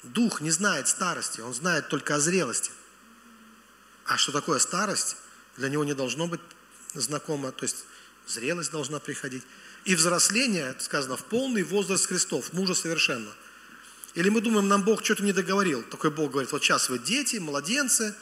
Дух 0.03 0.41
не 0.41 0.51
знает 0.51 0.87
старости, 0.87 1.41
он 1.41 1.53
знает 1.53 1.89
только 1.89 2.15
о 2.15 2.19
зрелости. 2.19 2.71
А 4.05 4.17
что 4.17 4.31
такое 4.31 4.59
старость, 4.59 5.17
для 5.57 5.69
него 5.69 5.83
не 5.83 5.93
должно 5.93 6.27
быть 6.27 6.41
знакомо, 6.93 7.51
то 7.51 7.63
есть 7.63 7.85
зрелость 8.29 8.71
должна 8.71 8.99
приходить. 8.99 9.43
И 9.85 9.95
взросление, 9.95 10.75
сказано, 10.79 11.17
в 11.17 11.25
полный 11.25 11.63
возраст 11.63 12.05
Христов, 12.05 12.53
мужа 12.53 12.75
совершенно– 12.75 13.31
или 14.15 14.29
мы 14.29 14.41
думаем, 14.41 14.67
нам 14.67 14.83
Бог 14.83 15.03
что-то 15.03 15.23
не 15.23 15.33
договорил. 15.33 15.83
Такой 15.83 16.11
Бог 16.11 16.31
говорит, 16.31 16.51
вот 16.51 16.63
сейчас 16.63 16.89
вы 16.89 16.99
дети, 16.99 17.37
младенцы. 17.37 18.15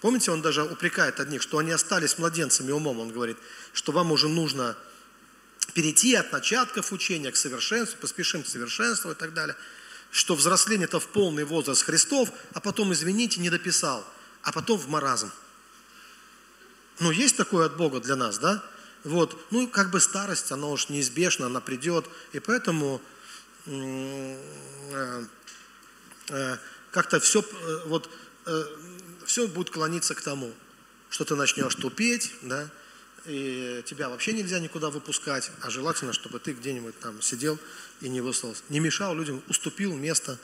Помните, 0.00 0.30
он 0.30 0.42
даже 0.42 0.62
упрекает 0.62 1.18
одних, 1.18 1.40
что 1.40 1.58
они 1.58 1.70
остались 1.70 2.18
младенцами 2.18 2.72
умом. 2.72 3.00
Он 3.00 3.10
говорит, 3.10 3.38
что 3.72 3.92
вам 3.92 4.12
уже 4.12 4.28
нужно 4.28 4.76
перейти 5.72 6.14
от 6.14 6.30
начатков 6.30 6.92
учения 6.92 7.30
к 7.32 7.36
совершенству, 7.36 7.98
поспешим 7.98 8.42
к 8.42 8.46
совершенству 8.46 9.10
и 9.10 9.14
так 9.14 9.32
далее. 9.32 9.56
Что 10.10 10.34
взросление 10.34 10.84
это 10.84 11.00
в 11.00 11.08
полный 11.08 11.44
возраст 11.44 11.82
Христов, 11.82 12.30
а 12.52 12.60
потом, 12.60 12.92
извините, 12.92 13.40
не 13.40 13.50
дописал, 13.50 14.06
а 14.42 14.52
потом 14.52 14.78
в 14.78 14.88
маразм. 14.88 15.32
Ну, 17.00 17.10
есть 17.10 17.36
такое 17.36 17.66
от 17.66 17.76
Бога 17.76 17.98
для 17.98 18.14
нас, 18.14 18.38
да? 18.38 18.62
Вот, 19.04 19.38
ну, 19.50 19.68
как 19.68 19.90
бы 19.90 20.00
старость, 20.00 20.50
она 20.50 20.66
уж 20.66 20.88
неизбежна, 20.88 21.46
она 21.46 21.60
придет, 21.60 22.06
и 22.32 22.40
поэтому 22.40 23.00
Э, 23.66 25.24
э, 26.28 26.56
как-то 26.90 27.18
все, 27.18 27.40
э, 27.40 27.80
вот, 27.86 28.10
все 29.24 29.48
будет 29.48 29.70
клониться 29.70 30.14
к 30.14 30.20
тому, 30.20 30.52
что 31.08 31.24
ты 31.24 31.34
начнешь 31.34 31.74
тупеть, 31.74 32.34
да, 32.42 32.68
и 33.24 33.82
тебя 33.86 34.10
вообще 34.10 34.34
нельзя 34.34 34.58
никуда 34.58 34.90
выпускать, 34.90 35.50
а 35.62 35.70
желательно, 35.70 36.12
чтобы 36.12 36.38
ты 36.38 36.52
где-нибудь 36.52 36.98
там 37.00 37.22
сидел 37.22 37.58
и 38.02 38.10
не 38.10 38.20
выслался, 38.20 38.62
не 38.68 38.80
мешал 38.80 39.14
людям, 39.14 39.42
уступил 39.48 39.94
место 39.94 40.38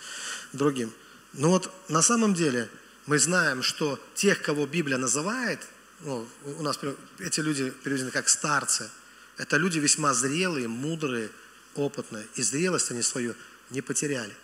другим. 0.55 0.91
Но 1.35 1.51
вот 1.51 1.71
на 1.91 2.01
самом 2.01 2.33
деле 2.33 2.71
мы 3.05 3.19
знаем, 3.19 3.63
что 3.63 4.01
тех, 4.15 4.41
кого 4.41 4.67
Библия 4.67 4.97
называет, 4.97 5.61
ну, 6.03 6.27
у 6.45 6.63
нас 6.63 6.79
эти 7.19 7.41
люди 7.41 7.71
переведены 7.71 8.11
как 8.11 8.29
старцы, 8.29 8.91
это 9.37 9.57
люди 9.57 9.79
весьма 9.79 10.15
зрелые, 10.15 10.69
мудрые, 10.69 11.31
опытные, 11.75 12.27
и 12.35 12.43
зрелость 12.43 12.91
они 12.91 13.03
свою 13.03 13.35
не 13.71 13.81
потеряли 13.81 14.35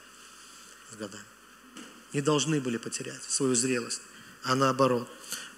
с 0.93 0.97
годами. 0.97 1.25
Не 2.13 2.21
должны 2.23 2.61
были 2.61 2.77
потерять 2.77 3.23
свою 3.25 3.55
зрелость, 3.55 4.01
а 4.43 4.55
наоборот. 4.55 5.11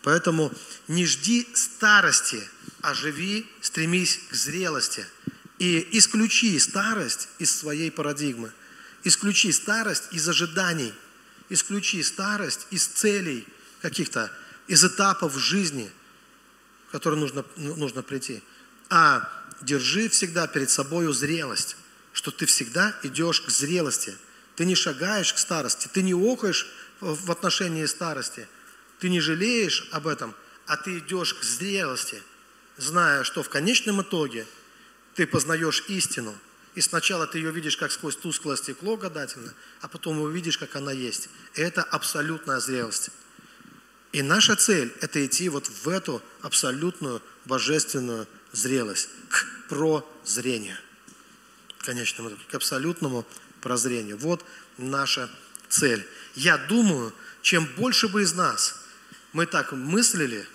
Поэтому 0.03 0.53
не 0.86 1.07
жди 1.07 1.46
старости, 1.55 2.42
а 2.80 2.94
живи, 2.94 3.46
стремись 3.61 4.20
к 4.30 4.34
зрелости. 4.34 5.05
И 5.59 5.88
исключи 5.92 6.59
старость 6.59 7.28
из 7.38 7.55
своей 7.55 7.90
парадигмы. 7.90 8.53
Исключи 9.05 9.53
старость 9.53 10.05
из 10.12 10.28
ожиданий. 10.28 10.94
Исключи 11.49 12.03
старость 12.03 12.66
из 12.70 12.86
целей 12.86 13.46
каких-то, 13.82 14.32
из 14.69 14.85
этапов 14.85 15.37
жизни, 15.37 15.91
в 16.89 16.93
которые 16.93 17.19
нужно, 17.19 17.45
нужно 17.57 18.03
прийти. 18.03 18.43
А 18.91 19.29
держи 19.62 20.09
всегда 20.09 20.47
перед 20.47 20.71
собой 20.71 21.12
зрелость, 21.12 21.77
что 22.12 22.31
ты 22.31 22.47
всегда 22.47 22.95
идешь 23.03 23.41
к 23.41 23.49
зрелости. 23.49 24.16
Ты 24.57 24.64
не 24.64 24.75
шагаешь 24.75 25.33
к 25.33 25.39
старости, 25.39 25.89
ты 25.93 26.03
не 26.03 26.14
охаешь 26.14 26.69
в 27.01 27.31
отношении 27.31 27.87
старости, 27.87 28.49
ты 28.99 29.09
не 29.09 29.21
жалеешь 29.21 29.89
об 29.93 30.07
этом, 30.07 30.35
а 30.66 30.77
ты 30.77 30.99
идешь 30.99 31.35
к 31.35 31.43
зрелости, 31.43 32.23
зная, 32.77 33.25
что 33.25 33.43
в 33.43 33.49
конечном 33.49 34.03
итоге 34.03 34.47
ты 35.14 35.27
познаешь 35.27 35.85
истину. 35.89 36.37
И 36.75 36.81
сначала 36.81 37.27
ты 37.27 37.39
ее 37.39 37.51
видишь 37.51 37.77
как 37.77 37.91
сквозь 37.91 38.16
тусклое 38.16 38.57
стекло 38.57 38.97
гадательно, 38.97 39.55
а 39.81 39.89
потом 39.89 40.21
увидишь, 40.21 40.59
как 40.59 40.77
она 40.77 40.93
есть. 40.93 41.29
И 41.55 41.61
это 41.61 41.83
абсолютная 41.83 42.61
зрелость. 42.61 43.11
И 44.12 44.22
наша 44.22 44.56
цель– 44.56 44.92
это 45.00 45.24
идти 45.24 45.48
вот 45.48 45.68
в 45.68 45.88
эту 45.88 46.22
абсолютную 46.40 47.22
божественную 47.44 48.26
зрелость, 48.52 49.09
к 49.28 49.46
прозрению. 49.68 50.76
В 51.78 51.84
конечном 51.84 52.28
итоге, 52.28 52.42
к 52.50 52.54
абсолютному 52.54 53.26
прозрению. 53.61 54.16
Вот 54.18 54.44
наша 54.78 55.30
цель. 55.68 56.06
Я 56.34 56.56
думаю, 56.56 57.12
чем 57.42 57.66
больше 57.76 58.09
бы 58.09 58.22
из 58.22 58.32
нас 58.32 58.80
мы 59.32 59.46
так 59.46 59.72
мыслили, 59.72 60.46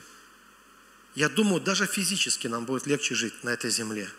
я 1.15 1.29
думаю, 1.29 1.61
даже 1.61 1.85
физически 1.85 2.47
нам 2.47 2.65
будет 2.65 2.87
легче 2.87 3.13
жить 3.13 3.43
на 3.43 3.49
этой 3.49 3.69
земле. 3.69 4.09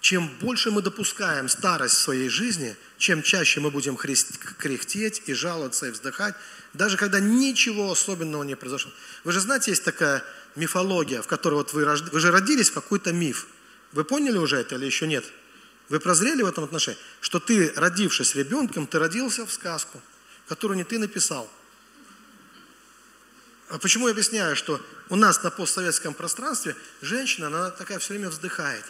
Чем 0.00 0.28
больше 0.40 0.70
мы 0.70 0.80
допускаем 0.80 1.48
старость 1.48 1.94
в 1.94 1.98
своей 1.98 2.30
жизни, 2.30 2.74
чем 2.96 3.22
чаще 3.22 3.60
мы 3.60 3.70
будем 3.70 3.96
кряхтеть 3.96 5.22
и 5.26 5.34
жаловаться 5.34 5.86
и 5.86 5.90
вздыхать, 5.90 6.34
даже 6.72 6.96
когда 6.96 7.20
ничего 7.20 7.92
особенного 7.92 8.42
не 8.42 8.56
произошло. 8.56 8.90
Вы 9.24 9.32
же 9.32 9.40
знаете, 9.40 9.72
есть 9.72 9.84
такая 9.84 10.24
мифология, 10.56 11.20
в 11.20 11.26
которой 11.26 11.54
вот 11.54 11.74
вы, 11.74 11.84
рожд... 11.84 12.10
вы 12.12 12.20
же 12.20 12.30
родились 12.30 12.70
в 12.70 12.74
какой-то 12.74 13.12
миф. 13.12 13.46
Вы 13.92 14.04
поняли 14.04 14.38
уже 14.38 14.56
это 14.56 14.76
или 14.76 14.86
еще 14.86 15.06
нет? 15.06 15.24
Вы 15.90 16.00
прозрели 16.00 16.42
в 16.42 16.46
этом 16.46 16.64
отношении? 16.64 16.98
Что 17.20 17.38
ты, 17.38 17.72
родившись 17.76 18.34
ребенком, 18.34 18.86
ты 18.86 18.98
родился 18.98 19.44
в 19.44 19.52
сказку, 19.52 20.00
которую 20.48 20.78
не 20.78 20.84
ты 20.84 20.98
написал. 20.98 21.50
А 23.68 23.78
почему 23.78 24.06
я 24.06 24.12
объясняю, 24.12 24.56
что 24.56 24.80
у 25.10 25.16
нас 25.16 25.42
на 25.42 25.50
постсоветском 25.50 26.14
пространстве 26.14 26.74
женщина, 27.02 27.48
она 27.48 27.70
такая 27.70 27.98
все 27.98 28.14
время 28.14 28.30
вздыхает. 28.30 28.84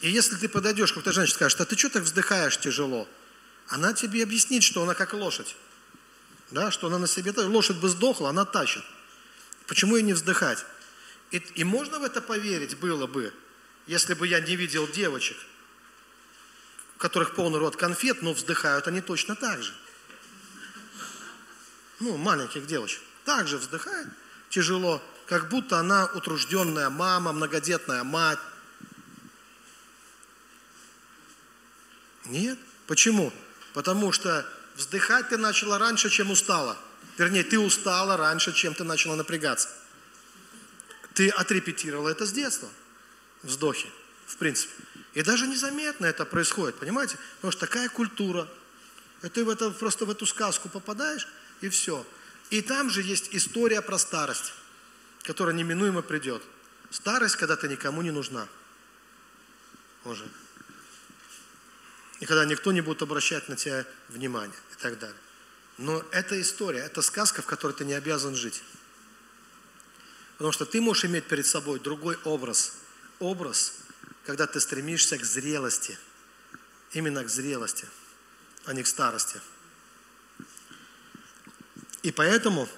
И 0.00 0.10
если 0.10 0.36
ты 0.36 0.48
подойдешь 0.48 0.92
к 0.92 0.94
какой-то 0.94 1.12
женщине 1.12 1.34
и 1.34 1.36
скажешь, 1.36 1.60
а 1.60 1.64
ты 1.64 1.76
что 1.76 1.90
так 1.90 2.02
вздыхаешь 2.02 2.58
тяжело? 2.58 3.08
Она 3.68 3.92
тебе 3.92 4.22
объяснит, 4.22 4.62
что 4.62 4.82
она 4.82 4.94
как 4.94 5.12
лошадь. 5.12 5.56
Да, 6.50 6.70
что 6.70 6.88
она 6.88 6.98
на 6.98 7.06
себе, 7.06 7.32
лошадь 7.32 7.76
бы 7.76 7.88
сдохла, 7.88 8.30
она 8.30 8.44
тащит. 8.44 8.82
Почему 9.66 9.96
ей 9.96 10.02
не 10.02 10.14
вздыхать? 10.14 10.64
И, 11.30 11.36
и 11.36 11.64
можно 11.64 12.00
в 12.00 12.04
это 12.04 12.20
поверить 12.20 12.76
было 12.78 13.06
бы, 13.06 13.32
если 13.86 14.14
бы 14.14 14.26
я 14.26 14.40
не 14.40 14.56
видел 14.56 14.88
девочек, 14.88 15.36
у 16.96 16.98
которых 16.98 17.34
полный 17.34 17.58
рот 17.58 17.76
конфет, 17.76 18.22
но 18.22 18.32
вздыхают 18.32 18.88
они 18.88 19.00
точно 19.00 19.36
так 19.36 19.62
же. 19.62 19.72
ну, 22.00 22.16
маленьких 22.16 22.66
девочек, 22.66 23.00
также 23.24 23.58
вздыхает 23.58 24.08
тяжело, 24.48 25.00
как 25.26 25.48
будто 25.48 25.78
она 25.78 26.06
утружденная 26.06 26.90
мама, 26.90 27.32
многодетная 27.32 28.02
мать. 28.02 28.40
Нет. 32.26 32.58
Почему? 32.86 33.32
Потому 33.72 34.12
что 34.12 34.46
вздыхать 34.76 35.28
ты 35.28 35.36
начала 35.36 35.78
раньше, 35.78 36.10
чем 36.10 36.30
устала. 36.30 36.76
Вернее, 37.18 37.44
ты 37.44 37.58
устала 37.58 38.16
раньше, 38.16 38.52
чем 38.52 38.74
ты 38.74 38.84
начала 38.84 39.16
напрягаться. 39.16 39.68
Ты 41.14 41.28
отрепетировала 41.28 42.08
это 42.08 42.26
с 42.26 42.32
детства. 42.32 42.68
Вздохи, 43.42 43.88
в 44.26 44.36
принципе. 44.36 44.72
И 45.14 45.22
даже 45.22 45.46
незаметно 45.46 46.06
это 46.06 46.24
происходит, 46.24 46.76
понимаете? 46.76 47.18
Потому 47.36 47.52
что 47.52 47.60
такая 47.66 47.88
культура. 47.88 48.48
И 49.22 49.28
ты 49.28 49.44
в 49.44 49.50
это, 49.50 49.70
просто 49.70 50.06
в 50.06 50.10
эту 50.10 50.24
сказку 50.24 50.68
попадаешь, 50.68 51.26
и 51.60 51.68
все. 51.68 52.06
И 52.50 52.62
там 52.62 52.90
же 52.90 53.02
есть 53.02 53.28
история 53.32 53.82
про 53.82 53.98
старость, 53.98 54.52
которая 55.22 55.54
неминуемо 55.54 56.02
придет. 56.02 56.42
Старость, 56.90 57.36
когда 57.36 57.56
ты 57.56 57.68
никому 57.68 58.02
не 58.02 58.10
нужна. 58.10 58.48
Уже. 60.04 60.24
И 62.20 62.26
когда 62.26 62.44
никто 62.44 62.70
не 62.70 62.80
будет 62.80 63.02
обращать 63.02 63.48
на 63.48 63.56
тебя 63.56 63.84
внимание 64.08 64.56
и 64.72 64.82
так 64.82 64.98
далее. 64.98 65.16
Но 65.78 66.04
это 66.12 66.40
история, 66.40 66.80
это 66.80 67.00
сказка, 67.02 67.40
в 67.42 67.46
которой 67.46 67.72
ты 67.72 67.84
не 67.84 67.94
обязан 67.94 68.34
жить. 68.36 68.62
Потому 70.36 70.52
что 70.52 70.66
ты 70.66 70.80
можешь 70.80 71.06
иметь 71.06 71.26
перед 71.26 71.46
собой 71.46 71.80
другой 71.80 72.16
образ. 72.24 72.74
Образ, 73.18 73.74
когда 74.26 74.46
ты 74.46 74.60
стремишься 74.60 75.16
к 75.18 75.24
зрелости. 75.24 75.98
Именно 76.92 77.24
к 77.24 77.28
зрелости, 77.28 77.86
а 78.66 78.74
не 78.74 78.82
к 78.82 78.86
старости. 78.86 79.40
И 82.02 82.12
поэтому 82.12 82.68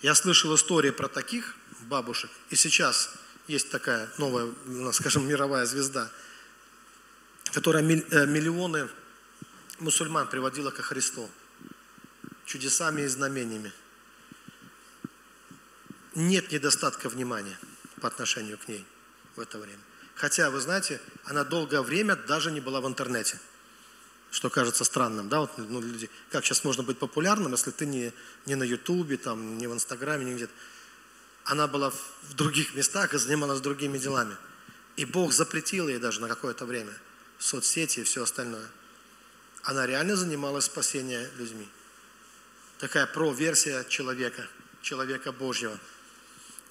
я 0.00 0.14
слышал 0.14 0.54
истории 0.54 0.90
про 0.90 1.08
таких 1.08 1.56
бабушек, 1.80 2.30
и 2.50 2.56
сейчас 2.56 3.10
есть 3.48 3.70
такая 3.70 4.08
новая, 4.18 4.52
скажем, 4.92 5.26
мировая 5.26 5.66
звезда, 5.66 6.10
которая 7.52 7.82
э, 7.82 8.26
миллионы 8.26 8.88
мусульман 9.78 10.28
приводила 10.28 10.70
ко 10.70 10.82
Христу 10.82 11.30
чудесами 12.46 13.02
и 13.02 13.06
знамениями. 13.06 13.72
Нет 16.14 16.50
недостатка 16.50 17.08
внимания 17.08 17.58
по 18.00 18.08
отношению 18.08 18.58
к 18.58 18.68
ней 18.68 18.84
в 19.36 19.40
это 19.40 19.58
время. 19.58 19.80
Хотя, 20.14 20.50
вы 20.50 20.60
знаете, 20.60 21.00
она 21.24 21.44
долгое 21.44 21.82
время 21.82 22.16
даже 22.16 22.50
не 22.50 22.60
была 22.60 22.80
в 22.80 22.86
интернете– 22.86 23.38
что 24.30 24.50
кажется 24.50 24.84
странным, 24.84 25.28
да, 25.28 25.40
вот 25.40 25.56
ну, 25.56 25.80
люди, 25.80 26.10
как 26.30 26.44
сейчас 26.44 26.64
можно 26.64 26.82
быть 26.82 26.98
популярным, 26.98 27.52
если 27.52 27.70
ты 27.70 27.86
не, 27.86 28.12
не 28.46 28.54
на 28.56 28.62
Ютубе, 28.62 29.16
там, 29.16 29.56
не 29.56 29.66
в 29.66 29.72
Инстаграме, 29.72 30.24
не 30.24 30.34
где-то. 30.34 30.52
Она 31.44 31.66
была 31.66 31.90
в 31.90 32.34
других 32.34 32.74
местах 32.74 33.14
и 33.14 33.18
занималась 33.18 33.60
другими 33.60 33.96
делами. 33.96 34.36
И 34.96 35.06
Бог 35.06 35.32
запретил 35.32 35.88
ей 35.88 35.98
даже 35.98 36.20
на 36.20 36.28
какое-то 36.28 36.66
время 36.66 36.92
соцсети 37.38 38.00
и 38.00 38.04
все 38.04 38.22
остальное. 38.22 38.68
Она 39.62 39.86
реально 39.86 40.16
занималась 40.16 40.64
спасением 40.64 41.28
людьми. 41.36 41.68
Такая 42.78 43.06
про-версия 43.06 43.84
человека, 43.84 44.46
человека 44.82 45.32
Божьего. 45.32 45.78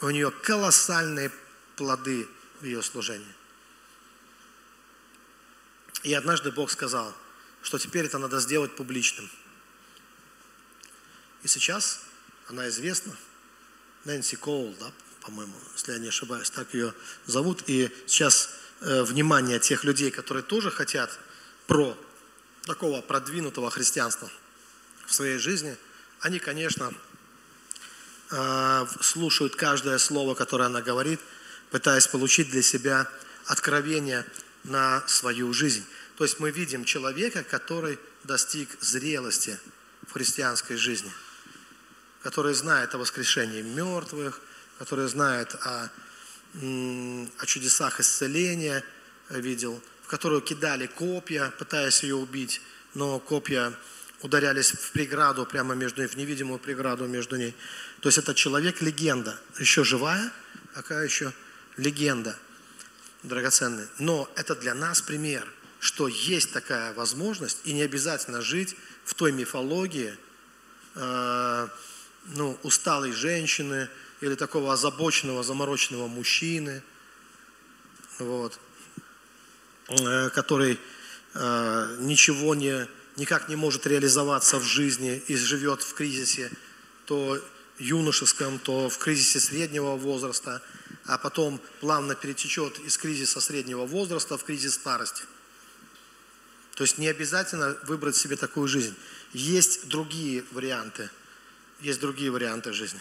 У 0.01 0.09
нее 0.09 0.31
колоссальные 0.31 1.31
плоды 1.75 2.27
в 2.61 2.65
ее 2.65 2.81
служении. 2.81 3.35
И 6.03 6.13
однажды 6.13 6.51
Бог 6.51 6.71
сказал– 6.71 7.13
что 7.67 7.77
теперь 7.77 8.05
это 8.05 8.17
надо 8.17 8.39
сделать 8.39 8.73
публичным. 8.77 9.29
И 11.43 11.49
сейчас 11.49 11.99
она 12.47 12.69
известна, 12.69 13.13
Нэнси 14.05 14.37
Коул, 14.37 14.73
да, 14.79 14.89
по-моему, 15.19 15.53
если 15.73 15.91
я 15.91 15.97
не 15.97 16.07
ошибаюсь, 16.07 16.49
так 16.49 16.73
ее 16.73 16.93
зовут. 17.25 17.63
И 17.67 17.91
сейчас 18.05 18.51
внимание 18.81 19.59
тех 19.59 19.83
людей, 19.83 20.11
которые 20.11 20.43
тоже 20.43 20.71
хотят 20.71 21.17
про 21.65 21.97
такого 22.65 23.01
продвинутого 23.01 23.71
христианства 23.71 24.29
в 25.05 25.13
своей 25.13 25.37
жизни, 25.37 25.75
они, 26.19 26.39
конечно, 26.39 26.93
э, 28.31 28.85
слушают 29.01 29.55
каждое 29.55 29.97
слово, 29.97 30.35
которое 30.35 30.65
она 30.65 30.81
говорит, 30.81 31.19
пытаясь 31.71 32.07
получить 32.07 32.49
для 32.49 32.61
себя 32.61 33.09
откровение 33.45 34.25
на 34.63 35.03
свою 35.07 35.53
жизнь. 35.53 35.85
То 36.17 36.23
есть 36.23 36.39
мы 36.39 36.51
видим 36.51 36.83
человека, 36.83 37.43
который 37.43 37.99
достиг 38.23 38.69
зрелости 38.81 39.59
в 40.07 40.13
христианской 40.13 40.75
жизни, 40.75 41.11
который 42.23 42.53
знает 42.53 42.93
о 42.95 42.97
воскрешении 42.97 43.61
мертвых, 43.61 44.41
который 44.79 45.07
знает 45.07 45.55
о, 45.55 45.89
о 46.53 47.45
чудесах 47.45 47.99
исцеления, 47.99 48.83
видел, 49.29 49.81
в 50.03 50.07
которую 50.07 50.41
кидали 50.41 50.87
копья, 50.87 51.53
пытаясь 51.57 52.03
ее 52.03 52.15
убить, 52.15 52.61
но 52.93 53.19
копья 53.19 53.73
ударялись 54.21 54.71
в 54.71 54.91
преграду 54.91 55.45
прямо 55.45 55.75
между 55.75 56.01
ней, 56.01 56.07
в 56.07 56.15
невидимую 56.15 56.59
преграду 56.59 57.07
между 57.07 57.35
ней. 57.35 57.55
То 58.01 58.09
есть 58.09 58.17
это 58.17 58.33
человек-легенда, 58.33 59.39
еще 59.59 59.83
живая, 59.83 60.31
какая 60.73 61.05
еще 61.05 61.33
легенда 61.75 62.37
драгоценная. 63.23 63.87
Но 63.99 64.29
это 64.35 64.55
для 64.55 64.73
нас 64.73 65.01
пример– 65.01 65.47
что 65.79 66.07
есть 66.07 66.51
такая 66.53 66.93
возможность, 66.93 67.59
и 67.63 67.73
не 67.73 67.83
обязательно 67.83 68.41
жить 68.41 68.75
в 69.05 69.13
той 69.13 69.31
мифологии 69.31 70.17
э, 70.95 71.67
ну, 72.35 72.57
усталой 72.63 73.11
женщины 73.11 73.89
или 74.21 74.35
такого 74.35 74.73
озабоченного, 74.73 75.43
замороченного 75.43 76.07
мужчины, 76.07 76.81
вот, 78.19 78.59
э, 79.89 80.29
который 80.29 80.79
э, 81.33 81.97
ничего 81.99 82.55
не, 82.55 82.87
никак 83.15 83.49
не 83.49 83.55
может 83.55 83.85
реализоваться 83.87 84.59
в 84.59 84.63
жизни 84.63 85.21
и 85.27 85.35
живет 85.35 85.81
в 85.81 85.93
кризисе, 85.93 86.51
то 87.05 87.39
юношеском, 87.79 88.59
то 88.59 88.89
в 88.89 88.97
кризисе 88.97 89.39
среднего 89.39 89.95
возраста, 89.95 90.61
а 91.05 91.17
потом 91.17 91.61
плавно 91.79 92.15
перетечет 92.15 92.79
из 92.79 92.97
кризиса 92.97 93.39
среднего 93.39 93.85
возраста 93.85 94.37
в 94.37 94.43
кризис 94.43 94.73
старости– 94.73 95.23
то 96.77 96.83
есть 96.83 96.99
не 96.99 97.07
обязательно 97.07 97.75
выбрать 97.85 98.15
себе 98.15 98.35
такую 98.35 98.67
жизнь. 98.67 98.95
Есть 99.33 99.87
другие 99.87 100.43
варианты. 100.51 101.09
Есть 101.81 101.99
другие 101.99 102.29
варианты 102.29 102.71
жизни. 102.71 102.99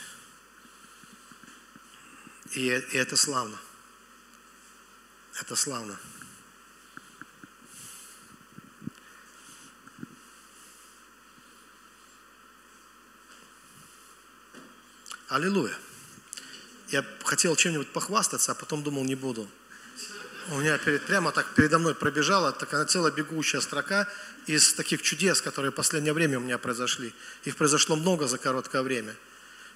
И, 2.53 2.68
и 2.68 2.97
это 2.97 3.16
славно. 3.16 3.59
Это 5.40 5.57
славно. 5.57 5.99
Аллилуйя. 15.28 15.74
Я 16.88 17.05
хотел 17.24 17.57
чем-нибудь 17.57 17.92
похвастаться, 17.92 18.53
а 18.53 18.55
потом 18.55 18.82
думал, 18.82 19.05
не 19.05 19.16
буду. 19.16 19.49
У 20.51 20.61
меня 20.61 20.78
перед, 20.78 21.05
прямо 21.05 21.32
так 21.32 21.55
передо 21.55 21.80
мной 21.80 21.97
пробежала 21.97 22.53
такая 22.53 22.84
целая 22.84 23.11
бегущая 23.11 23.61
строка 23.61 24.09
из 24.47 24.72
таких 24.74 25.03
чудес, 25.03 25.42
которые 25.42 25.72
в 25.72 25.74
последнее 25.74 26.12
время 26.12 26.38
у 26.38 26.40
меня 26.40 26.59
произошли. 26.59 27.12
Их 27.44 27.57
произошло 27.57 27.97
много 27.97 28.28
за 28.28 28.38
короткое 28.38 28.82
время. 28.82 29.16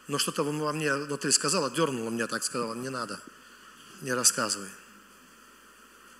Но 0.09 0.19
что-то 0.19 0.43
во 0.43 0.73
мне 0.73 0.95
внутри 0.95 1.31
сказала, 1.31 1.71
дернуло 1.71 2.11
меня 2.11 2.27
так, 2.27 2.43
сказала, 2.43 2.75
не 2.75 2.89
надо, 2.89 3.21
не 4.01 4.13
рассказывай. 4.13 4.69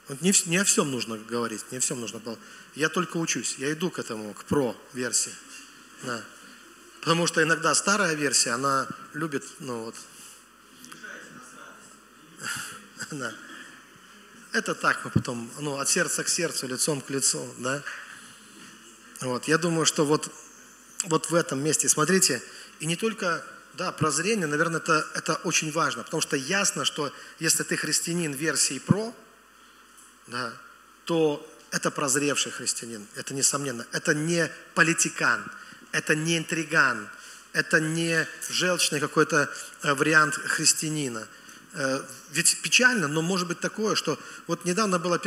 Вот 0.09 0.21
не, 0.23 0.33
не 0.47 0.57
о 0.57 0.65
всем 0.65 0.91
нужно 0.91 1.17
говорить, 1.19 1.71
не 1.71 1.79
о 1.79 1.81
всем 1.81 2.01
нужно 2.01 2.19
было. 2.19 2.39
Я 2.75 2.89
только 2.89 3.17
учусь, 3.17 3.57
я 3.59 3.73
иду 3.73 3.91
к 3.91 3.99
этому, 3.99 4.35
к 4.35 4.45
про-версии. 4.45 5.33
Да. 6.03 6.23
Потому 7.01 7.27
что 7.27 7.43
иногда 7.43 7.75
старая 7.75 8.15
версия, 8.15 8.51
она 8.51 8.89
любит, 9.15 9.45
ну 9.61 9.85
вот. 9.85 9.95
Да. 13.11 13.33
Это 14.53 14.75
так 14.75 15.05
мы 15.05 15.11
потом, 15.11 15.51
ну, 15.61 15.79
от 15.79 15.89
сердца 15.89 16.25
к 16.25 16.29
сердцу, 16.29 16.67
лицом 16.67 17.01
к 17.01 17.11
лицу, 17.11 17.47
да. 17.59 17.83
Вот, 19.21 19.47
я 19.47 19.59
думаю, 19.59 19.87
что 19.87 20.05
вот, 20.05 20.31
вот 21.05 21.31
в 21.31 21.35
этом 21.35 21.63
месте, 21.63 21.89
смотрите, 21.89 22.43
и 22.81 22.87
не 22.87 22.97
только, 22.97 23.45
да, 23.75 23.93
прозрение, 23.93 24.47
наверное, 24.47 24.81
это, 24.81 25.07
это 25.15 25.37
очень 25.45 25.73
важно, 25.73 26.03
потому 26.03 26.21
что 26.21 26.37
ясно, 26.37 26.85
что 26.85 27.13
если 27.39 27.63
ты 27.63 27.77
христианин 27.77 28.33
версии 28.33 28.79
про, 28.79 29.15
да, 30.27 30.53
то 31.05 31.47
это 31.71 31.91
прозревший 31.91 32.53
христианин, 32.53 33.07
это 33.15 33.35
несомненно. 33.35 33.87
Это 33.93 34.15
не 34.15 34.51
политикан, 34.75 35.45
это 35.93 36.15
не 36.15 36.39
интриган, 36.39 37.09
это 37.53 37.81
не 37.81 38.27
желчный 38.49 39.01
какой-то 39.01 39.51
э, 39.83 39.95
вариант 39.95 40.35
христианина– 40.35 41.27
Э, 41.73 42.03
ведь 42.33 42.63
печально, 42.63 43.07
но 43.07 43.23
может 43.23 43.47
быть 43.47 43.61
такое, 43.61 43.95
что 43.95 44.19
вот 44.49 44.65
недавно 44.65 44.99
было, 44.99 45.21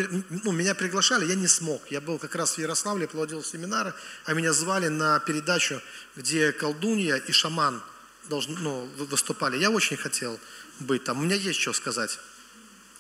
ну, 0.43 0.51
меня 0.51 0.75
приглашали, 0.75 1.25
я 1.25 1.35
не 1.35 1.47
смог. 1.47 1.89
Я 1.89 2.01
был 2.01 2.19
как 2.19 2.35
раз 2.35 2.55
в 2.55 2.57
Ярославле, 2.57 3.07
проводил 3.07 3.43
семинары, 3.43 3.93
а 4.25 4.33
меня 4.33 4.51
звали 4.51 4.89
на 4.89 5.19
передачу, 5.19 5.81
где 6.17 6.51
колдунья 6.51 7.15
и 7.15 7.31
шаман 7.31 7.81
должны, 8.30 8.57
ну, 8.59 8.86
выступали. 8.97 9.57
Я 9.57 9.69
очень 9.71 9.97
хотел 9.97 10.39
быть 10.80 11.03
там. 11.03 11.19
У 11.19 11.24
меня 11.24 11.36
есть 11.36 11.59
что 11.59 11.74
сказать 11.74 12.19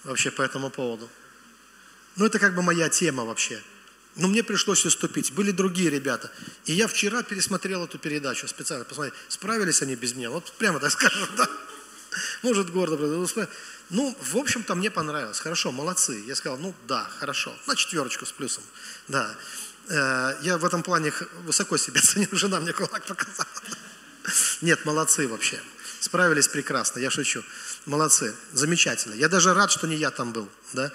вообще 0.03 0.31
по 0.31 0.41
этому 0.41 0.69
поводу. 0.69 1.09
Ну, 2.15 2.25
это 2.25 2.39
как 2.39 2.55
бы 2.55 2.61
моя 2.61 2.89
тема 2.89 3.25
вообще. 3.25 3.61
Но 4.15 4.27
мне 4.27 4.43
пришлось 4.43 4.85
уступить. 4.85 5.31
Были 5.33 5.51
другие 5.51 5.89
ребята. 5.89 6.31
И 6.65 6.73
я 6.73 6.87
вчера 6.87 7.23
пересмотрел 7.23 7.83
эту 7.85 7.97
передачу 7.97 8.47
специально, 8.47 8.85
посмотреть, 8.85 9.15
справились 9.27 9.81
они 9.81 9.95
без 9.95 10.13
меня. 10.13 10.29
Вот 10.29 10.51
прямо 10.53 10.79
так 10.79 10.91
скажем, 10.99 11.29
да. 11.35 11.47
Может, 12.43 12.69
гордо. 12.69 13.27
Ну, 13.89 14.15
в 14.21 14.37
общем-то, 14.37 14.75
мне 14.75 14.91
понравилось. 14.91 15.39
Хорошо, 15.39 15.71
молодцы. 15.71 16.23
Я 16.27 16.35
сказал, 16.35 16.59
ну 16.59 16.75
да, 16.87 17.09
хорошо. 17.19 17.55
На 17.65 17.75
четверочку 17.75 18.25
с 18.25 18.31
плюсом. 18.31 18.63
Да. 19.07 19.35
Э, 19.89 20.37
я 20.43 20.57
в 20.59 20.65
этом 20.65 20.83
плане 20.83 21.11
высоко 21.45 21.77
себя 21.77 22.01
ценю. 22.03 22.27
Жена 22.31 22.59
мне 22.59 22.73
кулак 22.73 23.03
показала. 23.05 23.47
Нет, 24.61 24.85
молодцы 24.85 25.27
вообще. 25.27 25.61
Справились 25.99 26.47
прекрасно, 26.47 26.99
я 26.99 27.09
шучу. 27.09 27.43
Молодцы, 27.85 28.35
замечательно. 28.51 29.13
Я 29.13 29.29
даже 29.29 29.53
рад, 29.53 29.71
что 29.71 29.87
не 29.87 29.95
я 29.95 30.11
там 30.11 30.33
был, 30.33 30.49
да, 30.73 30.91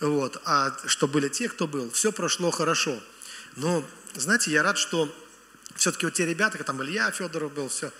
вот, 0.00 0.40
а 0.44 0.76
что 0.86 1.06
были 1.06 1.28
те, 1.28 1.48
кто 1.48 1.66
был. 1.66 1.90
Все 1.90 2.12
прошло 2.12 2.50
хорошо. 2.50 3.00
Но, 3.56 3.84
знаете, 4.14 4.50
я 4.50 4.62
рад, 4.62 4.76
что 4.76 5.14
все-таки 5.76 6.06
вот 6.06 6.14
те 6.14 6.26
ребята, 6.26 6.62
там 6.64 6.82
Илья 6.82 7.10
Федоров 7.10 7.52
был, 7.52 7.68
все, 7.68 7.92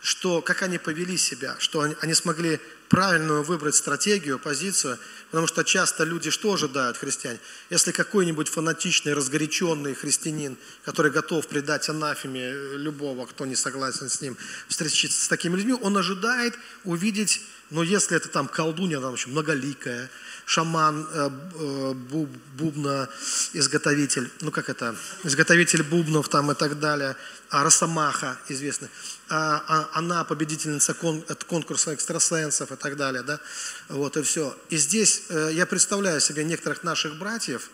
что 0.00 0.42
как 0.42 0.62
они 0.62 0.78
повели 0.78 1.16
себя, 1.16 1.56
что 1.58 1.82
они, 1.82 1.96
они 2.00 2.14
смогли 2.14 2.60
правильную 2.92 3.42
выбрать 3.42 3.74
стратегию, 3.74 4.38
позицию, 4.38 4.98
потому 5.30 5.46
что 5.46 5.64
часто 5.64 6.04
люди 6.04 6.28
что 6.28 6.52
ожидают, 6.52 6.98
христиане? 6.98 7.38
Если 7.70 7.90
какой-нибудь 7.90 8.50
фанатичный, 8.50 9.14
разгоряченный 9.14 9.94
христианин, 9.94 10.58
который 10.84 11.10
готов 11.10 11.48
предать 11.48 11.88
анафеме 11.88 12.52
любого, 12.76 13.24
кто 13.24 13.46
не 13.46 13.56
согласен 13.56 14.10
с 14.10 14.20
ним, 14.20 14.36
встретиться 14.68 15.24
с 15.24 15.28
такими 15.28 15.56
людьми, 15.56 15.72
он 15.72 15.96
ожидает 15.96 16.54
увидеть, 16.84 17.40
ну 17.72 17.82
если 17.82 18.16
это 18.16 18.28
там 18.28 18.48
колдунья, 18.48 19.00
там 19.00 19.14
еще 19.14 19.30
многоликая, 19.30 20.10
шаман, 20.44 21.08
э, 21.10 21.30
э, 21.54 21.92
буб, 21.94 22.28
бубна, 22.56 23.08
изготовитель, 23.54 24.30
ну 24.42 24.50
как 24.50 24.68
это, 24.68 24.94
изготовитель 25.24 25.82
бубнов 25.82 26.28
там 26.28 26.50
и 26.52 26.54
так 26.54 26.78
далее, 26.78 27.16
а 27.48 27.64
Росомаха 27.64 28.38
известный, 28.48 28.88
а, 29.28 29.64
а, 29.66 29.88
она 29.94 30.22
победительница 30.24 30.92
кон, 30.92 31.24
конкурса 31.46 31.94
экстрасенсов 31.94 32.72
и 32.72 32.76
так 32.76 32.96
далее, 32.96 33.22
да, 33.22 33.40
вот 33.88 34.18
и 34.18 34.22
все. 34.22 34.54
И 34.68 34.76
здесь 34.76 35.22
э, 35.30 35.50
я 35.54 35.64
представляю 35.64 36.20
себе 36.20 36.44
некоторых 36.44 36.82
наших 36.82 37.18
братьев, 37.18 37.70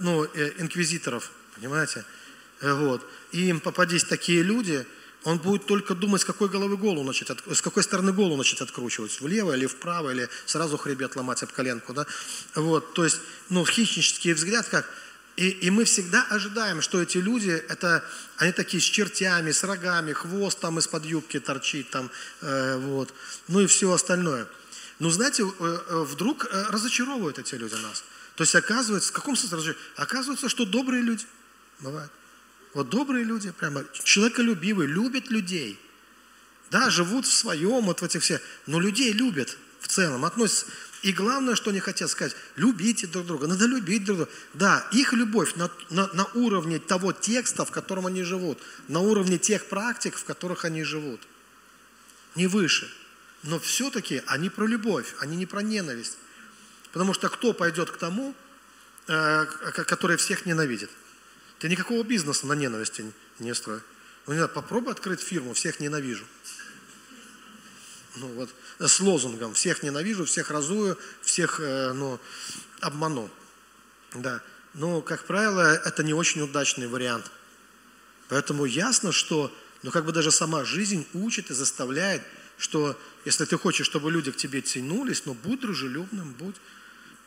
ну, 0.00 0.24
инквизиторов, 0.24 1.30
понимаете, 1.56 2.04
вот, 2.62 3.06
и 3.32 3.48
им 3.48 3.60
попадись 3.60 4.04
такие 4.04 4.42
люди– 4.42 4.86
он 5.24 5.38
будет 5.38 5.66
только 5.66 5.94
думать, 5.94 6.20
с 6.20 6.24
какой 6.24 6.48
головы 6.48 6.76
голову 6.76 7.04
начать, 7.04 7.28
с 7.50 7.62
какой 7.62 7.82
стороны 7.82 8.12
голову 8.12 8.36
начать 8.36 8.60
откручивать, 8.60 9.20
влево 9.20 9.56
или 9.56 9.66
вправо, 9.66 10.10
или 10.10 10.28
сразу 10.46 10.76
хребет 10.76 11.16
ломать 11.16 11.42
об 11.42 11.50
коленку, 11.50 11.92
да? 11.94 12.06
Вот, 12.54 12.94
то 12.94 13.04
есть, 13.04 13.20
ну, 13.48 13.64
хищнический 13.64 14.34
взгляд 14.34 14.68
как, 14.68 14.88
и, 15.36 15.48
и 15.48 15.70
мы 15.70 15.84
всегда 15.84 16.24
ожидаем, 16.30 16.80
что 16.80 17.02
эти 17.02 17.18
люди, 17.18 17.50
это, 17.50 18.04
они 18.36 18.52
такие 18.52 18.80
с 18.80 18.84
чертями, 18.84 19.50
с 19.50 19.64
рогами, 19.64 20.12
хвост 20.12 20.60
там 20.60 20.78
из-под 20.78 21.04
юбки 21.06 21.40
торчит 21.40 21.90
там, 21.90 22.10
э, 22.42 22.76
вот, 22.76 23.12
ну 23.48 23.60
и 23.60 23.66
все 23.66 23.90
остальное. 23.92 24.46
Но 25.00 25.10
знаете, 25.10 25.42
э, 25.42 25.46
э, 25.58 26.04
вдруг 26.04 26.46
э, 26.46 26.66
разочаровывают 26.70 27.38
эти 27.38 27.54
люди 27.56 27.74
нас. 27.74 28.04
То 28.36 28.42
есть 28.42 28.54
оказывается, 28.54 29.10
в 29.10 29.12
каком 29.12 29.36
смысле 29.36 29.74
Оказывается, 29.96 30.48
что 30.48 30.64
добрые 30.64 31.02
люди 31.02 31.24
бывают. 31.80 32.12
Вот 32.74 32.88
добрые 32.88 33.24
люди, 33.24 33.52
прямо 33.52 33.84
человеколюбивые, 34.02 34.88
любят 34.88 35.30
людей. 35.30 35.78
Да, 36.70 36.90
живут 36.90 37.24
в 37.26 37.32
своем, 37.32 37.82
вот 37.82 38.00
в 38.00 38.04
этих 38.04 38.22
все, 38.22 38.40
но 38.66 38.80
людей 38.80 39.12
любят 39.12 39.56
в 39.80 39.88
целом, 39.88 40.24
относятся. 40.24 40.66
И 41.02 41.12
главное, 41.12 41.54
что 41.54 41.70
они 41.70 41.80
хотят 41.80 42.10
сказать, 42.10 42.34
любите 42.56 43.06
друг 43.06 43.26
друга, 43.26 43.46
надо 43.46 43.66
любить 43.66 44.04
друг 44.04 44.18
друга. 44.18 44.32
Да, 44.54 44.88
их 44.90 45.12
любовь 45.12 45.54
на, 45.54 45.70
на, 45.90 46.08
на 46.14 46.24
уровне 46.34 46.78
того 46.78 47.12
текста, 47.12 47.64
в 47.64 47.70
котором 47.70 48.06
они 48.06 48.22
живут, 48.22 48.58
на 48.88 49.00
уровне 49.00 49.38
тех 49.38 49.66
практик, 49.66 50.16
в 50.16 50.24
которых 50.24 50.64
они 50.64 50.82
живут. 50.82 51.20
Не 52.34 52.46
выше. 52.46 52.90
Но 53.42 53.60
все-таки 53.60 54.22
они 54.26 54.48
про 54.48 54.66
любовь, 54.66 55.14
они 55.20 55.36
не 55.36 55.44
про 55.44 55.62
ненависть. 55.62 56.16
Потому 56.90 57.12
что 57.12 57.28
кто 57.28 57.52
пойдет 57.52 57.90
к 57.90 57.98
тому, 57.98 58.34
э, 59.06 59.44
который 59.86 60.16
всех 60.16 60.46
ненавидит? 60.46 60.90
Ты 61.64 61.70
никакого 61.70 62.02
бизнеса 62.02 62.46
на 62.46 62.52
ненависти 62.52 63.10
не 63.38 63.54
строй. 63.54 63.80
Ну, 64.26 64.34
не 64.34 64.38
знаю, 64.38 64.50
попробуй 64.50 64.92
открыть 64.92 65.20
фирму, 65.20 65.54
всех 65.54 65.80
ненавижу. 65.80 66.26
Ну, 68.16 68.26
вот, 68.34 68.54
с 68.78 69.00
лозунгом 69.00 69.54
«всех 69.54 69.82
ненавижу, 69.82 70.26
всех 70.26 70.50
разую, 70.50 70.98
всех 71.22 71.60
э, 71.60 71.94
ну, 71.94 72.20
обману». 72.80 73.30
Да. 74.12 74.42
Но, 74.74 75.00
как 75.00 75.24
правило, 75.24 75.74
это 75.74 76.04
не 76.04 76.12
очень 76.12 76.42
удачный 76.42 76.86
вариант. 76.86 77.30
Поэтому 78.28 78.66
ясно, 78.66 79.10
что 79.10 79.50
ну, 79.82 79.90
как 79.90 80.04
бы 80.04 80.12
даже 80.12 80.32
сама 80.32 80.66
жизнь 80.66 81.06
учит 81.14 81.50
и 81.50 81.54
заставляет, 81.54 82.22
что 82.58 82.94
если 83.24 83.46
ты 83.46 83.56
хочешь, 83.56 83.86
чтобы 83.86 84.12
люди 84.12 84.30
к 84.32 84.36
тебе 84.36 84.60
тянулись, 84.60 85.24
ну, 85.24 85.32
будь 85.32 85.60
дружелюбным, 85.60 86.34
будь 86.34 86.56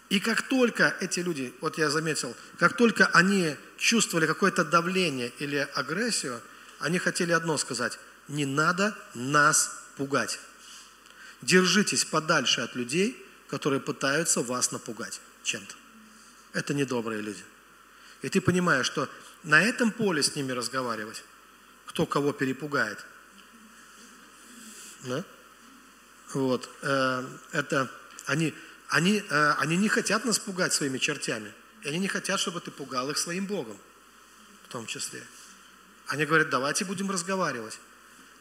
и 0.09 0.19
как 0.19 0.43
только 0.43 0.95
эти 1.01 1.19
люди, 1.19 1.53
вот 1.59 1.77
я 1.77 1.89
заметил, 1.89 2.35
как 2.57 2.77
только 2.77 3.07
они 3.07 3.55
чувствовали 3.77 4.25
какое-то 4.25 4.63
давление 4.63 5.33
или 5.39 5.67
агрессию, 5.73 6.41
они 6.79 6.97
хотели 6.97 7.33
одно 7.33 7.57
сказать, 7.57 7.99
не 8.27 8.45
надо 8.45 8.97
нас 9.13 9.75
пугать. 9.97 10.39
Держитесь 11.41 12.05
подальше 12.05 12.61
от 12.61 12.75
людей, 12.75 13.23
которые 13.49 13.79
пытаются 13.79 14.41
вас 14.41 14.71
напугать 14.71 15.19
чем-то. 15.43 15.75
Это 16.53 16.73
недобрые 16.73 17.21
люди. 17.21 17.43
И 18.21 18.29
ты 18.29 18.41
понимаешь, 18.41 18.85
что 18.85 19.09
на 19.43 19.61
этом 19.61 19.91
поле 19.91 20.23
с 20.23 20.35
ними 20.35 20.51
разговаривать, 20.51 21.23
кто 21.85 22.05
кого 22.05 22.31
перепугает. 22.31 23.05
Да? 25.03 25.23
Вот. 26.33 26.69
Э, 26.81 27.25
это 27.51 27.91
они 28.25 28.53
они, 28.89 29.23
э, 29.29 29.51
они 29.59 29.77
не 29.77 29.89
хотят 29.89 30.25
нас 30.25 30.39
пугать 30.39 30.73
своими 30.73 30.97
чертями. 30.97 31.53
И 31.83 31.89
они 31.89 31.99
не 31.99 32.07
хотят, 32.07 32.39
чтобы 32.39 32.61
ты 32.61 32.71
пугал 32.71 33.09
их 33.09 33.17
своим 33.17 33.45
Богом, 33.45 33.77
в 34.63 34.71
том 34.71 34.85
числе. 34.85 35.23
Они 36.07 36.25
говорят, 36.25 36.49
давайте 36.49 36.85
будем 36.85 37.11
разговаривать. 37.11 37.79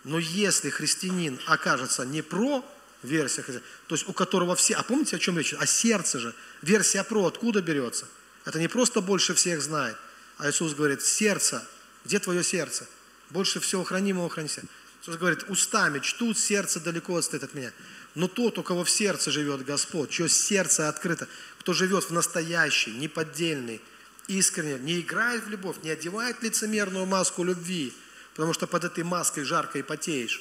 Но 0.05 0.19
если 0.19 0.71
христианин 0.71 1.41
окажется 1.47 2.05
не 2.05 2.23
про 2.23 2.65
версия, 3.03 3.43
то 3.43 3.95
есть 3.95 4.09
у 4.09 4.13
которого 4.13 4.55
все, 4.55 4.75
а 4.75 4.83
помните, 4.83 5.17
о 5.17 5.19
чем 5.19 5.37
речь? 5.37 5.53
О 5.55 5.67
сердце 5.67 6.19
же. 6.21 6.35
Версия 6.63 7.03
про 7.03 7.27
откуда 7.27 7.61
берется? 7.61 8.07
Это 8.45 8.61
не 8.61 8.69
просто 8.69 9.01
больше 9.01 9.35
всех 9.35 9.61
знает, 9.61 9.97
а 10.39 10.49
Иисус 10.49 10.75
говорит, 10.75 11.03
сердце, 11.03 11.67
где 12.05 12.21
твое 12.21 12.45
сердце? 12.45 12.87
Больше 13.31 13.59
всего 13.59 13.83
хранимого 13.83 14.31
храни. 14.31 14.49
Иисус 14.49 15.17
говорит, 15.17 15.45
устами 15.49 15.99
чтут, 15.99 16.39
сердце 16.39 16.79
далеко 16.79 17.17
отстоит 17.17 17.43
от 17.43 17.55
меня. 17.55 17.73
Но 18.17 18.29
тот, 18.29 18.57
у 18.57 18.62
кого 18.62 18.83
в 18.83 18.91
сердце 18.91 19.31
живет 19.31 19.62
Господь, 19.62 20.09
чье 20.09 20.31
сердце 20.31 20.89
открыто, 20.89 21.29
кто 21.61 21.75
живет 21.75 22.05
в 22.05 22.12
настоящей, 22.12 22.93
неподдельной, 22.93 23.83
искренне, 24.27 24.79
не 24.79 25.01
играет 25.01 25.45
в 25.45 25.51
любовь, 25.51 25.77
не 25.83 25.91
одевает 25.91 26.43
лицемерную 26.43 27.05
маску 27.05 27.45
любви, 27.45 27.93
потому 28.35 28.55
что 28.55 28.67
под 28.67 28.85
этой 28.85 29.05
маской 29.05 29.45
жарко 29.45 29.79
и 29.79 29.83
потеешь. 29.83 30.41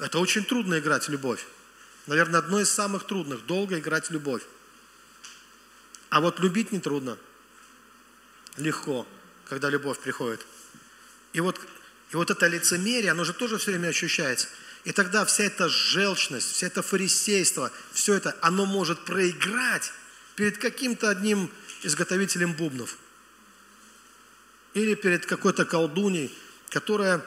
Это 0.00 0.18
очень 0.18 0.44
трудно 0.44 0.80
играть 0.80 1.06
в 1.06 1.12
любовь. 1.12 1.46
Наверное, 2.08 2.40
одно 2.40 2.60
из 2.60 2.70
самых 2.70 3.06
трудных, 3.06 3.46
долго 3.46 3.78
играть 3.78 4.08
в 4.08 4.10
любовь. 4.10 4.42
А 6.08 6.20
вот 6.20 6.40
любить 6.40 6.72
не 6.72 6.80
трудно. 6.80 7.16
Легко, 8.56 9.06
когда 9.48 9.70
любовь 9.70 10.00
приходит. 10.00 10.44
И 11.34 11.40
вот, 11.40 11.60
и 12.10 12.16
вот 12.16 12.32
это 12.32 12.48
лицемерие, 12.48 13.12
оно 13.12 13.22
же 13.22 13.32
тоже 13.32 13.58
все 13.58 13.70
время 13.70 13.90
ощущается– 13.90 14.48
и 14.84 14.92
тогда 14.92 15.24
вся 15.24 15.44
эта 15.44 15.68
желчность, 15.68 16.52
вся 16.52 16.66
это 16.66 16.82
фарисейство, 16.82 17.70
все 17.92 18.14
это, 18.14 18.36
оно 18.40 18.64
может 18.64 19.04
проиграть 19.04 19.92
перед 20.36 20.58
каким-то 20.58 21.10
одним 21.10 21.50
изготовителем 21.82 22.54
бубнов. 22.54 22.96
Или 24.72 24.94
перед 24.94 25.26
какой-то 25.26 25.66
колдуней, 25.66 26.34
которая, 26.70 27.22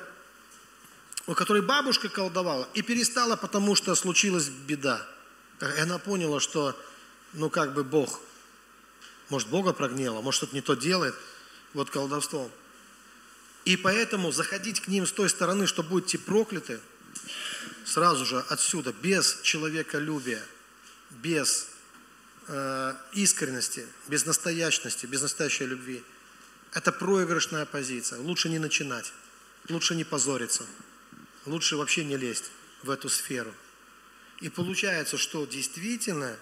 у 1.28 1.36
которой 1.36 1.62
бабушка 1.62 2.10
колдовала 2.10 2.68
и 2.74 2.82
перестала, 2.82 3.36
потому 3.36 3.76
что 3.76 3.94
случилась 3.94 4.48
беда. 4.48 5.06
И 5.62 5.80
она 5.80 6.00
поняла, 6.00 6.40
что, 6.40 6.80
ну 7.34 7.50
как 7.50 7.74
бы 7.74 7.84
Бог, 7.84 8.20
может 9.30 9.50
Бога 9.50 9.74
прогнела, 9.74 10.22
может 10.22 10.38
что-то 10.38 10.56
не 10.56 10.62
то 10.62 10.74
делает, 10.74 11.14
вот 11.74 11.92
колдовством. 11.92 12.50
И 13.66 13.78
поэтому 13.78 14.32
заходить 14.32 14.80
к 14.80 14.88
ним 14.88 15.06
с 15.06 15.12
той 15.12 15.30
стороны, 15.30 15.68
что 15.68 15.84
будете 15.84 16.18
прокляты– 16.18 16.80
сразу 17.86 18.26
же 18.26 18.40
отсюда, 18.50 18.94
без 18.94 19.40
человеколюбия, 19.44 20.44
без 21.12 21.68
э, 22.48 22.96
искренности, 23.14 23.86
без 24.08 24.26
настоящности, 24.26 25.06
без 25.06 25.22
настоящей 25.22 25.66
любви, 25.66 26.04
это 26.74 26.92
проигрышная 26.92 27.66
позиция. 27.66 28.20
Лучше 28.20 28.50
не 28.50 28.60
начинать, 28.60 29.14
лучше 29.70 29.96
не 29.96 30.04
позориться, 30.04 30.66
лучше 31.46 31.78
вообще 31.78 32.04
не 32.04 32.18
лезть 32.18 32.52
в 32.82 32.90
эту 32.90 33.10
сферу. 33.10 33.54
И 34.40 34.50
получается, 34.50 35.18
что 35.18 35.46
действительно 35.46 36.36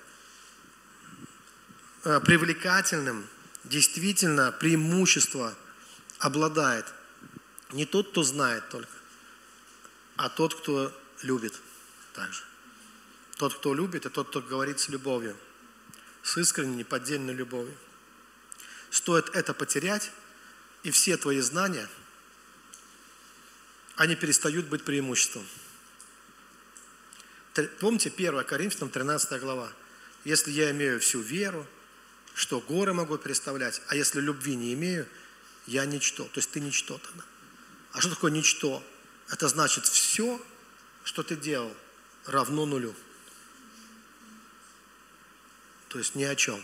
э, 2.04 2.20
привлекательным, 2.22 3.28
действительно 3.64 4.52
преимущество 4.52 5.54
обладает 6.20 6.86
не 7.72 7.86
тот, 7.86 8.12
кто 8.12 8.24
знает 8.24 8.68
только, 8.70 8.92
а 10.22 10.30
тот, 10.30 10.54
кто 10.54 10.94
любит 11.24 11.60
также. 12.14 12.44
Тот, 13.38 13.56
кто 13.56 13.74
любит, 13.74 14.06
и 14.06 14.10
тот, 14.10 14.30
кто 14.30 14.40
говорит 14.40 14.80
с 14.80 14.88
любовью, 14.88 15.36
с 16.22 16.38
искренней, 16.38 16.76
неподдельной 16.76 17.34
любовью. 17.34 17.76
Стоит 18.92 19.30
это 19.30 19.56
потерять, 19.56 20.12
и 20.84 20.92
все 20.92 21.18
твои 21.18 21.40
знания, 21.40 21.90
они 23.96 24.16
перестают 24.16 24.68
быть 24.68 24.84
преимуществом. 24.84 25.44
Помните 27.80 28.14
1 28.16 28.44
Коринфянам 28.44 28.92
13 28.92 29.42
глава. 29.42 29.74
Если 30.24 30.52
я 30.52 30.70
имею 30.70 31.00
всю 31.00 31.20
веру, 31.22 31.66
что 32.36 32.60
горы 32.60 32.94
могу 32.94 33.18
переставлять, 33.18 33.82
а 33.88 33.96
если 33.96 34.22
любви 34.22 34.56
не 34.56 34.76
имею, 34.76 35.08
я 35.66 35.84
ничто. 35.86 36.26
То 36.26 36.38
есть 36.38 36.52
ты 36.52 36.60
ничто 36.60 37.00
тогда. 37.00 37.24
А 37.94 38.02
что 38.02 38.12
такое 38.12 38.30
ничто? 38.30 38.84
Это 39.32 39.48
значит 39.48 39.86
все, 39.86 40.40
что 41.04 41.24
ты 41.24 41.36
делал, 41.36 41.74
равно 42.26 42.66
нулю. 42.66 42.94
То 45.88 45.98
есть 45.98 46.16
ни 46.16 46.24
о 46.24 46.36
чем. 46.36 46.64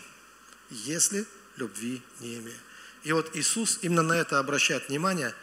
Если 0.70 1.26
любви 1.56 2.02
не 2.20 2.36
имею. 2.36 2.58
И 3.04 3.12
вот 3.12 3.34
Иисус 3.34 3.78
именно 3.82 4.02
на 4.02 4.12
это 4.12 4.38
обращает 4.38 4.88
внимание, 4.88 5.34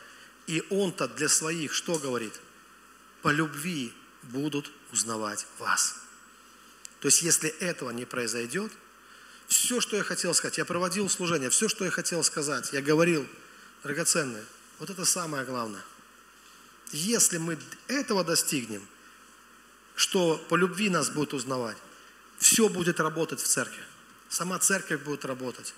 и 0.46 0.64
Он-то 0.70 1.08
для 1.08 1.28
своих 1.28 1.74
что 1.74 1.98
говорит? 1.98 2.34
По 3.24 3.30
любви 3.30 3.92
будут 4.22 4.72
узнавать 4.92 5.48
вас. 5.58 5.96
То 7.00 7.08
есть 7.08 7.24
если 7.24 7.50
этого 7.50 7.90
не 7.90 8.06
произойдет, 8.06 8.72
все, 9.48 9.82
что 9.82 9.98
я 9.98 10.04
хотел 10.04 10.34
сказать, 10.36 10.60
я 10.60 10.66
проводил 10.66 11.10
служение, 11.10 11.50
все, 11.50 11.70
что 11.70 11.86
я 11.86 11.92
хотел 11.92 12.24
сказать, 12.24 12.72
я 12.72 12.82
говорил, 12.82 13.28
драгоценное, 13.84 14.46
вот 14.80 14.92
это 14.92 15.06
самое 15.06 15.44
главное. 15.44 15.84
Если 16.96 17.40
мы 17.40 17.60
этого 17.90 18.24
достигнем, 18.24 18.88
что 19.98 20.38
по 20.50 20.56
любви 20.56 20.90
нас 20.90 21.10
будут 21.10 21.34
узнавать, 21.34 21.76
все 22.38 22.70
будет 22.70 23.02
работать 23.02 23.42
в 23.42 23.46
церкви. 23.46 23.84
Сама 24.30 24.60
церковь 24.60 25.02
будет 25.02 25.26
работать. 25.26 25.74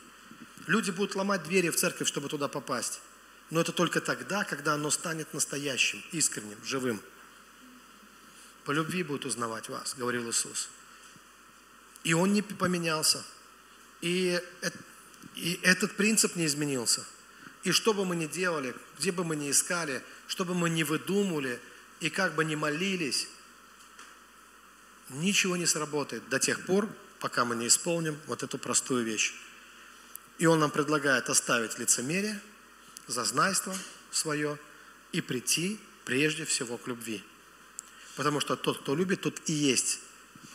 Люди 0.67 0.91
будут 0.91 1.15
ломать 1.15 1.41
двери 1.41 1.69
в 1.69 1.75
церковь, 1.75 2.07
чтобы 2.07 2.29
туда 2.29 2.47
попасть. 2.47 3.01
Но 3.49 3.59
это 3.61 3.71
только 3.71 3.99
тогда, 3.99 4.43
когда 4.43 4.75
оно 4.75 4.91
станет 4.91 5.33
настоящим, 5.33 6.03
искренним, 6.11 6.63
живым. 6.63 7.01
По 8.65 8.69
любви 8.69 9.01
будут 9.01 9.25
узнавать 9.25 9.69
вас, 9.69 9.95
говорил 9.97 10.29
Иисус. 10.29 10.69
И 12.03 12.13
он 12.13 12.31
не 12.31 12.43
поменялся. 12.43 13.23
И, 14.01 14.39
и 15.33 15.59
этот 15.63 15.95
принцип 15.95 16.35
не 16.35 16.45
изменился. 16.45 17.03
И 17.63 17.71
что 17.71 17.95
бы 17.95 18.05
мы 18.05 18.15
ни 18.15 18.27
делали, 18.27 18.75
где 18.99 19.11
бы 19.11 19.23
мы 19.23 19.35
ни 19.35 19.49
искали, 19.49 20.03
что 20.27 20.45
бы 20.45 20.53
мы 20.53 20.69
ни 20.69 20.83
выдумывали, 20.83 21.59
и 21.99 22.09
как 22.09 22.35
бы 22.35 22.45
ни 22.45 22.55
молились, 22.55 23.27
ничего 25.09 25.55
не 25.55 25.65
сработает 25.65 26.27
до 26.29 26.39
тех 26.39 26.65
пор, 26.65 26.87
пока 27.19 27.45
мы 27.45 27.55
не 27.55 27.67
исполним 27.67 28.17
вот 28.27 28.43
эту 28.43 28.57
простую 28.57 29.03
вещь. 29.03 29.33
И 30.37 30.45
он 30.45 30.59
нам 30.59 30.69
предлагает 30.69 31.29
оставить 31.29 31.79
лицемерие, 31.79 32.39
зазнайство 33.07 33.75
свое 34.11 34.59
и 35.11 35.21
прийти 35.21 35.79
прежде 36.05 36.45
всего 36.45 36.77
к 36.77 36.87
любви. 36.87 37.23
Потому 38.15 38.39
что 38.39 38.55
тот, 38.55 38.81
кто 38.81 38.95
любит, 38.95 39.21
тот 39.21 39.41
и 39.45 39.53
есть. 39.53 39.99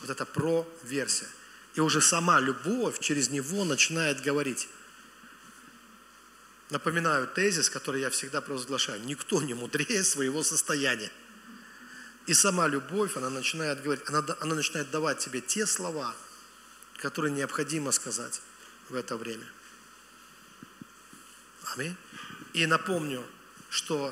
Вот 0.01 0.09
это 0.09 0.25
про-версия. 0.25 1.27
И 1.75 1.81
уже 1.81 2.01
сама 2.01 2.39
любовь 2.39 2.99
через 2.99 3.29
него 3.29 3.65
начинает 3.65 4.21
говорить. 4.21 4.67
Напоминаю 6.73 7.27
тезис, 7.27 7.69
который 7.69 8.01
я 8.01 8.09
всегда 8.09 8.41
провозглашаю. 8.41 8.99
Никто 9.03 9.43
не 9.43 9.53
мудрее 9.53 10.03
своего 10.03 10.41
состояния. 10.41 11.11
И 12.25 12.33
сама 12.33 12.67
любовь, 12.67 13.15
она 13.15 13.29
начинает 13.29 13.83
говорить, 13.83 14.03
она, 14.09 14.25
она 14.39 14.55
начинает 14.55 14.89
давать 14.89 15.19
тебе 15.19 15.39
те 15.39 15.67
слова, 15.67 16.15
которые 16.97 17.31
необходимо 17.31 17.91
сказать 17.91 18.41
в 18.89 18.95
это 18.95 19.17
время. 19.17 19.45
Аминь. 21.75 21.95
И 22.53 22.65
напомню, 22.65 23.23
что 23.69 24.11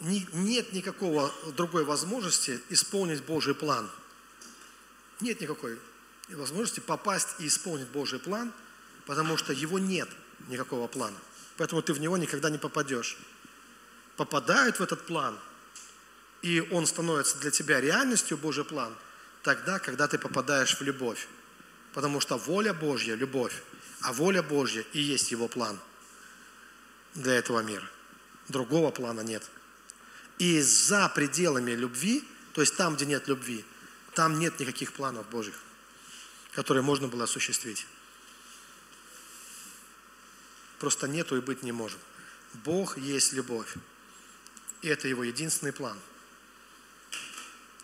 нет 0.00 0.72
никакого 0.72 1.32
другой 1.54 1.84
возможности 1.84 2.60
исполнить 2.70 3.22
Божий 3.22 3.54
план. 3.54 3.88
Нет 5.20 5.40
никакой 5.40 5.78
возможности 6.30 6.80
попасть 6.80 7.36
и 7.38 7.46
исполнить 7.46 7.86
Божий 7.86 8.18
план, 8.18 8.52
потому 9.06 9.36
что 9.36 9.52
его 9.52 9.78
нет 9.78 10.08
никакого 10.48 10.86
плана. 10.86 11.16
Поэтому 11.56 11.82
ты 11.82 11.92
в 11.92 12.00
него 12.00 12.16
никогда 12.16 12.50
не 12.50 12.58
попадешь. 12.58 13.18
Попадают 14.16 14.78
в 14.78 14.82
этот 14.82 15.06
план, 15.06 15.38
и 16.42 16.60
он 16.72 16.86
становится 16.86 17.38
для 17.38 17.50
тебя 17.50 17.80
реальностью, 17.80 18.38
Божий 18.38 18.64
план, 18.64 18.94
тогда, 19.42 19.78
когда 19.78 20.08
ты 20.08 20.18
попадаешь 20.18 20.78
в 20.78 20.82
любовь. 20.82 21.28
Потому 21.92 22.20
что 22.20 22.38
воля 22.38 22.72
Божья– 22.72 23.14
любовь, 23.16 23.62
а 24.02 24.12
воля 24.12 24.42
Божья 24.42 24.84
и 24.92 25.00
есть 25.00 25.30
его 25.32 25.48
план 25.48 25.78
для 27.14 27.34
этого 27.34 27.60
мира. 27.60 27.86
Другого 28.48 28.90
плана 28.90 29.20
нет. 29.20 29.42
И 30.38 30.60
за 30.62 31.08
пределами 31.08 31.72
любви, 31.72 32.24
то 32.54 32.60
есть 32.60 32.76
там, 32.76 32.96
где 32.96 33.06
нет 33.06 33.28
любви, 33.28 33.64
там 34.14 34.38
нет 34.38 34.58
никаких 34.60 34.92
планов 34.92 35.28
Божьих, 35.28 35.58
которые 36.52 36.82
можно 36.82 37.08
было 37.08 37.24
осуществить. 37.24 37.86
Просто 40.80 41.06
нету 41.06 41.36
и 41.36 41.40
быть 41.40 41.62
не 41.62 41.72
может. 41.72 41.98
Бог 42.64 42.98
есть 42.98 43.32
любовь. 43.34 43.74
И 44.82 44.88
это 44.88 45.06
его 45.06 45.22
единственный 45.22 45.72
план. 45.72 45.96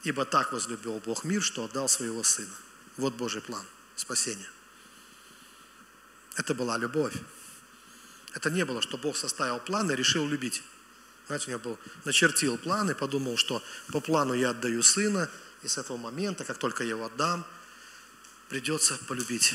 Ибо 0.02 0.24
так 0.24 0.52
возлюбил 0.52 0.98
Бог 1.04 1.22
мир, 1.22 1.42
что 1.42 1.64
отдал 1.64 1.88
своего 1.88 2.24
Сына. 2.24 2.54
Вот 2.96 3.14
Божий 3.14 3.42
план 3.42 3.64
спасения. 3.96 4.48
Это 6.36 6.54
была 6.54 6.78
любовь. 6.78 7.14
Это 8.32 8.50
не 8.50 8.64
было, 8.64 8.80
что 8.80 8.96
Бог 8.96 9.16
составил 9.16 9.60
план 9.60 9.90
и 9.90 9.96
решил 9.96 10.26
любить. 10.26 10.62
Знаете, 11.26 11.46
у 11.46 11.50
него 11.50 11.60
был, 11.60 11.78
начертил 12.04 12.56
план 12.56 12.90
и 12.90 12.94
подумал, 12.94 13.36
что 13.36 13.62
по 13.88 14.00
плану 14.00 14.32
я 14.32 14.50
отдаю 14.50 14.82
сына, 14.82 15.30
и 15.62 15.68
с 15.68 15.76
этого 15.76 15.96
момента, 15.98 16.44
как 16.44 16.58
только 16.58 16.84
я 16.84 16.90
его 16.90 17.06
отдам, 17.06 17.44
придется 18.48 18.96
полюбить. 19.06 19.54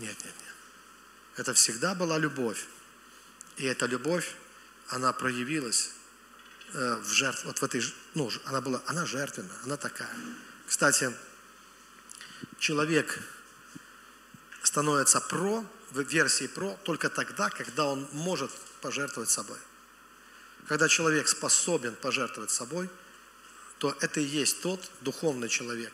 Нет, 0.00 0.16
нет, 0.24 0.34
нет. 0.34 0.54
Это 1.36 1.54
всегда 1.54 1.94
была 1.94 2.18
любовь. 2.18 2.66
И 3.56 3.64
эта 3.64 3.86
любовь, 3.86 4.34
она 4.88 5.12
проявилась 5.12 5.90
э, 6.72 6.96
в 6.96 7.08
жертв, 7.10 7.44
вот 7.44 7.58
в 7.58 7.62
этой, 7.62 7.82
ну, 8.14 8.30
она 8.44 8.60
была, 8.60 8.82
она 8.86 9.06
жертвенная, 9.06 9.56
она 9.64 9.76
такая. 9.76 10.10
Кстати, 10.66 11.12
человек 12.58 13.18
становится 14.62 15.20
про, 15.20 15.64
в 15.90 16.00
версии 16.00 16.46
про, 16.46 16.74
только 16.84 17.08
тогда, 17.08 17.50
когда 17.50 17.86
он 17.86 18.08
может 18.12 18.50
пожертвовать 18.80 19.30
собой. 19.30 19.58
Когда 20.66 20.88
человек 20.88 21.28
способен 21.28 21.94
пожертвовать 21.96 22.50
собой, 22.50 22.88
то 23.78 23.96
это 24.00 24.20
и 24.20 24.24
есть 24.24 24.60
тот 24.60 24.90
духовный 25.00 25.48
человек, 25.48 25.92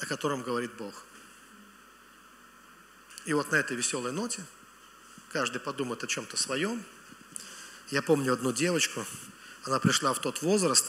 о 0.00 0.06
котором 0.06 0.42
говорит 0.42 0.72
Бог. 0.74 0.94
И 3.24 3.32
вот 3.34 3.50
на 3.50 3.56
этой 3.56 3.76
веселой 3.76 4.12
ноте 4.12 4.44
каждый 5.32 5.58
подумает 5.58 6.04
о 6.04 6.06
чем-то 6.06 6.36
своем. 6.36 6.82
Я 7.90 8.02
помню 8.02 8.32
одну 8.32 8.52
девочку, 8.52 9.04
она 9.64 9.80
пришла 9.80 10.12
в 10.12 10.20
тот 10.20 10.42
возраст, 10.42 10.86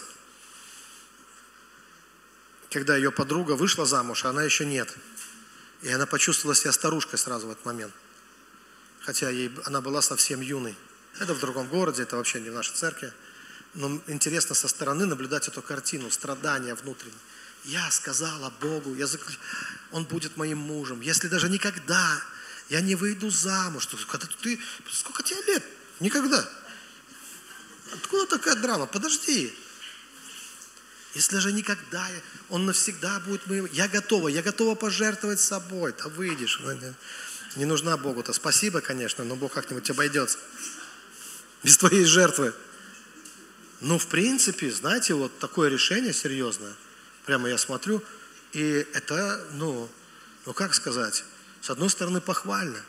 когда 2.70 2.96
ее 2.96 3.12
подруга 3.12 3.54
вышла 3.54 3.86
замуж, 3.86 4.26
а 4.26 4.30
она 4.30 4.44
еще 4.44 4.66
нет. 4.66 4.96
И 5.82 5.90
она 5.90 6.06
почувствовала 6.06 6.56
себя 6.56 6.72
старушкой 6.72 7.18
сразу 7.18 7.48
в 7.48 7.52
этот 7.52 7.66
момент. 7.66 7.94
Хотя 9.02 9.30
ей, 9.30 9.52
она 9.64 9.82
была 9.82 10.02
совсем 10.02 10.42
юной. 10.42 10.76
Это 11.20 11.34
в 11.34 11.40
другом 11.40 11.68
городе, 11.68 12.04
это 12.04 12.18
вообще 12.18 12.40
не 12.40 12.50
в 12.50 12.54
нашей 12.54 12.76
церкви. 12.76 13.12
Но 13.74 14.02
интересно 14.08 14.54
со 14.54 14.68
стороны 14.68 15.06
наблюдать 15.06 15.48
эту 15.48 15.62
картину, 15.62 16.12
страдания 16.12 16.76
внутренние. 16.76 17.18
Я 17.68 17.92
сказала 17.92 18.50
Богу, 18.62 18.96
я 18.96 19.08
зак... 19.08 19.22
он 19.92 20.06
будет 20.06 20.38
моим 20.38 20.58
мужем. 20.58 21.02
Если 21.02 21.28
даже 21.28 21.50
никогда 21.50 22.24
я 22.70 22.80
не 22.80 22.96
выйду 22.96 23.30
замуж, 23.30 23.86
то 23.88 23.98
когда 24.08 24.26
ты, 24.42 24.58
сколько 24.90 25.22
тебе 25.22 25.42
лет? 25.48 25.64
Никогда. 26.00 26.50
Откуда 27.94 28.26
такая 28.26 28.56
драма? 28.56 28.86
Подожди. 28.86 29.54
Если 31.14 31.40
же 31.40 31.52
никогда, 31.52 32.08
он 32.50 32.66
навсегда 32.66 33.20
будет 33.20 33.46
моим, 33.48 33.68
я 33.74 33.90
готова, 33.90 34.30
я 34.30 34.42
готова 34.42 34.76
пожертвовать 34.76 35.42
собой, 35.42 35.94
да 35.98 36.08
выйдешь. 36.08 36.62
Не 37.58 37.66
нужна 37.66 37.98
Богу-то. 37.98 38.32
Спасибо, 38.32 38.80
конечно, 38.80 39.26
но 39.26 39.36
Бог 39.36 39.52
как-нибудь 39.52 39.90
обойдется. 39.90 40.38
Без 41.64 41.78
твоей 41.78 42.06
жертвы. 42.06 42.54
Ну, 43.82 44.00
в 44.00 44.08
принципе, 44.08 44.72
знаете, 44.72 45.16
вот 45.16 45.38
такое 45.40 45.70
решение 45.70 46.14
серьезное. 46.14 46.74
Прямо 47.28 47.50
я 47.50 47.58
смотрю, 47.58 48.02
и 48.54 48.88
это, 48.94 49.46
ну, 49.52 49.90
ну 50.46 50.54
как 50.54 50.74
сказать, 50.74 51.26
с 51.62 51.70
одной 51.70 51.90
стороны 51.90 52.22
похвально. 52.22 52.82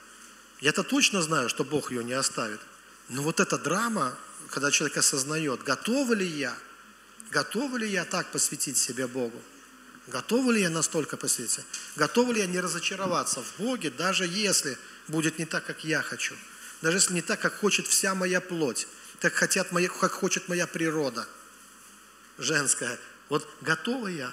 Я-то 0.61 0.85
точно 0.85 1.23
знаю, 1.23 1.49
что 1.49 1.65
Бог 1.65 1.91
ее 1.91 2.05
не 2.05 2.13
оставит. 2.13 2.61
Но 3.09 3.23
вот 3.23 3.41
эта 3.41 3.59
драма, 3.59 4.17
когда 4.51 4.71
человек 4.71 4.97
осознает, 4.97 5.65
готова 5.65 6.13
ли 6.13 6.25
я, 6.25 6.57
готова 7.33 7.79
ли 7.79 7.89
я 7.89 8.05
так 8.05 8.31
посвятить 8.31 8.77
себе 8.77 9.09
Богу, 9.09 9.43
готова 10.07 10.53
ли 10.53 10.61
я 10.61 10.71
настолько 10.71 11.17
посвятить, 11.17 11.65
готова 11.97 12.31
ли 12.31 12.41
я 12.41 12.47
не 12.47 12.61
разочароваться 12.61 13.43
в 13.43 13.61
Боге, 13.61 13.91
даже 13.91 14.25
если 14.25 14.79
будет 15.09 15.41
не 15.41 15.47
так, 15.47 15.67
как 15.67 15.83
я 15.83 16.01
хочу, 16.01 16.37
даже 16.81 16.99
если 16.99 17.15
не 17.15 17.23
так, 17.23 17.41
как 17.41 17.59
хочет 17.59 17.89
вся 17.89 18.15
моя 18.15 18.41
плоть, 18.41 18.87
так 19.19 19.35
хотят 19.35 19.73
мои, 19.73 19.89
как 19.89 20.13
хочет 20.13 20.49
моя 20.49 20.69
природа 20.69 21.27
женская. 22.39 23.01
Вот 23.29 23.49
готова 23.61 24.09
я 24.09 24.33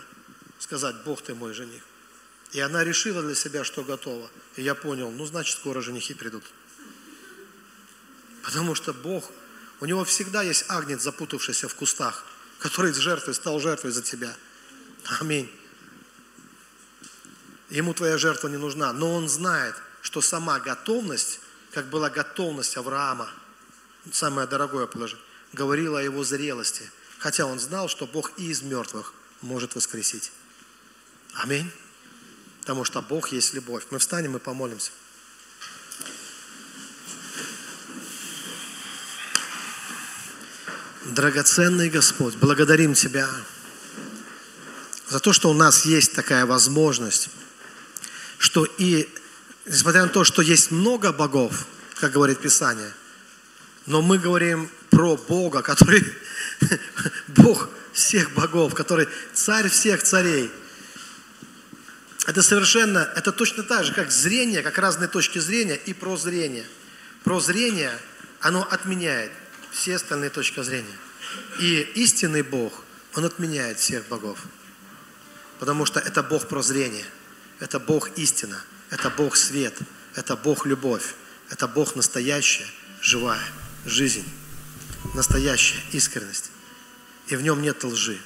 сказать, 0.60 0.96
Бог 1.04 1.22
ты 1.22 1.36
мой 1.36 1.54
жених. 1.54 1.84
И 2.52 2.60
она 2.60 2.84
решила 2.84 3.22
для 3.22 3.36
себя, 3.36 3.64
что 3.64 3.84
готова. 3.84 4.30
И 4.56 4.62
я 4.62 4.76
понял, 4.76 5.12
ну 5.12 5.26
значит 5.26 5.58
скоро 5.58 5.82
женихи 5.82 6.14
придут. 6.14 6.44
Потому 8.44 8.76
что 8.76 8.94
Бог, 8.94 9.30
у 9.82 9.86
него 9.86 10.06
всегда 10.06 10.42
есть 10.44 10.66
агнец, 10.70 11.02
запутавшийся 11.02 11.68
в 11.68 11.76
кустах, 11.76 12.26
который 12.60 12.92
из 12.92 12.98
жертвы 12.98 13.34
стал 13.34 13.60
жертвой 13.60 13.92
за 13.92 14.02
тебя. 14.02 14.36
Аминь. 15.20 15.52
Ему 17.70 17.94
твоя 17.94 18.18
жертва 18.18 18.48
не 18.48 18.58
нужна, 18.58 18.94
но 18.94 19.14
он 19.14 19.28
знает, 19.28 19.76
что 20.02 20.22
сама 20.22 20.60
готовность, 20.60 21.42
как 21.72 21.88
была 21.90 22.10
готовность 22.10 22.78
Авраама, 22.78 23.30
самое 24.12 24.48
дорогое 24.48 24.86
положение, 24.86 25.26
говорила 25.52 26.00
о 26.00 26.04
его 26.04 26.24
зрелости, 26.24 26.90
хотя 27.26 27.48
он 27.48 27.60
знал, 27.60 27.90
что 27.90 28.06
Бог 28.06 28.34
и 28.38 28.52
из 28.52 28.62
мертвых 28.62 29.12
может 29.42 29.74
воскресить. 29.74 30.32
Аминь. 31.34 31.72
Потому 32.60 32.84
что 32.84 33.02
Бог 33.02 33.32
есть 33.32 33.56
любовь. 33.56 33.84
Мы 33.90 33.98
встанем 33.98 34.38
и 34.38 34.40
помолимся. 34.40 34.92
Драгоценный 41.06 41.90
Господь, 41.90 42.36
благодарим 42.36 42.94
Тебя 42.94 43.28
за 45.08 45.20
то, 45.20 45.34
что 45.34 45.50
у 45.50 45.56
нас 45.56 45.84
есть 45.88 46.14
такая 46.14 46.46
возможность, 46.46 47.30
что 48.38 48.66
и, 48.78 49.12
несмотря 49.66 50.04
на 50.04 50.10
то, 50.10 50.24
что 50.26 50.44
есть 50.44 50.70
много 50.70 51.12
богов, 51.12 51.66
как 51.96 52.12
говорит 52.12 52.40
Писание, 52.40 52.94
но 53.88 54.04
мы 54.04 54.20
говорим 54.20 54.70
про 54.92 55.18
Бога, 55.18 55.64
который 55.64 56.06
Бог 57.28 57.70
всех 57.94 58.34
богов, 58.34 58.74
который 58.74 59.08
царь 59.34 59.70
всех 59.70 60.04
царей. 60.04 60.52
Это 62.28 62.42
совершенно, 62.42 63.00
это 63.16 63.32
точно 63.32 63.64
так 63.64 63.86
же, 63.86 63.94
как 63.94 64.12
зрение, 64.12 64.64
как 64.64 64.78
разные 64.78 65.08
точки 65.08 65.40
зрения 65.40 65.76
и 65.76 65.94
прозрение. 65.94 66.66
Прозрение, 67.24 67.98
оно 68.40 68.64
отменяет 68.64 69.32
все 69.72 69.96
остальные 69.96 70.32
точки 70.32 70.62
зрения. 70.64 70.98
И 71.60 71.82
истинный 71.96 72.42
Бог, 72.42 72.84
Он 73.16 73.26
отменяет 73.26 73.80
всех 73.80 74.08
богов. 74.08 74.40
Потому 75.60 75.86
что 75.86 76.00
это 76.00 76.24
Бог 76.24 76.48
прозрения, 76.48 77.06
это 77.60 77.80
Бог 77.80 78.10
истина, 78.18 78.62
это 78.90 79.10
Бог 79.10 79.36
свет, 79.36 79.78
это 80.16 80.36
Бог 80.36 80.66
любовь, 80.66 81.14
это 81.50 81.68
Бог 81.68 81.96
настоящая, 81.96 82.68
живая 83.02 83.44
жизнь, 83.86 84.26
настоящая 85.16 85.80
искренность. 85.92 86.52
И 87.28 87.36
в 87.36 87.42
нем 87.42 87.62
нет 87.62 87.84
лжи. 87.84 88.18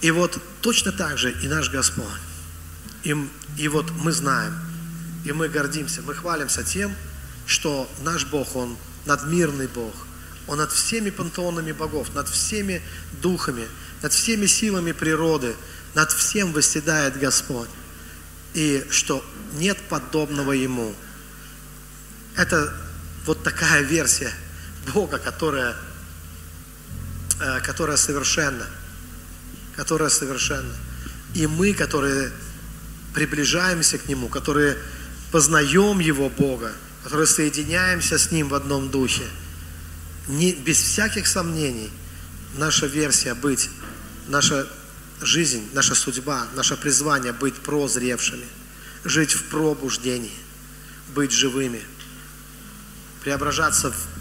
И 0.00 0.10
вот 0.10 0.40
точно 0.60 0.92
так 0.92 1.18
же 1.18 1.32
и 1.32 1.48
наш 1.48 1.70
Господь. 1.70 2.06
И, 3.04 3.14
и 3.56 3.68
вот 3.68 3.90
мы 3.92 4.12
знаем, 4.12 4.54
и 5.24 5.32
мы 5.32 5.48
гордимся, 5.48 6.02
мы 6.02 6.14
хвалимся 6.14 6.64
тем, 6.64 6.94
что 7.46 7.88
наш 8.02 8.26
Бог, 8.26 8.56
Он 8.56 8.76
надмирный 9.04 9.68
Бог, 9.68 9.94
Он 10.48 10.58
над 10.58 10.72
всеми 10.72 11.10
пантеонами 11.10 11.72
богов, 11.72 12.14
над 12.14 12.28
всеми 12.28 12.82
духами, 13.22 13.68
над 14.02 14.12
всеми 14.12 14.46
силами 14.46 14.92
природы, 14.92 15.54
над 15.94 16.10
всем 16.12 16.52
восседает 16.52 17.18
Господь. 17.18 17.68
И 18.54 18.84
что 18.90 19.24
нет 19.54 19.78
подобного 19.88 20.52
Ему. 20.52 20.94
Это 22.36 22.74
вот 23.24 23.42
такая 23.42 23.82
версия 23.82 24.32
Бога, 24.94 25.18
которая, 25.18 25.76
э, 27.40 27.60
которая 27.60 27.96
совершенна. 27.96 28.66
Которая 29.76 30.08
совершенна. 30.08 30.74
И 31.34 31.46
мы, 31.46 31.74
которые 31.74 32.32
приближаемся 33.14 33.98
к 33.98 34.08
Нему, 34.08 34.28
которые 34.28 34.76
познаем 35.32 35.98
Его 35.98 36.28
Бога, 36.30 36.72
которые 37.04 37.26
соединяемся 37.26 38.18
с 38.18 38.30
Ним 38.30 38.48
в 38.48 38.54
одном 38.54 38.90
духе, 38.90 39.24
не, 40.28 40.52
без 40.52 40.78
всяких 40.78 41.26
сомнений, 41.26 41.90
наша 42.56 42.86
версия 42.86 43.34
быть, 43.34 43.68
наша 44.28 44.66
жизнь, 45.20 45.68
наша 45.72 45.94
судьба, 45.94 46.46
наше 46.54 46.76
призвание 46.76 47.32
быть 47.32 47.54
прозревшими, 47.54 48.44
жить 49.04 49.32
в 49.32 49.44
пробуждении, 49.44 50.32
быть 51.14 51.32
живыми– 51.32 51.82
преображаться 53.26 53.90
в, 53.90 53.96
в 53.96 54.15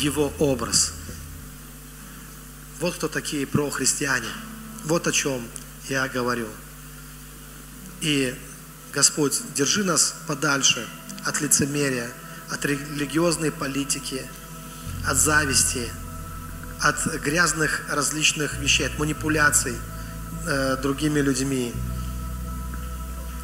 Его 0.00 0.32
образ. 0.38 0.92
Вот 2.80 2.94
кто 2.94 3.08
такие 3.08 3.46
прохристиане. 3.46 4.28
Вот 4.84 5.06
о 5.06 5.12
чем 5.12 5.46
я 5.88 6.06
говорю. 6.08 6.48
И 8.00 8.34
Господь, 8.92 9.40
держи 9.54 9.84
нас 9.84 10.14
подальше 10.26 10.86
от 11.24 11.40
лицемерия, 11.40 12.10
от 12.50 12.64
религиозной 12.64 13.50
политики, 13.50 14.24
от 15.06 15.16
зависти, 15.16 15.90
от 16.80 16.96
грязных 17.22 17.82
различных 17.90 18.58
вещей, 18.58 18.86
от 18.86 18.98
манипуляций 18.98 19.76
э, 20.46 20.76
другими 20.82 21.20
людьми, 21.20 21.74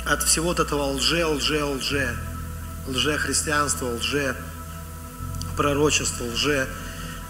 от 0.04 0.22
всего 0.22 0.52
этого 0.52 0.92
лже, 0.92 1.24
лже, 1.26 1.64
лже, 1.64 2.16
лже 2.86 3.18
христианства, 3.18 3.86
лже 3.86 4.36
пророчества, 5.56 6.24
лже, 6.24 6.68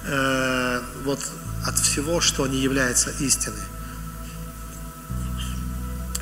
э, 0.05 0.81
вот 1.05 1.21
от 1.67 1.79
всего, 1.79 2.21
что 2.21 2.47
не 2.47 2.59
является 2.59 3.11
истиной. 3.21 3.63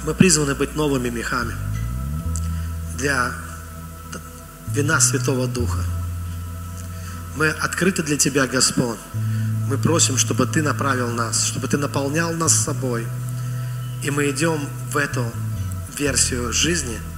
Мы 0.05 0.15
призваны 0.15 0.55
быть 0.55 0.77
новыми 0.77 1.11
мехами 1.11 1.55
для 2.97 3.33
вина 4.69 5.01
Святого 5.01 5.47
Духа. 5.47 5.85
Мы 7.37 7.49
открыты 7.49 8.03
для 8.03 8.17
Тебя, 8.17 8.47
Господь. 8.47 8.99
Мы 9.69 9.79
просим, 9.79 10.17
чтобы 10.17 10.47
Ты 10.47 10.63
направил 10.63 11.11
нас, 11.11 11.45
чтобы 11.45 11.69
Ты 11.69 11.79
наполнял 11.79 12.33
нас 12.33 12.53
собой. 12.53 13.07
И 14.03 14.11
мы 14.11 14.31
идем 14.31 14.61
в 14.91 14.97
эту 14.97 15.25
версию 15.97 16.53
жизни– 16.53 16.99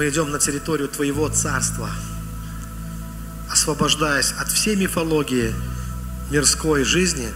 Мы 0.00 0.08
идем 0.08 0.30
на 0.30 0.38
территорию 0.38 0.88
Твоего 0.88 1.28
Царства, 1.28 1.90
освобождаясь 3.50 4.32
от 4.32 4.50
всей 4.50 4.74
мифологии 4.74 5.52
мирской 6.30 6.84
жизни, 6.84 7.28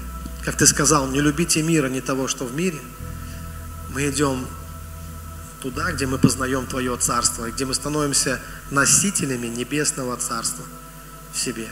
как 0.46 0.56
Ты 0.56 0.66
сказал, 0.66 1.06
не 1.08 1.20
любите 1.20 1.62
мира, 1.62 1.88
не 1.88 2.00
того, 2.00 2.26
что 2.26 2.46
в 2.46 2.54
мире. 2.54 2.78
Мы 3.90 4.08
идем 4.08 4.46
туда, 5.60 5.92
где 5.92 6.06
мы 6.06 6.16
познаем 6.16 6.64
Твое 6.64 6.96
Царство, 6.96 7.50
где 7.50 7.66
мы 7.66 7.74
становимся 7.74 8.40
носителями 8.70 9.48
Небесного 9.48 10.16
Царства 10.16 10.64
в 11.34 11.38
себе. 11.38 11.68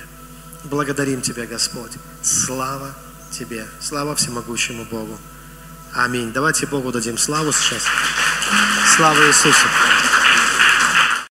Благодарим 0.65 1.23
Тебя, 1.23 1.47
Господь. 1.47 1.93
Слава 2.21 2.91
Тебе. 3.31 3.67
Слава 3.81 4.15
всемогущему 4.15 4.85
Богу. 4.85 5.19
Аминь. 5.95 6.35
Давайте 6.35 6.67
Богу 6.67 6.93
дадим 6.93 7.17
славу 7.17 7.51
сейчас. 7.51 7.85
Слава 8.95 9.27
Иисусу. 9.27 9.69